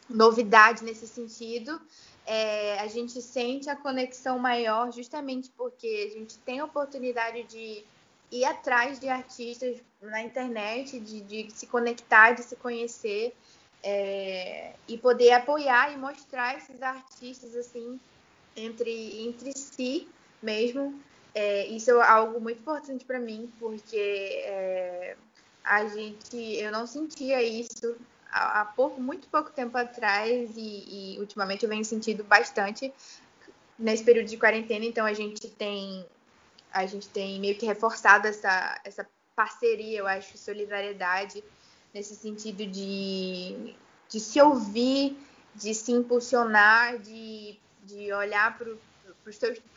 novidade 0.09 0.85
nesse 0.85 1.07
sentido. 1.07 1.81
É, 2.25 2.79
a 2.79 2.87
gente 2.87 3.21
sente 3.21 3.69
a 3.69 3.77
conexão 3.77 4.39
maior 4.39 4.93
justamente 4.93 5.51
porque 5.57 6.09
a 6.11 6.19
gente 6.19 6.39
tem 6.39 6.61
a 6.61 6.65
oportunidade 6.65 7.43
de 7.45 7.85
ir 8.33 8.45
atrás 8.47 8.99
de 8.99 9.09
artistas 9.09 9.77
na 10.01 10.23
internet, 10.23 10.99
de, 10.99 11.21
de 11.21 11.51
se 11.53 11.67
conectar, 11.67 12.33
de 12.33 12.43
se 12.43 12.57
conhecer 12.57 13.35
é, 13.83 14.73
e 14.89 14.97
poder 14.97 15.33
apoiar 15.33 15.93
e 15.93 15.97
mostrar 15.99 16.57
esses 16.57 16.81
artistas 16.83 17.55
assim 17.55 18.01
entre, 18.57 19.27
entre 19.27 19.53
si 19.57 20.09
mesmo. 20.43 20.99
É, 21.35 21.67
isso 21.67 21.91
é 21.91 22.09
algo 22.09 22.41
muito 22.41 22.59
importante 22.59 23.05
para 23.05 23.19
mim, 23.19 23.53
porque 23.61 24.43
é, 24.45 25.17
a 25.63 25.87
gente, 25.87 26.37
eu 26.37 26.73
não 26.73 26.87
sentia 26.87 27.43
isso 27.43 27.97
há, 28.31 28.65
pouco, 28.65 29.01
muito 29.01 29.29
pouco 29.29 29.51
tempo 29.51 29.77
atrás 29.77 30.51
e, 30.57 31.15
e 31.15 31.21
ultimamente 31.21 31.65
eu 31.65 31.69
venho 31.69 31.85
sentindo 31.85 32.25
bastante 32.25 32.93
nesse 33.79 34.05
período 34.05 34.29
de 34.29 34.37
quarentena. 34.39 34.85
Então 34.85 35.05
a 35.05 35.13
gente 35.13 35.49
tem 35.49 36.05
a 36.73 36.87
gente 36.87 37.09
tem 37.09 37.41
meio 37.41 37.57
que 37.57 37.67
reforçado 37.67 38.27
essa, 38.27 38.81
essa 38.85 39.07
parceria, 39.35 39.99
eu 39.99 40.07
acho, 40.07 40.37
solidariedade, 40.39 41.43
nesse 41.93 42.15
sentido 42.15 42.67
de, 42.67 43.75
de 44.09 44.21
se 44.21 44.41
ouvir, 44.41 45.17
de 45.55 45.75
se 45.75 45.93
impulsionar, 45.93 46.99
de, 46.99 47.59
de 47.85 48.13
olhar 48.13 48.57
para 48.57 48.71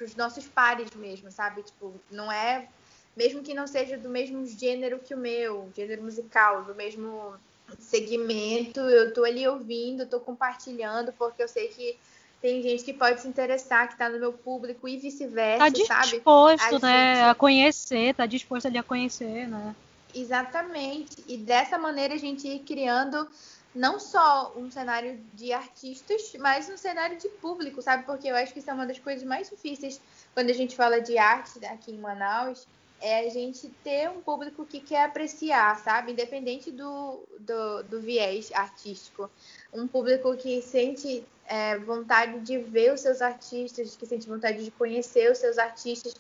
os 0.05 0.15
nossos 0.15 0.47
pares 0.47 0.89
mesmo, 0.95 1.31
sabe? 1.31 1.63
Tipo, 1.63 1.93
não 2.10 2.31
é. 2.31 2.67
Mesmo 3.15 3.41
que 3.41 3.53
não 3.53 3.67
seja 3.67 3.97
do 3.97 4.10
mesmo 4.10 4.45
gênero 4.45 4.99
que 4.99 5.13
o 5.13 5.17
meu, 5.17 5.69
gênero 5.75 6.03
musical, 6.03 6.63
do 6.63 6.75
mesmo 6.75 7.34
segmento, 7.79 8.79
eu 8.79 9.13
tô 9.13 9.23
ali 9.23 9.47
ouvindo, 9.47 10.05
tô 10.05 10.19
compartilhando, 10.19 11.13
porque 11.13 11.41
eu 11.41 11.47
sei 11.47 11.69
que 11.69 11.97
tem 12.41 12.62
gente 12.62 12.84
que 12.84 12.93
pode 12.93 13.21
se 13.21 13.28
interessar, 13.28 13.88
que 13.88 13.93
está 13.93 14.10
no 14.10 14.19
meu 14.19 14.34
público 14.34 14.88
e 14.88 14.98
vice-versa, 14.98 15.71
tá 15.71 15.86
sabe? 15.86 16.12
disposto, 16.12 16.76
a 16.76 16.80
né, 16.80 17.15
gente... 17.15 17.30
a 17.30 17.36
conhecer, 17.36 18.15
tá 18.15 18.26
disposto 18.26 18.67
ali 18.67 18.78
a 18.78 18.84
conhecer, 18.84 19.48
né? 19.48 19.76
Exatamente. 20.13 21.24
E 21.28 21.38
dessa 21.38 21.78
maneira 21.78 22.13
a 22.13 22.17
gente 22.17 22.48
ir 22.48 22.60
criando 22.60 23.28
não 23.76 24.00
só 24.00 24.54
um 24.56 24.71
cenário 24.71 25.19
de 25.34 25.52
artistas, 25.52 26.34
mas 26.39 26.69
um 26.69 26.78
cenário 26.78 27.17
de 27.17 27.28
público, 27.28 27.82
sabe? 27.82 28.06
Porque 28.06 28.30
eu 28.30 28.36
acho 28.36 28.54
que 28.54 28.60
isso 28.60 28.69
é 28.69 28.74
uma 28.74 28.86
das 28.86 29.00
coisas 29.00 29.24
mais 29.24 29.50
difíceis 29.50 30.00
quando 30.34 30.50
a 30.50 30.54
gente 30.54 30.76
fala 30.76 31.02
de 31.02 31.17
arte 31.17 31.63
aqui 31.65 31.91
em 31.91 31.98
Manaus, 31.98 32.65
é 33.05 33.27
a 33.27 33.29
gente 33.29 33.69
ter 33.83 34.09
um 34.09 34.19
público 34.19 34.65
que 34.65 34.79
quer 34.79 35.03
apreciar, 35.03 35.77
sabe? 35.77 36.11
Independente 36.11 36.71
do, 36.71 37.19
do, 37.39 37.83
do 37.83 38.01
viés 38.01 38.51
artístico. 38.51 39.29
Um 39.71 39.87
público 39.87 40.35
que 40.35 40.59
sente 40.63 41.23
é, 41.45 41.77
vontade 41.77 42.39
de 42.39 42.57
ver 42.57 42.91
os 42.91 43.01
seus 43.01 43.21
artistas, 43.21 43.95
que 43.95 44.07
sente 44.07 44.27
vontade 44.27 44.63
de 44.63 44.71
conhecer 44.71 45.31
os 45.31 45.37
seus 45.37 45.59
artistas 45.59 46.15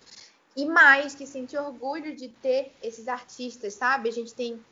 e 0.55 0.63
mais, 0.63 1.15
que 1.15 1.25
sente 1.25 1.57
orgulho 1.57 2.15
de 2.15 2.29
ter 2.29 2.71
esses 2.83 3.07
artistas, 3.07 3.73
sabe? 3.73 4.07
A 4.07 4.13
gente 4.13 4.35
tem 4.35 4.63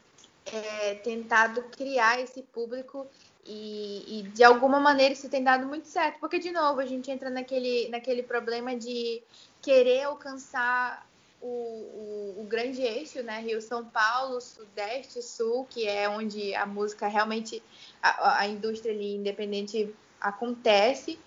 é, 0.45 0.93
tentado 0.93 1.63
criar 1.63 2.21
esse 2.21 2.43
público 2.43 3.07
e, 3.43 4.19
e, 4.19 4.23
de 4.29 4.43
alguma 4.43 4.79
maneira 4.79 5.15
isso 5.15 5.27
tem 5.29 5.43
dado 5.43 5.65
muito 5.65 5.87
certo, 5.87 6.19
porque 6.19 6.37
de 6.37 6.51
novo 6.51 6.79
a 6.79 6.85
gente 6.85 7.09
entra 7.09 7.31
naquele, 7.31 7.89
naquele 7.89 8.21
problema 8.21 8.75
de 8.75 9.23
querer 9.63 10.03
alcançar 10.03 11.11
o, 11.43 12.35
o, 12.37 12.41
o 12.41 12.43
grande 12.45 12.81
eixo, 12.81 13.21
né? 13.21 13.41
Rio 13.41 13.61
São 13.61 13.83
Paulo, 13.83 14.39
Sudeste, 14.39 15.21
Sul, 15.21 15.67
que 15.69 15.85
é 15.85 16.07
onde 16.07 16.55
a 16.55 16.65
música 16.65 17.07
realmente 17.07 17.61
a, 18.01 18.39
a 18.39 18.47
indústria 18.47 18.93
ali 18.93 19.15
independente 19.15 19.93
acontece. 20.21 21.19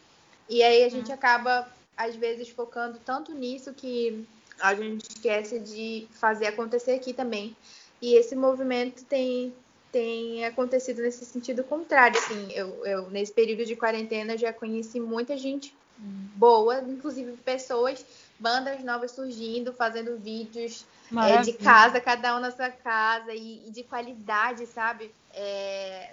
E 0.49 0.63
aí 0.63 0.85
a 0.85 0.89
gente 0.89 1.09
uhum. 1.09 1.15
acaba, 1.15 1.71
às 1.97 2.17
vezes, 2.17 2.49
focando 2.49 2.99
tanto 3.05 3.33
nisso 3.33 3.75
que 3.75 4.27
a 4.59 4.75
gente 4.75 5.03
esquece 5.11 5.59
de 5.59 6.09
fazer 6.13 6.47
acontecer 6.47 6.93
aqui 6.93 7.13
também. 7.13 7.55
E 8.01 8.15
esse 8.15 8.35
movimento 8.35 9.05
tem, 9.05 9.53
tem 9.93 10.47
acontecido 10.47 11.03
nesse 11.03 11.27
sentido 11.27 11.63
contrário. 11.63 12.19
Assim, 12.19 12.49
eu, 12.53 12.87
eu, 12.87 13.11
nesse 13.11 13.33
período 13.33 13.67
de 13.67 13.77
quarentena, 13.77 14.39
já 14.39 14.53
conheci 14.53 14.99
muita 14.99 15.37
gente 15.37 15.75
boa, 15.99 16.81
inclusive 16.81 17.33
pessoas, 17.39 18.05
bandas 18.38 18.83
novas 18.83 19.12
surgindo, 19.12 19.72
fazendo 19.72 20.18
vídeos 20.18 20.85
é, 21.29 21.40
de 21.42 21.53
casa, 21.53 22.01
cada 22.01 22.37
um 22.37 22.40
na 22.40 22.51
sua 22.51 22.70
casa, 22.70 23.33
e, 23.33 23.66
e 23.66 23.70
de 23.70 23.83
qualidade, 23.83 24.66
sabe? 24.66 25.11
É, 25.33 26.12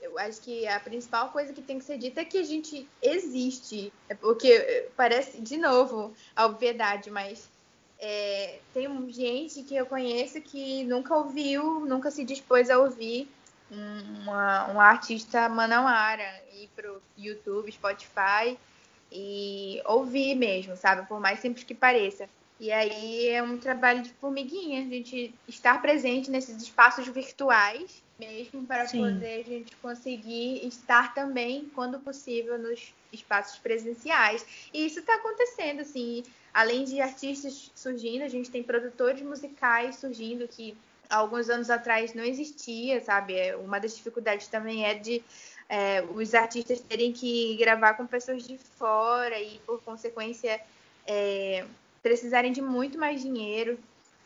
eu 0.00 0.18
acho 0.18 0.40
que 0.40 0.66
a 0.66 0.80
principal 0.80 1.30
coisa 1.30 1.52
que 1.52 1.62
tem 1.62 1.78
que 1.78 1.84
ser 1.84 1.98
dita 1.98 2.20
é 2.20 2.24
que 2.24 2.38
a 2.38 2.42
gente 2.42 2.88
existe. 3.00 3.92
É 4.08 4.14
porque 4.14 4.88
parece, 4.96 5.40
de 5.40 5.56
novo, 5.56 6.12
a 6.34 6.46
obviedade, 6.46 7.10
mas 7.10 7.48
é, 7.98 8.58
tem 8.74 9.12
gente 9.12 9.62
que 9.62 9.76
eu 9.76 9.86
conheço 9.86 10.40
que 10.40 10.84
nunca 10.84 11.14
ouviu, 11.14 11.80
nunca 11.86 12.10
se 12.10 12.24
dispôs 12.24 12.68
a 12.68 12.78
ouvir 12.78 13.28
uma, 13.70 14.66
uma 14.66 14.84
artista 14.84 15.48
manauara, 15.48 16.42
ir 16.54 16.68
pro 16.74 17.00
YouTube, 17.16 17.72
Spotify 17.72 18.58
e 19.12 19.82
ouvir 19.84 20.34
mesmo, 20.34 20.76
sabe? 20.76 21.06
Por 21.06 21.20
mais 21.20 21.40
simples 21.40 21.64
que 21.64 21.74
pareça. 21.74 22.28
E 22.58 22.70
aí 22.70 23.28
é 23.28 23.42
um 23.42 23.58
trabalho 23.58 24.02
de 24.02 24.10
formiguinha, 24.10 24.80
a 24.80 24.88
gente 24.88 25.34
estar 25.48 25.82
presente 25.82 26.30
nesses 26.30 26.62
espaços 26.62 27.06
virtuais 27.08 28.02
mesmo 28.22 28.64
para 28.66 28.86
Sim. 28.86 28.98
poder 28.98 29.40
a 29.40 29.42
gente 29.42 29.76
conseguir 29.76 30.64
estar 30.66 31.12
também, 31.12 31.68
quando 31.74 31.98
possível, 31.98 32.56
nos 32.58 32.94
espaços 33.12 33.58
presenciais. 33.58 34.46
E 34.72 34.86
isso 34.86 35.00
está 35.00 35.16
acontecendo, 35.16 35.80
assim, 35.80 36.22
além 36.54 36.84
de 36.84 37.00
artistas 37.00 37.70
surgindo, 37.74 38.22
a 38.22 38.28
gente 38.28 38.50
tem 38.50 38.62
produtores 38.62 39.22
musicais 39.22 39.96
surgindo 39.96 40.46
que 40.46 40.76
alguns 41.10 41.50
anos 41.50 41.68
atrás 41.68 42.14
não 42.14 42.24
existia, 42.24 43.00
sabe? 43.00 43.34
É, 43.34 43.56
uma 43.56 43.78
das 43.78 43.96
dificuldades 43.96 44.46
também 44.48 44.86
é 44.86 44.94
de 44.94 45.22
é, 45.72 46.02
os 46.02 46.34
artistas 46.34 46.80
terem 46.80 47.14
que 47.14 47.56
gravar 47.56 47.94
com 47.94 48.06
pessoas 48.06 48.46
de 48.46 48.58
fora 48.58 49.40
e, 49.40 49.58
por 49.60 49.80
consequência, 49.80 50.60
é, 51.06 51.64
precisarem 52.02 52.52
de 52.52 52.60
muito 52.60 52.98
mais 52.98 53.22
dinheiro, 53.22 53.78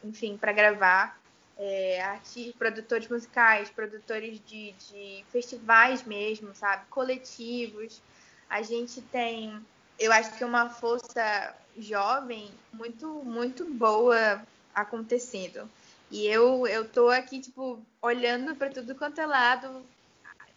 enfim, 0.02 0.36
para 0.36 0.50
gravar. 0.50 1.16
É, 1.56 2.02
artistas, 2.02 2.52
produtores 2.56 3.08
musicais, 3.08 3.70
produtores 3.70 4.40
de, 4.44 4.72
de 4.72 5.24
festivais 5.30 6.02
mesmo, 6.02 6.52
sabe? 6.52 6.84
Coletivos. 6.90 8.02
A 8.50 8.60
gente 8.60 9.00
tem, 9.00 9.56
eu 10.00 10.12
acho 10.12 10.36
que 10.36 10.44
uma 10.44 10.68
força 10.68 11.54
jovem 11.78 12.50
muito, 12.72 13.06
muito 13.24 13.64
boa 13.72 14.42
acontecendo. 14.74 15.70
E 16.10 16.26
eu, 16.26 16.66
eu 16.66 16.88
tô 16.88 17.08
aqui, 17.08 17.40
tipo, 17.40 17.80
olhando 18.02 18.56
para 18.56 18.68
tudo 18.68 18.96
quanto 18.96 19.20
é 19.20 19.26
lado, 19.26 19.86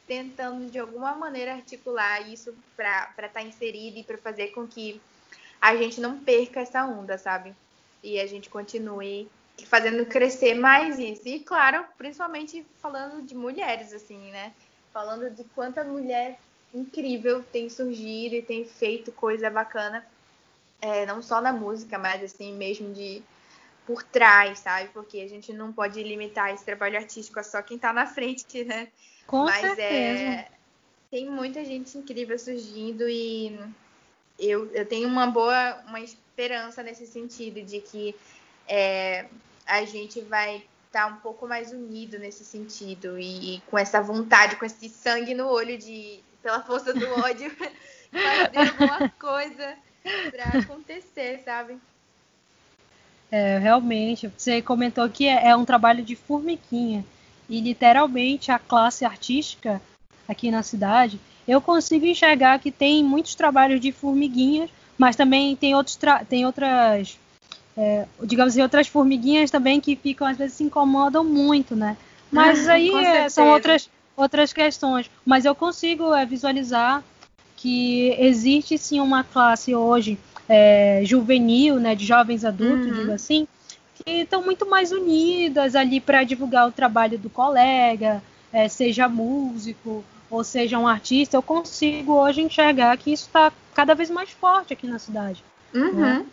tentando 0.10 0.72
de 0.72 0.80
alguma 0.80 1.14
maneira 1.14 1.54
articular 1.54 2.28
isso 2.28 2.52
para 2.76 3.12
estar 3.12 3.30
tá 3.30 3.44
inserido 3.44 4.00
e 4.00 4.04
para 4.04 4.18
fazer 4.18 4.48
com 4.48 4.66
que 4.66 5.00
a 5.62 5.76
gente 5.76 6.02
não 6.02 6.18
perca 6.18 6.62
essa 6.62 6.84
onda, 6.84 7.16
sabe? 7.16 7.54
E 8.04 8.20
a 8.20 8.26
gente 8.26 8.50
continue 8.50 9.30
fazendo 9.68 10.04
crescer 10.08 10.56
mais 10.56 10.98
isso. 10.98 11.28
E, 11.28 11.40
claro, 11.42 11.86
principalmente 11.96 12.66
falando 12.82 13.22
de 13.22 13.36
mulheres, 13.36 13.94
assim, 13.94 14.32
né? 14.32 14.52
Falando 14.92 15.30
de 15.30 15.44
quanta 15.54 15.84
mulher 15.84 16.40
incrível 16.74 17.44
tem 17.44 17.70
surgido 17.70 18.34
e 18.34 18.42
tem 18.42 18.66
feito 18.66 19.12
coisa 19.12 19.48
bacana, 19.48 20.04
é, 20.82 21.06
não 21.06 21.22
só 21.22 21.40
na 21.40 21.54
música, 21.54 22.00
mas 22.00 22.24
assim 22.24 22.52
mesmo 22.54 22.92
de 22.94 23.22
por 23.90 24.04
trás, 24.04 24.60
sabe? 24.60 24.88
Porque 24.94 25.20
a 25.20 25.28
gente 25.28 25.52
não 25.52 25.74
pode 25.74 26.04
limitar 26.04 26.54
esse 26.54 26.64
trabalho 26.64 26.96
artístico 26.96 27.40
a 27.40 27.44
só 27.44 27.60
quem 27.60 27.76
está 27.76 27.92
na 27.92 28.06
frente, 28.06 28.64
né? 28.64 28.88
Com 29.26 29.46
Mas 29.46 29.62
certeza. 29.62 29.90
É, 29.90 30.48
tem 31.10 31.28
muita 31.28 31.66
gente 31.66 31.98
incrível 31.98 32.38
surgindo 32.38 33.10
e 33.10 33.60
eu, 34.38 34.72
eu 34.74 34.86
tenho 34.86 35.08
uma 35.08 35.26
boa, 35.26 35.82
uma 35.88 36.00
esperança 36.00 36.84
nesse 36.84 37.08
sentido 37.08 37.64
de 37.64 37.82
que 37.82 38.16
é, 38.68 39.26
a 39.66 39.84
gente 39.86 40.22
vai 40.22 40.58
estar 40.86 41.08
tá 41.08 41.08
um 41.08 41.16
pouco 41.16 41.48
mais 41.48 41.72
unido 41.72 42.20
nesse 42.20 42.46
sentido 42.46 43.18
e, 43.18 43.56
e, 43.56 43.62
com 43.62 43.76
essa 43.76 44.00
vontade, 44.04 44.58
com 44.58 44.66
esse 44.66 44.88
sangue 44.88 45.34
no 45.34 45.48
olho 45.48 45.80
de 45.80 46.24
pela 46.44 46.62
força 46.62 46.94
do 46.94 47.10
ódio 47.22 47.52
fazer 48.14 48.70
alguma 48.70 49.10
coisa 49.20 49.76
para 50.30 50.60
acontecer, 50.60 51.42
sabe? 51.44 51.80
É, 53.32 53.58
realmente, 53.60 54.32
você 54.36 54.62
comentou 54.62 55.08
que 55.10 55.28
é, 55.28 55.50
é 55.50 55.56
um 55.56 55.66
trabalho 55.66 56.04
de 56.04 56.16
formiguinha. 56.16 57.06
E 57.48 57.60
literalmente 57.62 58.52
a 58.52 58.60
classe 58.60 59.06
artística 59.06 59.82
aqui 60.28 60.52
na 60.52 60.62
cidade, 60.62 61.20
eu 61.48 61.60
consigo 61.60 62.06
enxergar 62.06 62.60
que 62.60 62.72
tem 62.72 63.04
muitos 63.04 63.34
trabalhos 63.34 63.82
de 63.82 63.92
formiguinhas, 63.92 64.70
mas 64.98 65.16
também 65.16 65.56
tem, 65.56 65.74
outros 65.74 65.98
tem 66.28 66.46
outras, 66.46 67.18
é, 67.76 68.06
digamos 68.24 68.54
assim, 68.54 68.62
outras 68.62 68.88
formiguinhas 68.88 69.50
também 69.50 69.82
que 69.82 69.96
ficam, 69.96 70.28
às 70.28 70.38
vezes, 70.38 70.58
se 70.58 70.64
incomodam 70.64 71.24
muito, 71.24 71.76
né? 71.76 71.98
Mas 72.32 72.68
aí 72.68 72.94
é, 72.94 73.30
são 73.30 73.48
outras, 73.48 73.90
outras 74.16 74.54
questões. 74.54 75.10
Mas 75.26 75.46
eu 75.46 75.56
consigo 75.56 76.14
é, 76.14 76.26
visualizar 76.26 77.04
que 77.58 78.16
existe 78.20 78.78
sim 78.78 79.00
uma 79.00 79.24
classe 79.24 79.74
hoje 79.74 80.20
é, 80.50 81.02
juvenil, 81.04 81.76
né, 81.76 81.94
de 81.94 82.06
jovens 82.06 82.44
adultos, 82.44 82.88
uhum. 82.88 82.94
digo 82.94 83.12
assim, 83.12 83.48
que 83.94 84.22
estão 84.22 84.44
muito 84.44 84.66
mais 84.66 84.92
unidas 84.92 85.76
ali 85.76 86.02
para 86.02 86.24
divulgar 86.24 86.68
o 86.68 86.72
trabalho 86.72 87.20
do 87.20 87.30
colega, 87.30 88.24
é, 88.52 88.68
seja 88.68 89.08
músico 89.08 90.04
ou 90.30 90.44
seja 90.44 90.80
um 90.80 90.88
artista. 90.88 91.38
Eu 91.38 91.44
consigo 91.44 92.14
hoje 92.14 92.42
enxergar 92.42 92.98
que 92.98 93.14
isso 93.14 93.28
está 93.28 93.54
cada 93.76 93.94
vez 93.94 94.10
mais 94.10 94.32
forte 94.32 94.74
aqui 94.74 94.88
na 94.88 94.98
cidade. 94.98 95.44
Uhum. 95.74 95.94
Né? 95.94 96.26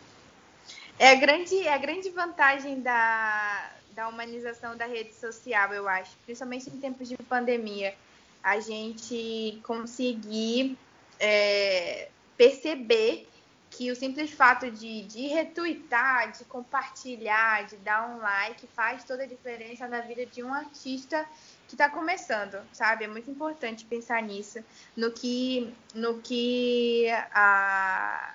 É, 0.99 1.11
a 1.11 1.15
grande, 1.15 1.59
é 1.59 1.75
a 1.75 1.79
grande 1.79 2.09
vantagem 2.09 2.81
da, 2.81 3.71
da 3.95 4.09
humanização 4.09 4.77
da 4.77 4.87
rede 4.87 5.15
social, 5.15 5.75
eu 5.75 5.87
acho, 5.87 6.13
principalmente 6.25 6.71
em 6.71 6.79
tempos 6.79 7.07
de 7.07 7.17
pandemia, 7.19 7.95
a 8.43 8.61
gente 8.61 9.61
conseguir 9.63 10.79
é, 11.21 12.09
perceber 12.37 13.29
que 13.77 13.91
o 13.91 13.97
simples 13.97 14.31
fato 14.31 14.71
de, 14.71 15.03
de 15.03 15.27
retweetar, 15.27 16.33
de 16.33 16.45
compartilhar, 16.47 17.67
de 17.67 17.77
dar 17.77 18.09
um 18.09 18.17
like 18.19 18.67
faz 18.69 19.05
toda 19.05 19.25
a 19.25 19.27
diferença 19.27 19.87
na 19.87 20.01
vida 20.01 20.25
de 20.25 20.43
um 20.43 20.53
artista 20.53 21.27
que 21.69 21.75
está 21.75 21.91
começando, 21.91 22.59
sabe? 22.73 23.05
É 23.05 23.07
muito 23.07 23.31
importante 23.31 23.85
pensar 23.85 24.23
nisso, 24.23 24.65
no 24.97 25.11
que, 25.11 25.75
no 25.95 26.23
que 26.23 27.07
a, 27.35 28.35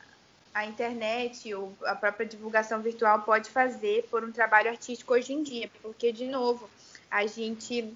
a 0.54 0.66
internet 0.68 1.52
ou 1.56 1.76
a 1.86 1.96
própria 1.96 2.28
divulgação 2.28 2.80
virtual 2.80 3.24
pode 3.24 3.50
fazer 3.50 4.08
por 4.12 4.24
um 4.24 4.32
trabalho 4.32 4.70
artístico 4.70 5.16
hoje 5.16 5.34
em 5.34 5.42
dia, 5.42 5.72
porque, 5.82 6.12
de 6.12 6.28
novo, 6.28 6.70
a 7.10 7.26
gente 7.26 7.92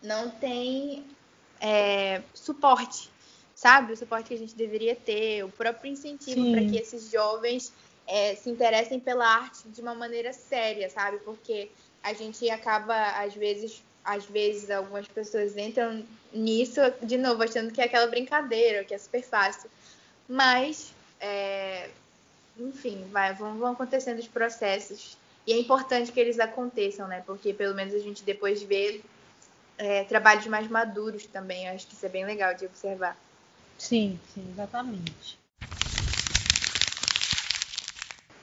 não 0.00 0.30
tem 0.30 1.04
é, 1.60 2.22
suporte 2.32 3.10
sabe? 3.56 3.94
O 3.94 3.96
suporte 3.96 4.28
que 4.28 4.34
a 4.34 4.38
gente 4.38 4.54
deveria 4.54 4.94
ter, 4.94 5.42
o 5.42 5.48
próprio 5.48 5.90
incentivo 5.90 6.52
para 6.52 6.60
que 6.60 6.76
esses 6.76 7.10
jovens 7.10 7.72
é, 8.06 8.36
se 8.36 8.50
interessem 8.50 9.00
pela 9.00 9.26
arte 9.26 9.66
de 9.68 9.80
uma 9.80 9.94
maneira 9.94 10.32
séria, 10.32 10.88
sabe? 10.90 11.18
Porque 11.24 11.70
a 12.02 12.12
gente 12.12 12.48
acaba, 12.50 12.94
às 13.18 13.34
vezes, 13.34 13.82
às 14.04 14.26
vezes 14.26 14.70
algumas 14.70 15.08
pessoas 15.08 15.56
entram 15.56 16.04
nisso, 16.32 16.80
de 17.02 17.16
novo, 17.16 17.42
achando 17.42 17.72
que 17.72 17.80
é 17.80 17.84
aquela 17.84 18.06
brincadeira, 18.06 18.84
que 18.84 18.94
é 18.94 18.98
super 18.98 19.22
fácil. 19.22 19.70
Mas, 20.28 20.92
é, 21.18 21.88
enfim, 22.58 23.08
vai, 23.10 23.32
vão, 23.32 23.56
vão 23.56 23.72
acontecendo 23.72 24.18
os 24.18 24.28
processos. 24.28 25.16
E 25.46 25.52
é 25.52 25.58
importante 25.58 26.12
que 26.12 26.20
eles 26.20 26.38
aconteçam, 26.38 27.08
né? 27.08 27.22
Porque 27.24 27.54
pelo 27.54 27.74
menos 27.74 27.94
a 27.94 28.00
gente 28.00 28.22
depois 28.22 28.62
vê 28.62 29.00
é, 29.78 30.04
trabalhos 30.04 30.46
mais 30.46 30.68
maduros 30.68 31.24
também. 31.26 31.66
Eu 31.66 31.74
acho 31.74 31.86
que 31.86 31.94
isso 31.94 32.04
é 32.04 32.08
bem 32.10 32.26
legal 32.26 32.52
de 32.54 32.66
observar. 32.66 33.16
Sim, 33.78 34.18
sim, 34.34 34.44
exatamente. 34.52 35.38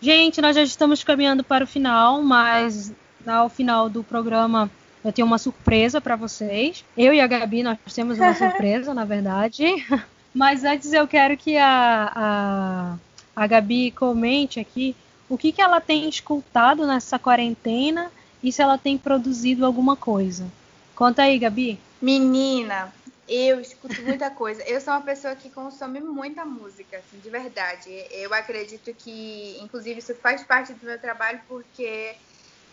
Gente, 0.01 0.41
nós 0.41 0.55
já 0.55 0.63
estamos 0.63 1.03
caminhando 1.03 1.43
para 1.43 1.63
o 1.63 1.67
final, 1.67 2.21
mas 2.21 2.91
ao 3.25 3.49
final 3.49 3.89
do 3.89 4.03
programa 4.03 4.69
eu 5.03 5.11
tenho 5.11 5.25
uma 5.25 5.37
surpresa 5.37 5.99
para 6.01 6.15
vocês. 6.15 6.83
Eu 6.97 7.13
e 7.13 7.21
a 7.21 7.27
Gabi, 7.27 7.63
nós 7.63 7.77
temos 7.93 8.17
uma 8.19 8.33
surpresa, 8.35 8.93
na 8.93 9.05
verdade. 9.05 9.65
Mas 10.33 10.63
antes 10.63 10.91
eu 10.91 11.07
quero 11.07 11.37
que 11.37 11.57
a, 11.57 12.11
a, 12.15 12.97
a 13.35 13.47
Gabi 13.47 13.91
comente 13.91 14.59
aqui 14.59 14.95
o 15.29 15.37
que, 15.37 15.51
que 15.51 15.61
ela 15.61 15.79
tem 15.79 16.09
escutado 16.09 16.87
nessa 16.87 17.19
quarentena 17.19 18.11
e 18.41 18.51
se 18.51 18.61
ela 18.61 18.77
tem 18.77 18.97
produzido 18.97 19.63
alguma 19.63 19.95
coisa. 19.95 20.47
Conta 20.95 21.23
aí, 21.23 21.37
Gabi. 21.37 21.79
Menina, 22.01 22.91
eu 23.27 23.59
escuto 23.59 24.01
muita 24.01 24.29
coisa. 24.29 24.63
Eu 24.63 24.81
sou 24.81 24.93
uma 24.93 25.01
pessoa 25.01 25.35
que 25.35 25.49
consome 25.49 25.99
muita 25.99 26.43
música, 26.45 26.97
assim, 26.97 27.19
de 27.19 27.29
verdade. 27.29 27.89
Eu 28.11 28.33
acredito 28.33 28.93
que, 28.93 29.57
inclusive, 29.61 29.99
isso 29.99 30.15
faz 30.15 30.43
parte 30.43 30.73
do 30.73 30.85
meu 30.85 30.99
trabalho 30.99 31.41
porque 31.47 32.15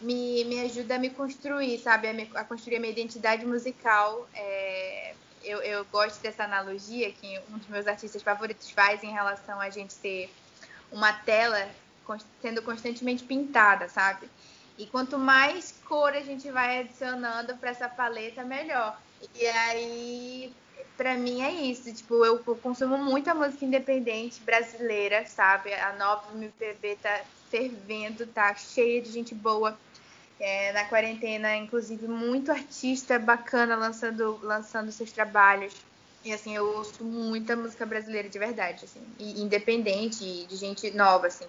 me, 0.00 0.44
me 0.44 0.60
ajuda 0.60 0.96
a 0.96 0.98
me 0.98 1.10
construir, 1.10 1.78
sabe? 1.78 2.08
A, 2.08 2.12
me, 2.12 2.30
a 2.34 2.44
construir 2.44 2.76
a 2.76 2.80
minha 2.80 2.92
identidade 2.92 3.46
musical. 3.46 4.28
É, 4.34 5.14
eu, 5.42 5.62
eu 5.62 5.84
gosto 5.86 6.20
dessa 6.22 6.44
analogia 6.44 7.12
que 7.12 7.38
um 7.48 7.58
dos 7.58 7.68
meus 7.68 7.86
artistas 7.86 8.22
favoritos 8.22 8.70
faz 8.70 9.02
em 9.02 9.12
relação 9.12 9.60
a 9.60 9.70
gente 9.70 9.92
ser 9.92 10.30
uma 10.90 11.12
tela 11.12 11.68
sendo 12.40 12.60
constantemente 12.62 13.22
pintada, 13.22 13.88
sabe? 13.88 14.28
E 14.76 14.86
quanto 14.86 15.18
mais 15.18 15.72
cor 15.84 16.12
a 16.12 16.20
gente 16.22 16.50
vai 16.50 16.80
adicionando 16.80 17.56
para 17.58 17.70
essa 17.70 17.88
paleta, 17.88 18.42
melhor. 18.42 18.98
E 19.34 19.46
aí, 19.46 20.52
para 20.96 21.14
mim 21.14 21.42
é 21.42 21.50
isso. 21.50 21.92
Tipo, 21.92 22.24
eu 22.24 22.38
consumo 22.38 22.98
muita 22.98 23.34
música 23.34 23.64
independente 23.64 24.40
brasileira, 24.42 25.24
sabe? 25.26 25.72
A 25.74 25.92
nova 25.94 26.32
MPB 26.34 26.96
tá 26.96 27.20
fervendo, 27.50 28.26
tá 28.26 28.54
cheia 28.54 29.00
de 29.00 29.10
gente 29.10 29.34
boa. 29.34 29.78
É, 30.38 30.72
na 30.72 30.84
quarentena, 30.84 31.54
inclusive, 31.54 32.08
muito 32.08 32.50
artista 32.50 33.18
bacana 33.18 33.76
lançando, 33.76 34.38
lançando 34.42 34.90
seus 34.90 35.12
trabalhos. 35.12 35.74
E 36.24 36.32
assim, 36.32 36.54
eu 36.54 36.66
ouço 36.76 37.04
muita 37.04 37.56
música 37.56 37.84
brasileira 37.84 38.28
de 38.28 38.38
verdade, 38.38 38.84
assim, 38.84 39.02
e 39.18 39.42
independente, 39.42 40.46
de 40.46 40.56
gente 40.56 40.90
nova, 40.92 41.26
assim. 41.26 41.46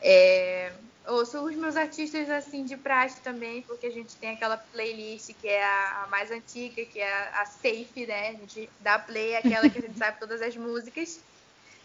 É, 0.00 0.72
ouço 1.08 1.42
os 1.44 1.56
meus 1.56 1.76
artistas 1.76 2.28
assim 2.30 2.64
de 2.64 2.76
praxe 2.76 3.20
também, 3.22 3.62
porque 3.62 3.86
a 3.86 3.90
gente 3.90 4.16
tem 4.16 4.30
aquela 4.30 4.56
playlist 4.56 5.32
que 5.40 5.48
é 5.48 5.64
a, 5.64 6.04
a 6.04 6.06
mais 6.08 6.30
antiga, 6.30 6.84
que 6.84 6.98
é 6.98 7.12
a, 7.12 7.42
a, 7.42 7.46
Safe, 7.46 8.06
né? 8.06 8.28
A 8.28 8.32
gente 8.32 8.68
dá 8.80 8.98
play, 8.98 9.36
aquela 9.36 9.68
que 9.68 9.78
a 9.78 9.82
gente 9.82 9.96
sabe 9.98 10.20
todas 10.20 10.42
as 10.42 10.56
músicas. 10.56 11.20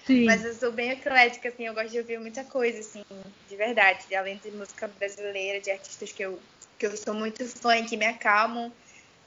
Sim. 0.05 0.25
Mas 0.25 0.43
eu 0.43 0.53
sou 0.53 0.71
bem 0.71 0.91
eclética, 0.91 1.47
assim, 1.49 1.65
eu 1.65 1.73
gosto 1.73 1.91
de 1.91 1.99
ouvir 1.99 2.19
muita 2.19 2.43
coisa, 2.43 2.79
assim, 2.79 3.03
de 3.47 3.55
verdade, 3.55 4.13
além 4.13 4.37
de 4.37 4.51
música 4.51 4.87
brasileira, 4.87 5.61
de 5.61 5.71
artistas 5.71 6.11
que 6.11 6.23
eu, 6.23 6.39
que 6.77 6.85
eu 6.85 6.97
sou 6.97 7.13
muito 7.13 7.45
fã 7.47 7.77
e 7.77 7.85
que 7.85 7.95
me 7.95 8.05
acalmam. 8.05 8.71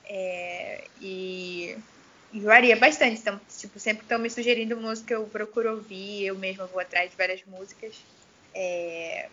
É, 0.08 0.84
e 1.00 1.76
varia 2.40 2.76
bastante. 2.76 3.20
Então, 3.20 3.40
tipo, 3.58 3.78
sempre 3.78 4.02
estão 4.02 4.18
me 4.18 4.30
sugerindo 4.30 4.76
música, 4.76 5.14
eu 5.14 5.26
procuro 5.26 5.72
ouvir, 5.76 6.26
eu 6.26 6.36
mesma 6.36 6.66
vou 6.66 6.80
atrás 6.80 7.10
de 7.10 7.16
várias 7.16 7.42
músicas. 7.44 7.96
É... 8.54 9.28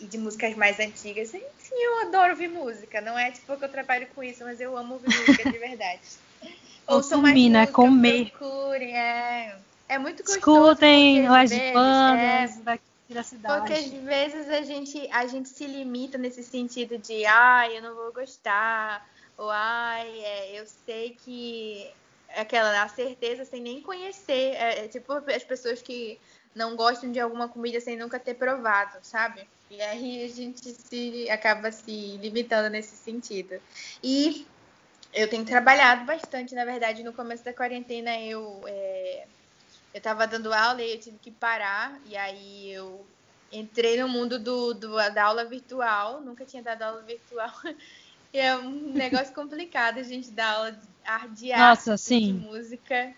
E 0.00 0.06
de 0.06 0.18
músicas 0.18 0.56
mais 0.56 0.80
antigas. 0.80 1.34
Enfim, 1.34 1.74
eu 1.74 2.00
adoro 2.00 2.30
ouvir 2.30 2.48
música. 2.48 3.00
Não 3.00 3.18
é 3.18 3.30
tipo 3.30 3.56
que 3.56 3.64
eu 3.64 3.68
trabalho 3.68 4.06
com 4.14 4.22
isso, 4.22 4.42
mas 4.44 4.60
eu 4.60 4.76
amo 4.76 4.94
ouvir 4.94 5.08
música 5.08 5.50
de 5.50 5.58
verdade. 5.58 6.00
Ouçam 6.86 7.20
mais 7.20 7.36
música, 7.36 7.72
comer. 7.72 8.30
procurem. 8.30 8.96
É, 8.96 9.56
é 9.88 9.98
muito 9.98 10.24
gostoso. 10.24 10.72
Escutem 10.72 11.26
as 11.28 11.50
bandas 11.50 12.58
é... 12.58 12.60
daqui 12.62 12.84
da 13.10 13.22
cidade. 13.22 13.60
Porque 13.60 13.72
às 13.74 13.86
vezes 13.86 14.48
a 14.48 14.62
gente, 14.62 15.08
a 15.12 15.26
gente 15.26 15.48
se 15.48 15.66
limita 15.66 16.16
nesse 16.16 16.42
sentido 16.42 16.98
de, 16.98 17.24
ai, 17.26 17.76
eu 17.76 17.82
não 17.82 17.94
vou 17.94 18.12
gostar, 18.12 19.06
ou 19.36 19.50
ai, 19.50 20.08
é, 20.08 20.60
eu 20.60 20.66
sei 20.86 21.16
que 21.24 21.90
aquela 22.36 22.82
a 22.82 22.88
certeza 22.88 23.44
sem 23.44 23.60
nem 23.60 23.80
conhecer, 23.80 24.54
é, 24.54 24.84
é, 24.84 24.88
tipo 24.88 25.12
as 25.12 25.42
pessoas 25.42 25.82
que 25.82 26.18
não 26.54 26.76
gostam 26.76 27.12
de 27.12 27.20
alguma 27.20 27.48
comida 27.48 27.80
sem 27.80 27.96
nunca 27.96 28.18
ter 28.18 28.34
provado, 28.34 28.98
sabe? 29.02 29.46
E 29.70 29.80
aí 29.80 30.24
a 30.24 30.28
gente 30.28 30.72
se 30.72 31.30
acaba 31.30 31.70
se 31.70 32.16
limitando 32.16 32.68
nesse 32.68 32.96
sentido. 32.96 33.60
E 34.02 34.46
eu 35.12 35.28
tenho 35.28 35.44
trabalhado 35.44 36.04
bastante, 36.04 36.54
na 36.54 36.64
verdade, 36.64 37.02
no 37.02 37.12
começo 37.12 37.44
da 37.44 37.52
quarentena 37.52 38.18
eu 38.20 38.62
é, 38.66 39.26
eu 39.92 39.98
estava 39.98 40.26
dando 40.26 40.52
aula 40.52 40.82
e 40.82 40.92
eu 40.92 41.00
tive 41.00 41.18
que 41.18 41.30
parar, 41.30 42.00
e 42.04 42.16
aí 42.16 42.72
eu 42.72 43.04
entrei 43.52 44.00
no 44.00 44.08
mundo 44.08 44.38
do, 44.38 44.72
do, 44.72 44.96
da 45.10 45.24
aula 45.24 45.44
virtual, 45.44 46.20
nunca 46.20 46.44
tinha 46.44 46.62
dado 46.62 46.82
aula 46.82 47.02
virtual. 47.02 47.52
E 48.32 48.38
é 48.38 48.56
um 48.56 48.92
negócio 48.92 49.34
complicado 49.34 49.98
a 49.98 50.04
gente 50.04 50.30
dar 50.30 50.52
aula 50.52 50.78
de 51.34 51.52
arte, 51.52 51.88
Nossa, 51.88 51.96
sim. 51.96 52.26
de 52.26 52.32
música. 52.46 53.12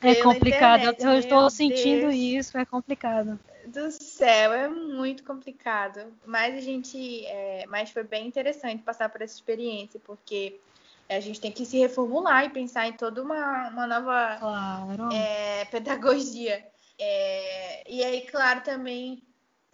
É 0.00 0.16
complicado, 0.16 0.80
internet, 0.80 1.04
eu 1.04 1.18
estou 1.18 1.48
sentindo 1.50 2.10
Deus 2.10 2.14
isso, 2.14 2.58
é 2.58 2.64
complicado. 2.64 3.38
Do 3.66 3.90
céu, 3.90 4.52
é 4.52 4.68
muito 4.68 5.24
complicado. 5.24 6.00
Mas 6.24 6.54
a 6.54 6.60
gente, 6.60 7.24
é, 7.26 7.64
mas 7.68 7.90
foi 7.90 8.02
bem 8.02 8.26
interessante 8.26 8.82
passar 8.82 9.08
por 9.08 9.22
essa 9.22 9.34
experiência, 9.34 9.98
porque 10.04 10.60
a 11.08 11.20
gente 11.20 11.40
tem 11.40 11.50
que 11.50 11.64
se 11.64 11.78
reformular 11.78 12.44
e 12.44 12.50
pensar 12.50 12.86
em 12.86 12.92
toda 12.92 13.22
uma, 13.22 13.68
uma 13.68 13.86
nova 13.86 14.36
claro. 14.38 15.12
é, 15.12 15.64
pedagogia. 15.66 16.64
É, 16.98 17.90
e 17.90 18.04
aí, 18.04 18.22
claro, 18.22 18.60
também 18.62 19.22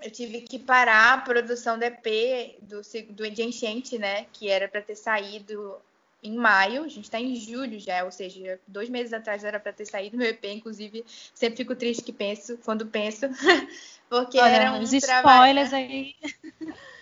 eu 0.02 0.10
tive 0.10 0.40
que 0.42 0.58
parar 0.58 1.14
a 1.14 1.18
produção 1.18 1.78
do 1.78 1.84
EP 1.84 2.58
do, 2.62 2.80
do 3.10 3.30
de 3.30 3.42
Enchente, 3.42 3.98
né? 3.98 4.26
Que 4.32 4.48
era 4.48 4.68
para 4.68 4.82
ter 4.82 4.96
saído 4.96 5.76
em 6.22 6.36
maio, 6.36 6.84
a 6.84 6.88
gente 6.88 7.04
está 7.04 7.18
em 7.18 7.34
julho 7.34 7.80
já, 7.80 8.04
ou 8.04 8.12
seja, 8.12 8.60
dois 8.66 8.88
meses 8.88 9.12
atrás 9.12 9.42
era 9.42 9.58
para 9.58 9.72
ter 9.72 9.86
saído 9.86 10.16
meu 10.16 10.28
EP, 10.28 10.44
inclusive 10.44 11.04
sempre 11.34 11.56
fico 11.56 11.74
triste 11.74 12.04
que 12.04 12.12
penso, 12.12 12.56
quando 12.64 12.86
penso, 12.86 13.26
porque 14.08 14.38
Olha, 14.38 14.50
era 14.50 14.72
um 14.72 14.80
os 14.80 14.92
spoilers 14.92 15.70
trabalho... 15.70 15.92
aí. 15.92 16.16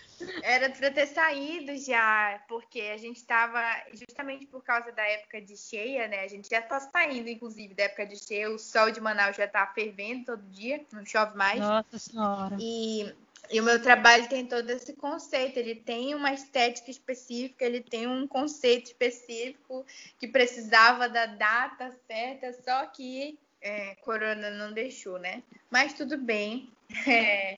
Era 0.43 0.69
para 0.69 0.91
ter 0.91 1.07
saído 1.07 1.75
já, 1.77 2.39
porque 2.47 2.79
a 2.93 2.97
gente 2.97 3.17
estava, 3.17 3.59
justamente 3.93 4.45
por 4.45 4.63
causa 4.63 4.91
da 4.91 5.03
época 5.03 5.41
de 5.41 5.57
cheia, 5.57 6.07
né? 6.07 6.19
A 6.19 6.27
gente 6.27 6.49
já 6.49 6.59
está 6.59 6.79
saindo, 6.79 7.27
inclusive, 7.27 7.73
da 7.73 7.83
época 7.83 8.05
de 8.05 8.17
cheia. 8.17 8.51
O 8.51 8.59
sol 8.59 8.91
de 8.91 9.01
Manaus 9.01 9.35
já 9.35 9.45
está 9.45 9.65
fervendo 9.67 10.25
todo 10.25 10.43
dia, 10.49 10.85
não 10.91 11.05
chove 11.05 11.35
mais. 11.35 11.59
Nossa 11.59 11.97
Senhora. 11.97 12.55
E, 12.59 13.11
e 13.51 13.59
o 13.59 13.63
meu 13.63 13.81
trabalho 13.81 14.29
tem 14.29 14.45
todo 14.45 14.69
esse 14.69 14.93
conceito. 14.93 15.57
Ele 15.57 15.75
tem 15.75 16.15
uma 16.15 16.33
estética 16.33 16.89
específica, 16.89 17.65
ele 17.65 17.81
tem 17.81 18.07
um 18.07 18.25
conceito 18.25 18.87
específico 18.87 19.85
que 20.17 20.27
precisava 20.27 21.09
da 21.09 21.25
data 21.25 21.91
certa, 22.07 22.53
só 22.63 22.85
que 22.85 23.37
é, 23.61 23.95
Corona 23.95 24.49
não 24.49 24.73
deixou, 24.73 25.19
né? 25.19 25.43
Mas 25.69 25.93
tudo 25.93 26.17
bem. 26.17 26.71
É, 27.07 27.57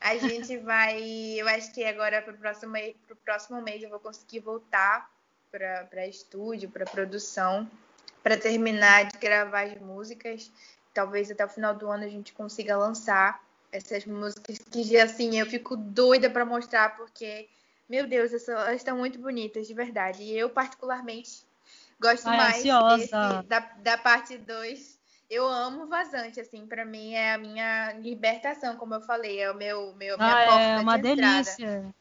a 0.00 0.16
gente 0.16 0.56
vai. 0.58 1.00
Eu 1.36 1.46
acho 1.46 1.72
que 1.72 1.84
agora 1.84 2.20
para 2.22 2.34
o 2.34 2.36
próximo, 2.36 2.72
próximo 3.24 3.62
mês 3.62 3.82
eu 3.82 3.90
vou 3.90 4.00
conseguir 4.00 4.40
voltar 4.40 5.08
para 5.50 6.06
estúdio, 6.06 6.68
para 6.68 6.84
produção, 6.84 7.70
para 8.22 8.36
terminar 8.36 9.04
de 9.04 9.18
gravar 9.18 9.66
as 9.66 9.80
músicas. 9.80 10.50
Talvez 10.92 11.30
até 11.30 11.44
o 11.44 11.48
final 11.48 11.74
do 11.74 11.88
ano 11.88 12.04
a 12.04 12.08
gente 12.08 12.32
consiga 12.32 12.76
lançar 12.76 13.40
essas 13.74 14.06
músicas 14.06 14.58
que 14.58 14.96
assim 14.98 15.38
eu 15.38 15.46
fico 15.46 15.76
doida 15.76 16.30
para 16.30 16.44
mostrar 16.44 16.96
porque 16.96 17.48
meu 17.88 18.06
Deus, 18.06 18.32
elas 18.48 18.76
estão 18.76 18.96
muito 18.96 19.18
bonitas 19.18 19.66
de 19.66 19.74
verdade. 19.74 20.22
E 20.22 20.38
eu 20.38 20.48
particularmente 20.48 21.42
gosto 22.00 22.26
Ai, 22.28 22.36
mais 22.36 22.62
desse, 22.98 23.12
da, 23.46 23.58
da 23.58 23.98
parte 23.98 24.38
2 24.38 24.94
eu 25.30 25.48
amo 25.48 25.86
vazante, 25.86 26.38
assim, 26.38 26.66
para 26.66 26.84
mim 26.84 27.14
é 27.14 27.32
a 27.32 27.38
minha 27.38 27.92
libertação, 27.94 28.76
como 28.76 28.94
eu 28.94 29.00
falei, 29.00 29.40
é 29.40 29.50
o 29.50 29.54
meu, 29.54 29.94
meu 29.94 30.16
minha 30.16 30.42
ah, 30.42 30.46
porta 30.46 30.60
é 30.60 30.78
uma 30.78 30.96
de 30.96 31.02
delícia. 31.02 31.94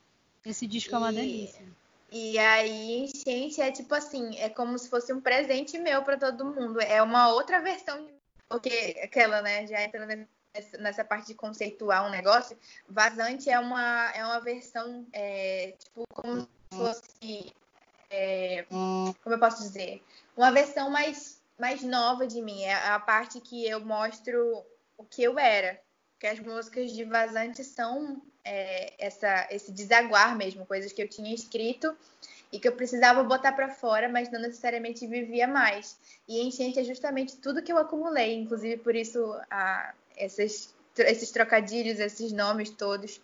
Esse 0.45 0.67
disco 0.67 0.91
e, 0.91 0.93
é 0.93 0.97
uma 0.97 1.13
delícia. 1.13 1.65
E 2.11 2.37
aí, 2.37 3.09
gente, 3.25 3.61
é 3.61 3.71
tipo 3.71 3.95
assim, 3.95 4.37
é 4.37 4.49
como 4.49 4.77
se 4.77 4.89
fosse 4.89 5.11
um 5.13 5.21
presente 5.21 5.79
meu 5.79 6.03
para 6.03 6.17
todo 6.17 6.45
mundo. 6.45 6.79
É 6.81 7.01
uma 7.01 7.29
outra 7.29 7.61
versão, 7.61 8.07
porque 8.47 8.99
aquela, 9.01 9.41
né, 9.41 9.65
já 9.65 9.81
entrando 9.81 10.27
nessa 10.79 11.03
parte 11.03 11.27
de 11.27 11.35
conceituar 11.35 12.05
um 12.05 12.09
negócio, 12.09 12.57
vazante 12.87 13.49
é 13.49 13.59
uma 13.59 14.11
é 14.13 14.25
uma 14.25 14.39
versão 14.39 15.05
é, 15.11 15.73
tipo 15.79 16.05
como 16.13 16.41
se 16.41 16.47
fosse 16.71 17.53
é, 18.09 18.65
como 18.69 19.15
eu 19.25 19.39
posso 19.39 19.63
dizer, 19.63 20.03
uma 20.37 20.51
versão 20.51 20.89
mais 20.89 21.41
mais 21.57 21.81
nova 21.83 22.27
de 22.27 22.41
mim. 22.41 22.63
É 22.63 22.73
a 22.73 22.99
parte 22.99 23.39
que 23.39 23.67
eu 23.67 23.79
mostro 23.79 24.63
o 24.97 25.03
que 25.03 25.23
eu 25.23 25.37
era. 25.39 25.79
Que 26.19 26.27
as 26.27 26.39
músicas 26.39 26.91
de 26.91 27.03
Vazante 27.03 27.63
são 27.63 28.21
é, 28.43 28.93
essa, 28.97 29.47
esse 29.51 29.71
desaguar 29.71 30.35
mesmo, 30.37 30.65
coisas 30.65 30.91
que 30.93 31.01
eu 31.01 31.07
tinha 31.07 31.33
escrito 31.33 31.95
e 32.51 32.59
que 32.59 32.67
eu 32.67 32.75
precisava 32.75 33.23
botar 33.23 33.51
para 33.53 33.69
fora, 33.69 34.07
mas 34.07 34.29
não 34.29 34.39
necessariamente 34.39 35.07
vivia 35.07 35.47
mais. 35.47 35.97
E 36.27 36.41
Enchente 36.41 36.79
é 36.79 36.83
justamente 36.83 37.37
tudo 37.37 37.63
que 37.63 37.73
eu 37.73 37.77
acumulei, 37.77 38.35
inclusive 38.35 38.77
por 38.77 38.95
isso 38.95 39.19
a, 39.49 39.93
essas, 40.17 40.73
esses 40.97 41.31
trocadilhos, 41.31 41.99
esses 41.99 42.31
nomes 42.31 42.69
todos. 42.69 43.19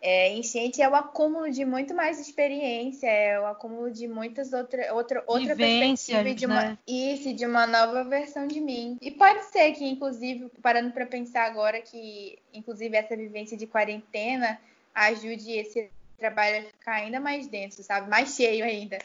É, 0.00 0.32
enchente 0.32 0.80
é 0.80 0.88
o 0.88 0.94
acúmulo 0.94 1.50
de 1.50 1.64
muito 1.64 1.92
mais 1.92 2.20
experiência, 2.20 3.08
é 3.08 3.40
o 3.40 3.46
acúmulo 3.46 3.90
de 3.90 4.06
muitas 4.06 4.52
outras 4.52 4.88
outra, 4.92 5.24
outra 5.26 5.56
perspectiva 5.56 6.32
de 6.34 6.46
uma 6.46 6.62
né? 6.62 6.78
isso, 6.86 7.34
de 7.34 7.44
uma 7.44 7.66
nova 7.66 8.04
versão 8.04 8.46
de 8.46 8.60
mim. 8.60 8.96
E 9.02 9.10
pode 9.10 9.44
ser 9.46 9.72
que, 9.72 9.84
inclusive, 9.84 10.48
parando 10.62 10.92
para 10.92 11.04
pensar 11.04 11.46
agora 11.46 11.80
que, 11.80 12.38
inclusive, 12.54 12.96
essa 12.96 13.16
vivência 13.16 13.56
de 13.56 13.66
quarentena 13.66 14.60
ajude 14.94 15.50
esse 15.50 15.90
trabalho 16.16 16.58
a 16.58 16.62
ficar 16.62 16.94
ainda 16.94 17.18
mais 17.18 17.48
denso, 17.48 17.82
sabe? 17.82 18.08
Mais 18.08 18.36
cheio 18.36 18.64
ainda. 18.64 18.98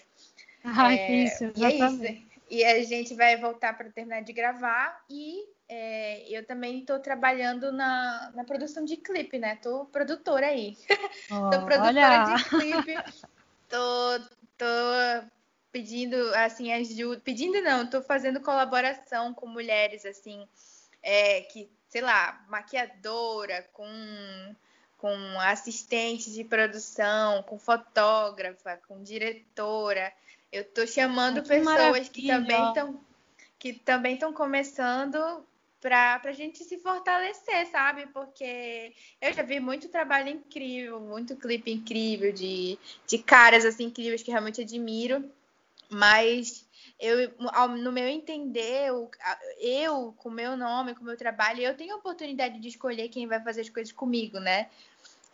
Ah, 0.63 0.93
é, 0.93 1.23
isso, 1.23 1.45
exatamente. 1.45 1.59
E 1.59 1.65
é 1.65 2.17
isso. 2.17 2.33
E 2.51 2.63
a 2.63 2.83
gente 2.83 3.15
vai 3.15 3.35
voltar 3.35 3.75
para 3.75 3.89
terminar 3.89 4.21
de 4.21 4.31
gravar 4.31 5.03
e 5.09 5.43
é, 5.67 6.25
eu 6.29 6.45
também 6.45 6.79
estou 6.79 6.99
trabalhando 6.99 7.71
na, 7.71 8.31
na 8.35 8.43
produção 8.43 8.83
de 8.83 8.97
clipe, 8.97 9.39
né? 9.39 9.55
Tô 9.57 9.85
produtora 9.85 10.47
aí. 10.47 10.77
Oh, 11.31 11.49
tô 11.51 11.65
produtora 11.65 12.25
olha. 12.25 12.35
de 12.35 12.43
clipe. 12.49 12.95
tô, 13.69 14.19
tô 14.57 14.65
pedindo, 15.71 16.15
assim, 16.35 16.71
ajuda. 16.71 17.21
Pedindo 17.23 17.61
não, 17.61 17.89
tô 17.89 18.01
fazendo 18.01 18.41
colaboração 18.41 19.33
com 19.33 19.47
mulheres, 19.47 20.05
assim, 20.05 20.47
é, 21.01 21.41
que, 21.41 21.69
sei 21.87 22.01
lá, 22.01 22.43
maquiadora, 22.47 23.67
com, 23.73 24.55
com 24.97 25.39
assistente 25.39 26.31
de 26.31 26.43
produção, 26.43 27.41
com 27.43 27.57
fotógrafa, 27.57 28.79
com 28.87 29.01
diretora. 29.01 30.13
Eu 30.51 30.63
tô 30.65 30.85
chamando 30.85 31.41
que 31.41 31.49
pessoas 31.49 31.65
maravilha. 31.65 32.09
que 32.11 32.27
também 32.27 32.67
estão 32.67 33.01
que 33.57 33.71
também 33.71 34.15
estão 34.15 34.33
começando 34.33 35.17
para 35.83 36.21
a 36.23 36.31
gente 36.31 36.63
se 36.63 36.77
fortalecer, 36.77 37.67
sabe? 37.69 38.07
Porque 38.07 38.93
eu 39.21 39.33
já 39.33 39.43
vi 39.43 39.59
muito 39.59 39.89
trabalho 39.89 40.29
incrível, 40.29 41.01
muito 41.01 41.35
clipe 41.35 41.69
incrível 41.69 42.31
de, 42.31 42.79
de 43.05 43.17
caras 43.17 43.65
assim 43.65 43.85
incríveis 43.85 44.23
que 44.23 44.31
realmente 44.31 44.61
admiro, 44.61 45.29
mas 45.89 46.65
eu, 46.97 47.33
no 47.77 47.91
meu 47.91 48.07
entender, 48.07 48.87
eu, 48.87 49.11
eu 49.59 50.13
com 50.17 50.29
meu 50.29 50.55
nome, 50.55 50.95
com 50.95 51.01
o 51.01 51.05
meu 51.05 51.17
trabalho, 51.17 51.59
eu 51.59 51.75
tenho 51.75 51.95
a 51.95 51.97
oportunidade 51.97 52.61
de 52.61 52.69
escolher 52.69 53.09
quem 53.09 53.27
vai 53.27 53.43
fazer 53.43 53.59
as 53.59 53.69
coisas 53.69 53.91
comigo, 53.91 54.39
né? 54.39 54.69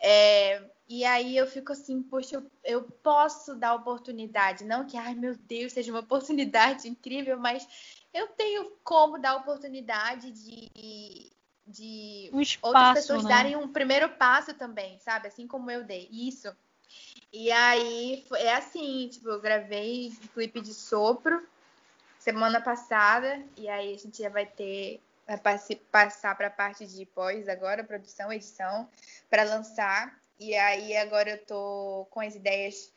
É, 0.02 0.64
e 0.88 1.06
aí 1.06 1.38
eu 1.38 1.46
fico 1.46 1.74
assim, 1.74 2.02
poxa, 2.02 2.38
eu, 2.38 2.52
eu 2.64 2.82
posso 2.82 3.54
dar 3.54 3.76
oportunidade, 3.76 4.64
não 4.64 4.88
que, 4.88 4.98
ai 4.98 5.14
meu 5.14 5.36
Deus, 5.36 5.74
seja 5.74 5.92
uma 5.92 6.00
oportunidade 6.02 6.90
incrível, 6.90 7.38
mas 7.38 7.68
eu 8.14 8.28
tenho 8.30 8.72
como 8.84 9.18
dar 9.20 9.36
oportunidade 9.36 10.32
de, 10.32 11.32
de 11.68 12.30
um 12.34 12.42
espaço, 12.42 12.76
outras 12.76 12.94
pessoas 12.94 13.24
né? 13.24 13.30
darem 13.30 13.56
um 13.56 13.68
primeiro 13.68 14.10
passo 14.10 14.54
também, 14.54 14.98
sabe? 15.00 15.28
Assim 15.28 15.48
como 15.48 15.70
eu 15.70 15.84
dei. 15.84 16.08
Isso. 16.12 16.56
E 17.32 17.52
aí 17.52 18.26
é 18.34 18.56
assim, 18.56 19.08
tipo, 19.10 19.30
eu 19.30 19.40
gravei 19.40 20.12
um 20.24 20.28
clipe 20.28 20.62
de 20.62 20.74
sopro 20.74 21.48
semana 22.18 22.60
passada, 22.60 23.42
e 23.56 23.70
aí 23.70 23.94
a 23.94 23.98
gente 23.98 24.22
já 24.22 24.30
vai 24.30 24.46
ter 24.46 25.02
vai 25.26 25.38
passar 25.92 26.36
para 26.36 26.48
a 26.48 26.52
parte 26.52 26.88
de 26.88 27.06
pós 27.06 27.48
agora, 27.48 27.84
produção, 27.84 28.34
edição, 28.34 28.90
para 29.30 29.44
lançar. 29.44 30.20
E 30.40 30.56
aí 30.56 30.98
agora 30.98 31.32
eu 31.32 31.46
tô 31.46 32.08
com 32.10 32.20
as 32.20 32.34
ideias 32.34 32.92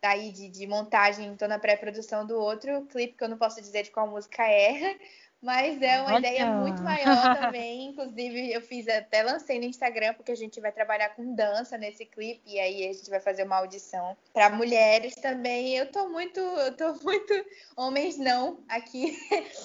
daí 0.00 0.30
de, 0.30 0.48
de 0.48 0.66
montagem, 0.66 1.36
tô 1.36 1.48
na 1.48 1.58
pré-produção 1.58 2.26
do 2.26 2.38
outro 2.38 2.86
clipe 2.86 3.14
que 3.14 3.24
eu 3.24 3.28
não 3.28 3.38
posso 3.38 3.60
dizer 3.60 3.84
de 3.84 3.90
qual 3.90 4.06
música 4.06 4.42
é, 4.42 4.98
mas 5.42 5.80
é 5.80 6.00
uma 6.00 6.14
Olha. 6.14 6.18
ideia 6.18 6.46
muito 6.46 6.82
maior 6.82 7.34
também. 7.34 7.88
Inclusive, 7.88 8.52
eu 8.52 8.60
fiz 8.60 8.88
até 8.88 9.22
lancei 9.22 9.58
no 9.58 9.64
Instagram, 9.64 10.14
porque 10.14 10.32
a 10.32 10.36
gente 10.36 10.60
vai 10.60 10.72
trabalhar 10.72 11.10
com 11.10 11.34
dança 11.34 11.76
nesse 11.76 12.04
clipe, 12.04 12.40
e 12.46 12.58
aí 12.58 12.88
a 12.88 12.92
gente 12.92 13.08
vai 13.10 13.20
fazer 13.20 13.44
uma 13.44 13.56
audição 13.56 14.16
para 14.32 14.50
mulheres 14.50 15.14
também. 15.16 15.76
Eu 15.76 15.90
tô 15.90 16.08
muito, 16.08 16.40
eu 16.40 16.76
tô 16.76 16.94
muito 17.02 17.32
homens 17.76 18.16
não 18.18 18.60
aqui, 18.68 19.16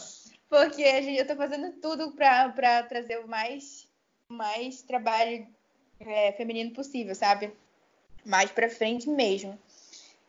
porque 0.49 0.84
a 0.84 1.01
gente, 1.01 1.19
eu 1.19 1.27
tô 1.27 1.36
fazendo 1.36 1.71
tudo 1.79 2.11
para 2.11 2.84
trazer 2.84 3.19
o 3.19 3.27
mais, 3.27 3.88
mais 4.27 4.82
trabalho 4.82 5.47
é, 5.99 6.32
feminino 6.34 6.71
possível, 6.71 7.15
sabe? 7.15 7.51
Mais 8.25 8.51
para 8.51 8.69
frente 8.69 9.09
mesmo. 9.09 9.57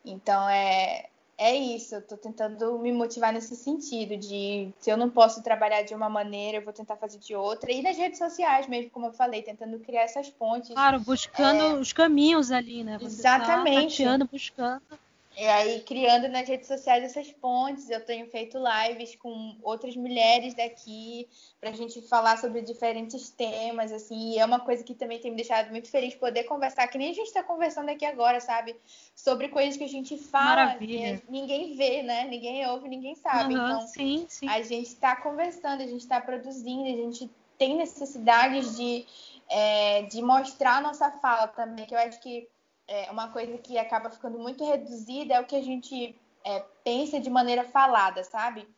Então 0.05 0.49
é 0.49 1.07
é 1.39 1.57
isso, 1.57 1.97
eu 1.97 2.03
tô 2.03 2.17
tentando 2.17 2.79
me 2.79 2.93
motivar 2.93 3.33
nesse 3.33 3.57
sentido, 3.57 4.17
de 4.17 4.71
se 4.79 4.91
eu 4.91 4.97
não 4.97 5.11
posso 5.11 5.43
trabalhar 5.43 5.83
de 5.83 5.93
uma 5.93 6.09
maneira, 6.09 6.59
eu 6.59 6.63
vou 6.63 6.73
tentar 6.73 6.97
fazer 6.97 7.19
de 7.19 7.35
outra. 7.35 7.73
E 7.73 7.83
nas 7.83 7.97
redes 7.97 8.19
sociais 8.19 8.69
mesmo, 8.69 8.91
como 8.91 9.07
eu 9.07 9.13
falei, 9.13 9.43
tentando 9.43 9.79
criar 9.81 10.03
essas 10.03 10.31
pontes. 10.31 10.71
Claro, 10.71 11.01
buscando 11.01 11.63
é... 11.63 11.75
os 11.75 11.93
caminhos 11.93 12.53
ali, 12.53 12.85
né? 12.85 12.97
Você 12.99 13.23
tá 13.23 13.37
Exatamente. 13.37 14.05
Tá 14.05 14.27
buscando. 14.31 15.01
E 15.37 15.47
aí, 15.47 15.81
criando 15.81 16.29
nas 16.29 16.47
redes 16.47 16.69
sociais 16.69 17.03
essas 17.03 17.33
pontes, 17.33 17.89
eu 17.89 18.05
tenho 18.05 18.27
feito 18.27 18.59
lives 18.59 19.17
com 19.17 19.57
outras 19.63 19.97
mulheres 19.97 20.55
daqui 20.55 21.27
para 21.59 21.71
a 21.71 21.73
gente 21.73 22.03
falar 22.03 22.37
sobre 22.37 22.61
diferentes 22.61 23.31
temas, 23.31 23.93
assim, 23.93 24.33
e 24.33 24.39
é 24.39 24.45
uma 24.45 24.61
coisa 24.61 24.85
que 24.85 24.95
também 24.95 25.19
tem 25.19 25.31
me 25.31 25.37
deixado 25.39 25.71
muito 25.71 25.91
feliz 25.91 26.15
poder 26.15 26.45
conversar, 26.45 26.87
que 26.89 26.99
nem 26.99 27.11
a 27.11 27.15
gente 27.15 27.29
está 27.29 27.43
conversando 27.43 27.89
aqui 27.89 28.05
agora, 28.05 28.41
sabe? 28.41 28.77
Sobre 29.15 29.49
coisas 29.49 29.77
que 29.77 29.85
a 29.85 29.89
gente 29.89 30.19
fala, 30.19 30.67
Maravilha. 30.67 31.23
ninguém 31.29 31.77
vê, 31.77 32.03
né? 32.03 32.25
Ninguém 32.25 32.67
ouve, 32.69 32.89
ninguém 32.89 33.15
sabe. 33.15 33.55
Uhum, 33.55 33.65
então, 33.65 33.81
sim, 33.89 34.27
sim. 34.29 34.49
a 34.49 34.61
gente 34.63 34.89
está 34.89 35.17
conversando, 35.17 35.83
a 35.83 35.87
gente 35.87 36.01
está 36.03 36.21
produzindo, 36.21 36.85
a 36.85 37.09
gente 37.09 37.31
tem 37.57 37.77
necessidades 37.77 38.77
de, 38.77 39.07
é, 39.49 40.03
de 40.03 40.21
mostrar 40.21 40.77
a 40.77 40.81
nossa 40.83 41.11
fala 41.11 41.49
também, 41.49 41.87
que 41.87 41.95
eu 41.95 41.99
acho 41.99 42.21
que 42.21 42.49
é, 42.87 43.11
uma 43.11 43.29
coisa 43.29 43.57
que 43.59 43.79
acaba 43.79 44.11
ficando 44.11 44.39
muito 44.39 44.65
reduzida 44.65 45.35
é 45.35 45.41
o 45.41 45.47
que 45.47 45.57
a 45.57 45.63
gente 45.63 46.15
é, 46.45 46.65
pensa 46.85 47.21
de 47.21 47.31
maneira 47.31 47.65
falada, 47.65 48.25
sabe? 48.25 48.69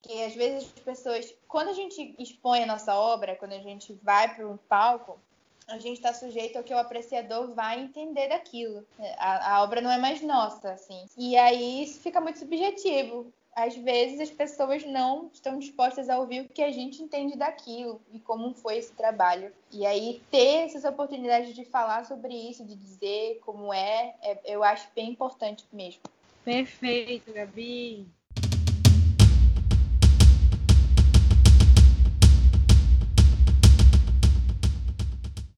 Que 0.00 0.24
às 0.24 0.34
vezes 0.34 0.64
as 0.64 0.82
pessoas, 0.82 1.34
quando 1.46 1.68
a 1.68 1.72
gente 1.72 2.14
expõe 2.18 2.62
a 2.62 2.66
nossa 2.66 2.94
obra, 2.94 3.36
quando 3.36 3.52
a 3.52 3.60
gente 3.60 3.92
vai 4.02 4.34
para 4.34 4.46
um 4.46 4.56
palco, 4.56 5.18
a 5.68 5.78
gente 5.78 5.96
está 5.96 6.12
sujeito 6.12 6.56
ao 6.56 6.64
que 6.64 6.74
o 6.74 6.78
apreciador 6.78 7.54
vai 7.54 7.80
entender 7.80 8.28
daquilo. 8.28 8.84
A, 9.16 9.54
a, 9.54 9.62
obra 9.62 9.80
não 9.80 9.90
é 9.90 9.98
mais 9.98 10.20
nossa, 10.20 10.72
assim. 10.72 11.06
E 11.16 11.36
aí 11.36 11.84
isso 11.84 12.00
fica 12.00 12.20
muito 12.20 12.40
subjetivo 12.40 13.32
às 13.54 13.76
vezes 13.76 14.18
as 14.20 14.30
pessoas 14.30 14.84
não 14.84 15.30
estão 15.32 15.58
dispostas 15.58 16.08
a 16.08 16.18
ouvir 16.18 16.40
o 16.40 16.48
que 16.48 16.62
a 16.62 16.72
gente 16.72 17.02
entende 17.02 17.36
daquilo 17.36 18.00
e 18.10 18.18
como 18.18 18.54
foi 18.54 18.78
esse 18.78 18.92
trabalho. 18.92 19.52
E 19.70 19.84
aí 19.84 20.22
ter 20.30 20.64
essas 20.64 20.84
oportunidades 20.84 21.54
de 21.54 21.64
falar 21.64 22.04
sobre 22.04 22.34
isso, 22.34 22.64
de 22.64 22.74
dizer 22.74 23.40
como 23.44 23.72
é, 23.72 24.14
é 24.22 24.40
eu 24.46 24.64
acho 24.64 24.88
bem 24.94 25.10
importante 25.10 25.64
mesmo. 25.72 26.00
Perfeito, 26.44 27.32
Gabi. 27.32 28.06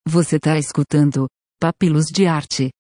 Você 0.06 0.36
está 0.36 0.58
escutando 0.58 1.26
Papilos 1.60 2.06
de 2.06 2.26
Arte. 2.26 2.70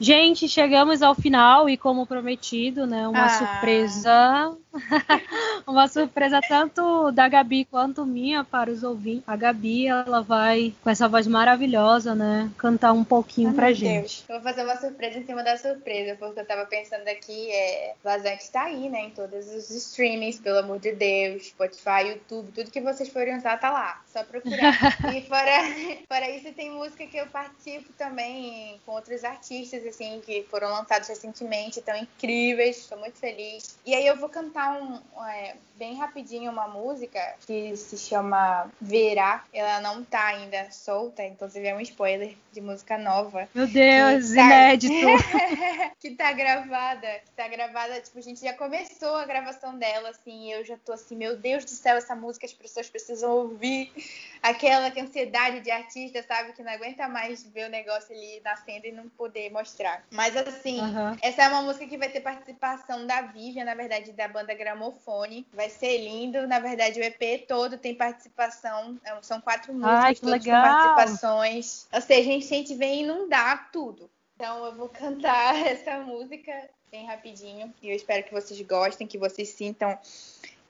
Gente, 0.00 0.48
chegamos 0.48 1.02
ao 1.02 1.14
final 1.14 1.68
e 1.68 1.76
como 1.76 2.06
prometido, 2.06 2.86
né, 2.86 3.06
uma 3.06 3.26
ah. 3.26 3.28
surpresa, 3.28 4.56
uma 5.68 5.86
surpresa 5.88 6.40
tanto 6.48 7.12
da 7.12 7.28
Gabi 7.28 7.66
quanto 7.66 8.06
minha 8.06 8.42
para 8.42 8.70
os 8.70 8.82
ouvintes. 8.82 9.24
A 9.26 9.36
Gabi, 9.36 9.88
ela 9.88 10.22
vai 10.22 10.72
com 10.82 10.88
essa 10.88 11.06
voz 11.06 11.26
maravilhosa, 11.26 12.14
né, 12.14 12.50
cantar 12.56 12.94
um 12.94 13.04
pouquinho 13.04 13.50
Ai, 13.50 13.54
pra 13.54 13.72
gente. 13.74 14.00
Deus. 14.00 14.24
Eu 14.26 14.36
vou 14.36 14.42
fazer 14.42 14.64
uma 14.64 14.76
surpresa 14.76 15.18
em 15.18 15.26
cima 15.26 15.44
da 15.44 15.58
surpresa, 15.58 16.16
porque 16.18 16.40
eu 16.40 16.46
tava 16.46 16.64
pensando 16.64 17.06
aqui, 17.06 17.50
é, 17.50 17.92
Vazante 18.02 18.44
está 18.44 18.62
aí, 18.62 18.88
né, 18.88 19.02
em 19.02 19.10
todos 19.10 19.48
os 19.48 19.68
streamings, 19.68 20.40
pelo 20.40 20.60
amor 20.60 20.78
de 20.78 20.92
Deus, 20.92 21.48
Spotify, 21.48 22.08
YouTube, 22.08 22.52
tudo 22.54 22.70
que 22.70 22.80
vocês 22.80 23.10
forem 23.10 23.36
usar 23.36 23.58
tá 23.58 23.70
lá, 23.70 24.00
só 24.12 24.24
procurar. 24.24 24.74
e 25.14 25.22
fora, 25.22 25.52
fora 26.08 26.30
isso 26.30 26.52
tem 26.52 26.70
música 26.70 27.06
que 27.06 27.16
eu 27.16 27.26
participo 27.26 27.92
também 27.94 28.80
com 28.84 28.92
outros 28.92 29.24
artistas 29.24 29.86
assim, 29.86 30.20
que 30.24 30.44
foram 30.50 30.68
lançados 30.68 31.08
recentemente, 31.08 31.80
tão 31.80 31.96
incríveis, 31.96 32.78
estou 32.78 32.98
muito 32.98 33.18
feliz. 33.18 33.78
E 33.86 33.94
aí 33.94 34.06
eu 34.06 34.16
vou 34.16 34.28
cantar 34.28 34.80
um, 34.80 35.00
é, 35.24 35.56
bem 35.76 35.96
rapidinho 35.96 36.50
uma 36.50 36.68
música 36.68 37.18
que 37.46 37.76
se 37.76 37.96
chama 37.96 38.70
Verá. 38.80 39.44
Ela 39.52 39.80
não 39.80 40.04
tá 40.04 40.26
ainda 40.26 40.70
solta, 40.70 41.24
inclusive 41.24 41.66
é 41.66 41.74
um 41.74 41.80
spoiler 41.80 42.36
de 42.52 42.60
música 42.60 42.98
nova. 42.98 43.48
Meu 43.54 43.66
Deus, 43.66 44.34
tá... 44.34 44.42
inédito! 44.42 45.06
que 45.98 46.10
tá 46.10 46.32
gravada, 46.32 47.08
que 47.24 47.30
tá 47.36 47.48
gravada, 47.48 48.00
tipo, 48.00 48.18
a 48.18 48.22
gente 48.22 48.40
já 48.40 48.52
começou 48.52 49.16
a 49.16 49.24
gravação 49.24 49.78
dela, 49.78 50.10
assim, 50.10 50.48
e 50.48 50.52
eu 50.52 50.64
já 50.64 50.76
tô 50.84 50.92
assim, 50.92 51.16
meu 51.16 51.36
Deus 51.36 51.64
do 51.64 51.70
céu, 51.70 51.96
essa 51.96 52.14
música 52.14 52.46
as 52.46 52.52
pessoas 52.52 52.88
precisam 52.90 53.30
ouvir. 53.30 53.92
Aquela 54.42 54.88
ansiedade 54.88 55.60
de 55.60 55.70
artista, 55.70 56.22
sabe, 56.22 56.54
que 56.54 56.62
não 56.62 56.72
aguenta 56.72 57.06
mais 57.06 57.46
ver 57.46 57.66
o 57.66 57.70
negócio 57.70 58.14
ali 58.14 58.40
nascendo 58.42 58.86
e 58.86 58.92
não 58.92 59.06
poder 59.10 59.50
mostrar. 59.50 60.02
Mas 60.10 60.34
assim, 60.34 60.80
uhum. 60.80 61.14
essa 61.20 61.42
é 61.42 61.48
uma 61.48 61.60
música 61.60 61.86
que 61.86 61.98
vai 61.98 62.08
ter 62.08 62.20
participação 62.20 63.06
da 63.06 63.20
Vivian, 63.20 63.64
na 63.64 63.74
verdade, 63.74 64.12
da 64.12 64.26
banda 64.26 64.54
Gramofone. 64.54 65.46
Vai 65.52 65.68
ser 65.68 65.98
lindo. 65.98 66.46
Na 66.46 66.58
verdade, 66.58 66.98
o 66.98 67.04
EP 67.04 67.46
todo 67.46 67.76
tem 67.76 67.94
participação. 67.94 68.98
É, 69.04 69.14
são 69.20 69.42
quatro 69.42 69.74
músicas, 69.74 70.04
Ai, 70.04 70.14
todas 70.14 70.44
com 70.44 70.50
participações. 70.50 71.86
Ou 71.92 72.00
seja, 72.00 72.30
a 72.30 72.40
gente 72.40 72.74
vem 72.74 73.02
inundar 73.02 73.70
tudo. 73.70 74.10
Então 74.36 74.64
eu 74.64 74.74
vou 74.74 74.88
cantar 74.90 75.54
essa 75.66 75.98
música 75.98 76.50
bem 76.90 77.06
rapidinho. 77.06 77.72
E 77.82 77.90
eu 77.90 77.94
espero 77.94 78.24
que 78.24 78.32
vocês 78.32 78.58
gostem, 78.62 79.06
que 79.06 79.18
vocês 79.18 79.50
sintam 79.50 79.98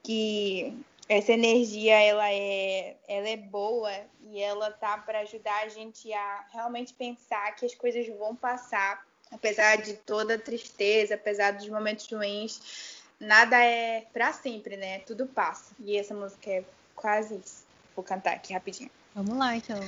que 0.03 0.77
essa 1.11 1.33
energia 1.33 1.99
ela 1.99 2.33
é, 2.33 2.95
ela 3.09 3.29
é 3.29 3.37
boa 3.37 3.91
e 4.31 4.41
ela 4.41 4.71
tá 4.71 4.97
para 4.97 5.19
ajudar 5.23 5.65
a 5.65 5.69
gente 5.69 6.13
a 6.13 6.45
realmente 6.53 6.95
pensar 6.95 7.53
que 7.57 7.67
as 7.67 7.75
coisas 7.75 8.07
vão 8.17 8.37
passar, 8.37 9.05
apesar 9.29 9.79
de 9.79 9.95
toda 9.95 10.37
a 10.37 10.39
tristeza, 10.39 11.17
apesar 11.17 11.51
dos 11.51 11.69
momentos 11.69 12.07
ruins, 12.07 13.03
nada 13.19 13.59
é 13.59 14.03
para 14.13 14.33
sempre, 14.33 14.77
né? 14.77 15.01
Tudo 15.01 15.27
passa. 15.27 15.75
E 15.81 15.99
essa 15.99 16.15
música 16.15 16.49
é 16.49 16.65
quase 16.95 17.35
isso. 17.45 17.67
Vou 17.97 18.05
cantar 18.05 18.35
aqui 18.35 18.53
rapidinho. 18.53 18.91
Vamos 19.13 19.37
lá, 19.37 19.57
então. 19.57 19.81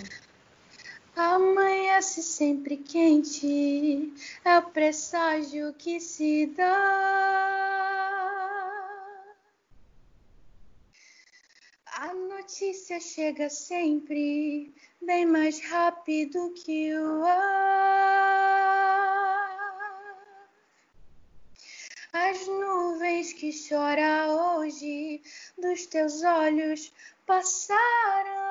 Amanhece 1.15 2.21
sempre 2.21 2.79
quente, 2.79 4.13
é 4.45 4.59
o 4.59 4.63
presságio 4.63 5.73
que 5.75 6.01
se 6.01 6.47
dá 6.47 7.52
notícia 12.43 12.99
chega 12.99 13.49
sempre 13.49 14.75
bem 15.01 15.25
mais 15.25 15.61
rápido 15.61 16.53
que 16.55 16.93
o 16.93 17.25
ar. 17.25 17.39
As 22.13 22.45
nuvens 22.49 23.33
que 23.33 23.53
chora 23.53 24.59
hoje 24.59 25.23
dos 25.57 25.87
teus 25.87 26.25
olhos 26.25 26.93
passaram. 27.25 28.43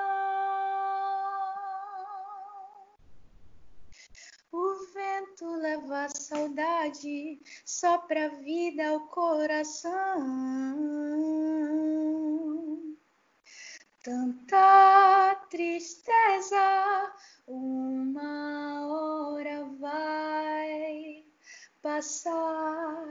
O 4.54 4.86
vento 4.94 5.46
leva 5.56 6.06
a 6.06 6.10
saudade 6.10 7.42
só 7.66 7.98
pra 7.98 8.30
vida 8.30 8.88
ao 8.88 9.02
coração 9.08 9.92
tanta 14.04 15.36
tristeza, 15.50 17.14
uma 17.48 18.88
hora 18.88 19.66
vai 19.80 21.24
passar. 21.82 23.06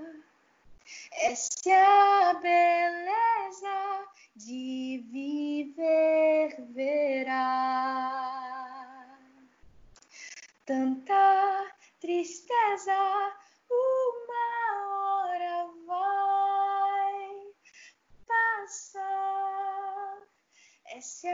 Essa 1.22 1.70
é 1.70 1.82
a 1.82 2.34
beleza 2.34 4.09
de 4.34 5.05
viver, 5.11 6.61
verá. 6.72 8.41
Tanta 10.66 11.66
tristeza, 12.01 12.93
uma 13.70 14.20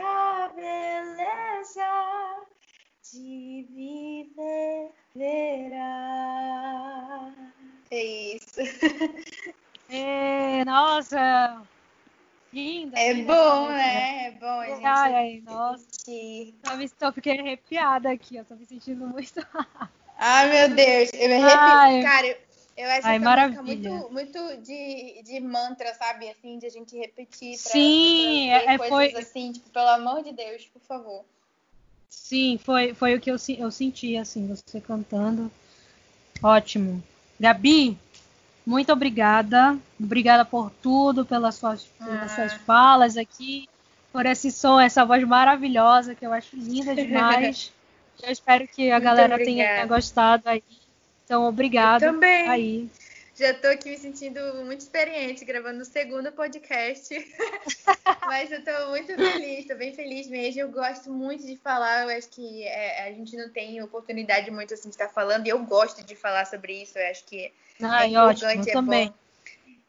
a 0.02 0.48
beleza 0.54 1.82
de 3.12 3.66
viver 3.70 4.92
verá. 5.14 6.52
É 7.90 8.04
isso. 8.34 8.60
É, 9.88 10.64
nossa! 10.64 11.62
Linda! 12.52 12.98
É 12.98 13.12
linda 13.12 13.32
bom, 13.32 13.68
né? 13.68 14.26
É 14.26 14.30
bom, 14.32 14.60
a 14.60 14.66
gente. 14.66 14.84
Ai, 14.84 15.14
ai, 15.14 15.40
nossa. 15.44 15.86
Eu, 16.08 16.76
me, 16.76 16.90
eu 17.00 17.12
fiquei 17.12 17.38
arrepiada 17.38 18.10
aqui, 18.10 18.34
eu 18.34 18.44
tô 18.44 18.56
me 18.56 18.66
sentindo 18.66 19.06
muito. 19.06 19.34
Ai, 20.18 20.50
meu 20.50 20.74
Deus, 20.74 21.10
eu 21.14 21.28
me 21.28 21.34
arrepio. 21.36 21.60
Ai. 21.60 22.02
Cara, 22.02 22.36
eu 22.76 22.90
acho 22.90 23.06
ai, 23.06 23.16
essa 23.16 23.48
música 23.48 23.62
muito, 23.62 24.12
muito 24.12 24.56
de, 24.62 25.22
de 25.22 25.40
mantra, 25.40 25.94
sabe? 25.94 26.28
Assim, 26.28 26.58
de 26.58 26.66
a 26.66 26.70
gente 26.70 26.96
repetir. 26.96 27.56
Sim, 27.56 28.48
pra 28.50 28.72
é, 28.74 28.78
coisas 28.78 29.12
foi. 29.12 29.22
assim, 29.22 29.52
tipo, 29.52 29.70
pelo 29.70 29.88
amor 29.88 30.22
de 30.22 30.32
Deus, 30.32 30.66
por 30.66 30.82
favor. 30.82 31.24
Sim, 32.10 32.58
foi, 32.62 32.92
foi 32.92 33.14
o 33.14 33.20
que 33.20 33.30
eu, 33.30 33.36
eu 33.58 33.70
senti, 33.70 34.16
assim, 34.16 34.46
você 34.46 34.80
cantando. 34.80 35.50
Ótimo. 36.42 37.02
Gabi, 37.40 37.96
muito 38.66 38.92
obrigada. 38.92 39.78
Obrigada 39.98 40.44
por 40.44 40.70
tudo, 40.82 41.24
pelas 41.24 41.54
suas, 41.54 41.84
pelas 41.84 42.32
suas 42.32 42.52
ah. 42.52 42.58
falas 42.66 43.16
aqui, 43.16 43.68
por 44.12 44.26
esse 44.26 44.50
som, 44.50 44.78
essa 44.78 45.04
voz 45.04 45.22
maravilhosa 45.24 46.14
que 46.14 46.26
eu 46.26 46.32
acho 46.32 46.54
linda 46.56 46.92
demais. 46.96 47.72
eu 48.22 48.30
espero 48.30 48.68
que 48.68 48.90
a 48.90 48.94
muito 48.94 49.04
galera 49.04 49.34
obrigada. 49.34 49.74
tenha 49.74 49.86
gostado 49.86 50.46
aí. 50.46 50.62
Então, 51.26 51.44
obrigada. 51.44 52.06
Eu 52.06 52.12
também. 52.12 52.48
Aí. 52.48 52.88
Já 53.34 53.50
estou 53.50 53.70
aqui 53.70 53.90
me 53.90 53.98
sentindo 53.98 54.40
muito 54.64 54.80
experiente 54.80 55.44
gravando 55.44 55.82
o 55.82 55.84
segundo 55.84 56.32
podcast. 56.32 57.14
Mas 58.24 58.50
eu 58.50 58.60
estou 58.60 58.88
muito 58.88 59.14
feliz, 59.14 59.58
estou 59.58 59.76
bem 59.76 59.92
feliz 59.92 60.26
mesmo. 60.28 60.62
Eu 60.62 60.70
gosto 60.70 61.10
muito 61.10 61.44
de 61.44 61.56
falar. 61.56 62.04
Eu 62.04 62.16
acho 62.16 62.28
que 62.30 62.62
é, 62.62 63.08
a 63.08 63.12
gente 63.12 63.36
não 63.36 63.50
tem 63.50 63.82
oportunidade 63.82 64.50
muito 64.50 64.72
assim 64.72 64.88
de 64.88 64.94
estar 64.94 65.08
falando. 65.08 65.46
E 65.46 65.50
eu 65.50 65.58
gosto 65.64 66.02
de 66.02 66.14
falar 66.16 66.46
sobre 66.46 66.80
isso. 66.80 66.98
Eu 66.98 67.10
acho 67.10 67.24
que 67.24 67.52
Ai, 67.82 68.14
é 68.14 68.22
ótimo, 68.22 68.48
é 68.48 68.72
também. 68.72 69.08
Bom. 69.08 69.25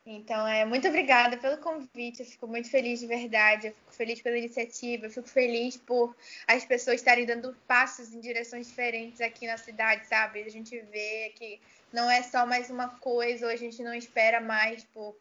Então, 0.09 0.47
é, 0.47 0.63
muito 0.63 0.87
obrigada 0.87 1.35
pelo 1.35 1.57
convite. 1.57 2.21
Eu 2.21 2.25
fico 2.25 2.47
muito 2.47 2.69
feliz 2.69 3.01
de 3.01 3.07
verdade. 3.07 3.67
Eu 3.67 3.73
fico 3.73 3.93
feliz 3.93 4.21
pela 4.21 4.37
iniciativa. 4.37 5.05
Eu 5.05 5.11
fico 5.11 5.27
feliz 5.27 5.75
por 5.75 6.15
as 6.47 6.63
pessoas 6.63 7.01
estarem 7.01 7.25
dando 7.25 7.53
passos 7.67 8.13
em 8.13 8.21
direções 8.21 8.67
diferentes 8.67 9.19
aqui 9.19 9.45
na 9.45 9.57
cidade, 9.57 10.07
sabe? 10.07 10.43
A 10.43 10.49
gente 10.49 10.79
vê 10.79 11.33
que 11.35 11.59
não 11.91 12.09
é 12.09 12.23
só 12.23 12.45
mais 12.45 12.69
uma 12.69 12.87
coisa, 12.87 13.47
ou 13.47 13.51
a 13.51 13.57
gente 13.57 13.83
não 13.83 13.93
espera 13.93 14.39
mais 14.39 14.85
por 14.93 15.13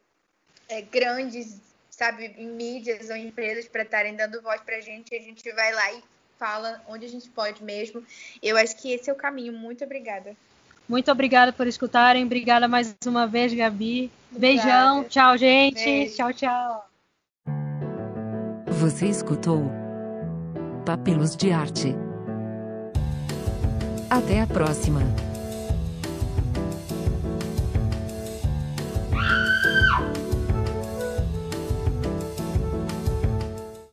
é, 0.69 0.83
grandes, 0.83 1.61
sabe, 1.91 2.29
mídias 2.29 3.11
ou 3.11 3.17
empresas 3.17 3.67
para 3.67 3.83
estarem 3.83 4.15
dando 4.15 4.41
voz 4.41 4.61
para 4.61 4.77
a 4.77 4.81
gente. 4.81 5.17
A 5.17 5.21
gente 5.21 5.51
vai 5.51 5.73
lá 5.73 5.93
e 5.95 6.05
fala 6.39 6.81
onde 6.87 7.07
a 7.07 7.09
gente 7.09 7.29
pode 7.31 7.61
mesmo. 7.65 8.07
Eu 8.41 8.57
acho 8.57 8.77
que 8.77 8.93
esse 8.93 9.11
é 9.11 9.13
o 9.13 9.17
caminho. 9.17 9.53
Muito 9.53 9.83
obrigada. 9.83 10.37
Muito 10.89 11.11
obrigada 11.11 11.53
por 11.53 11.67
escutarem. 11.67 12.25
Obrigada 12.25 12.69
mais 12.69 12.95
uma 13.07 13.27
vez, 13.27 13.53
Gabi. 13.53 14.11
Beijão. 14.31 15.05
Tchau, 15.05 15.37
gente. 15.37 15.83
Beijo. 15.83 16.17
Tchau, 16.17 16.33
tchau. 16.33 16.87
Você 18.69 19.07
escutou 19.07 19.71
Papilos 20.85 21.37
de 21.37 21.51
Arte. 21.51 21.95
Até 24.11 24.43
a 24.43 24.47
próxima. 24.47 25.01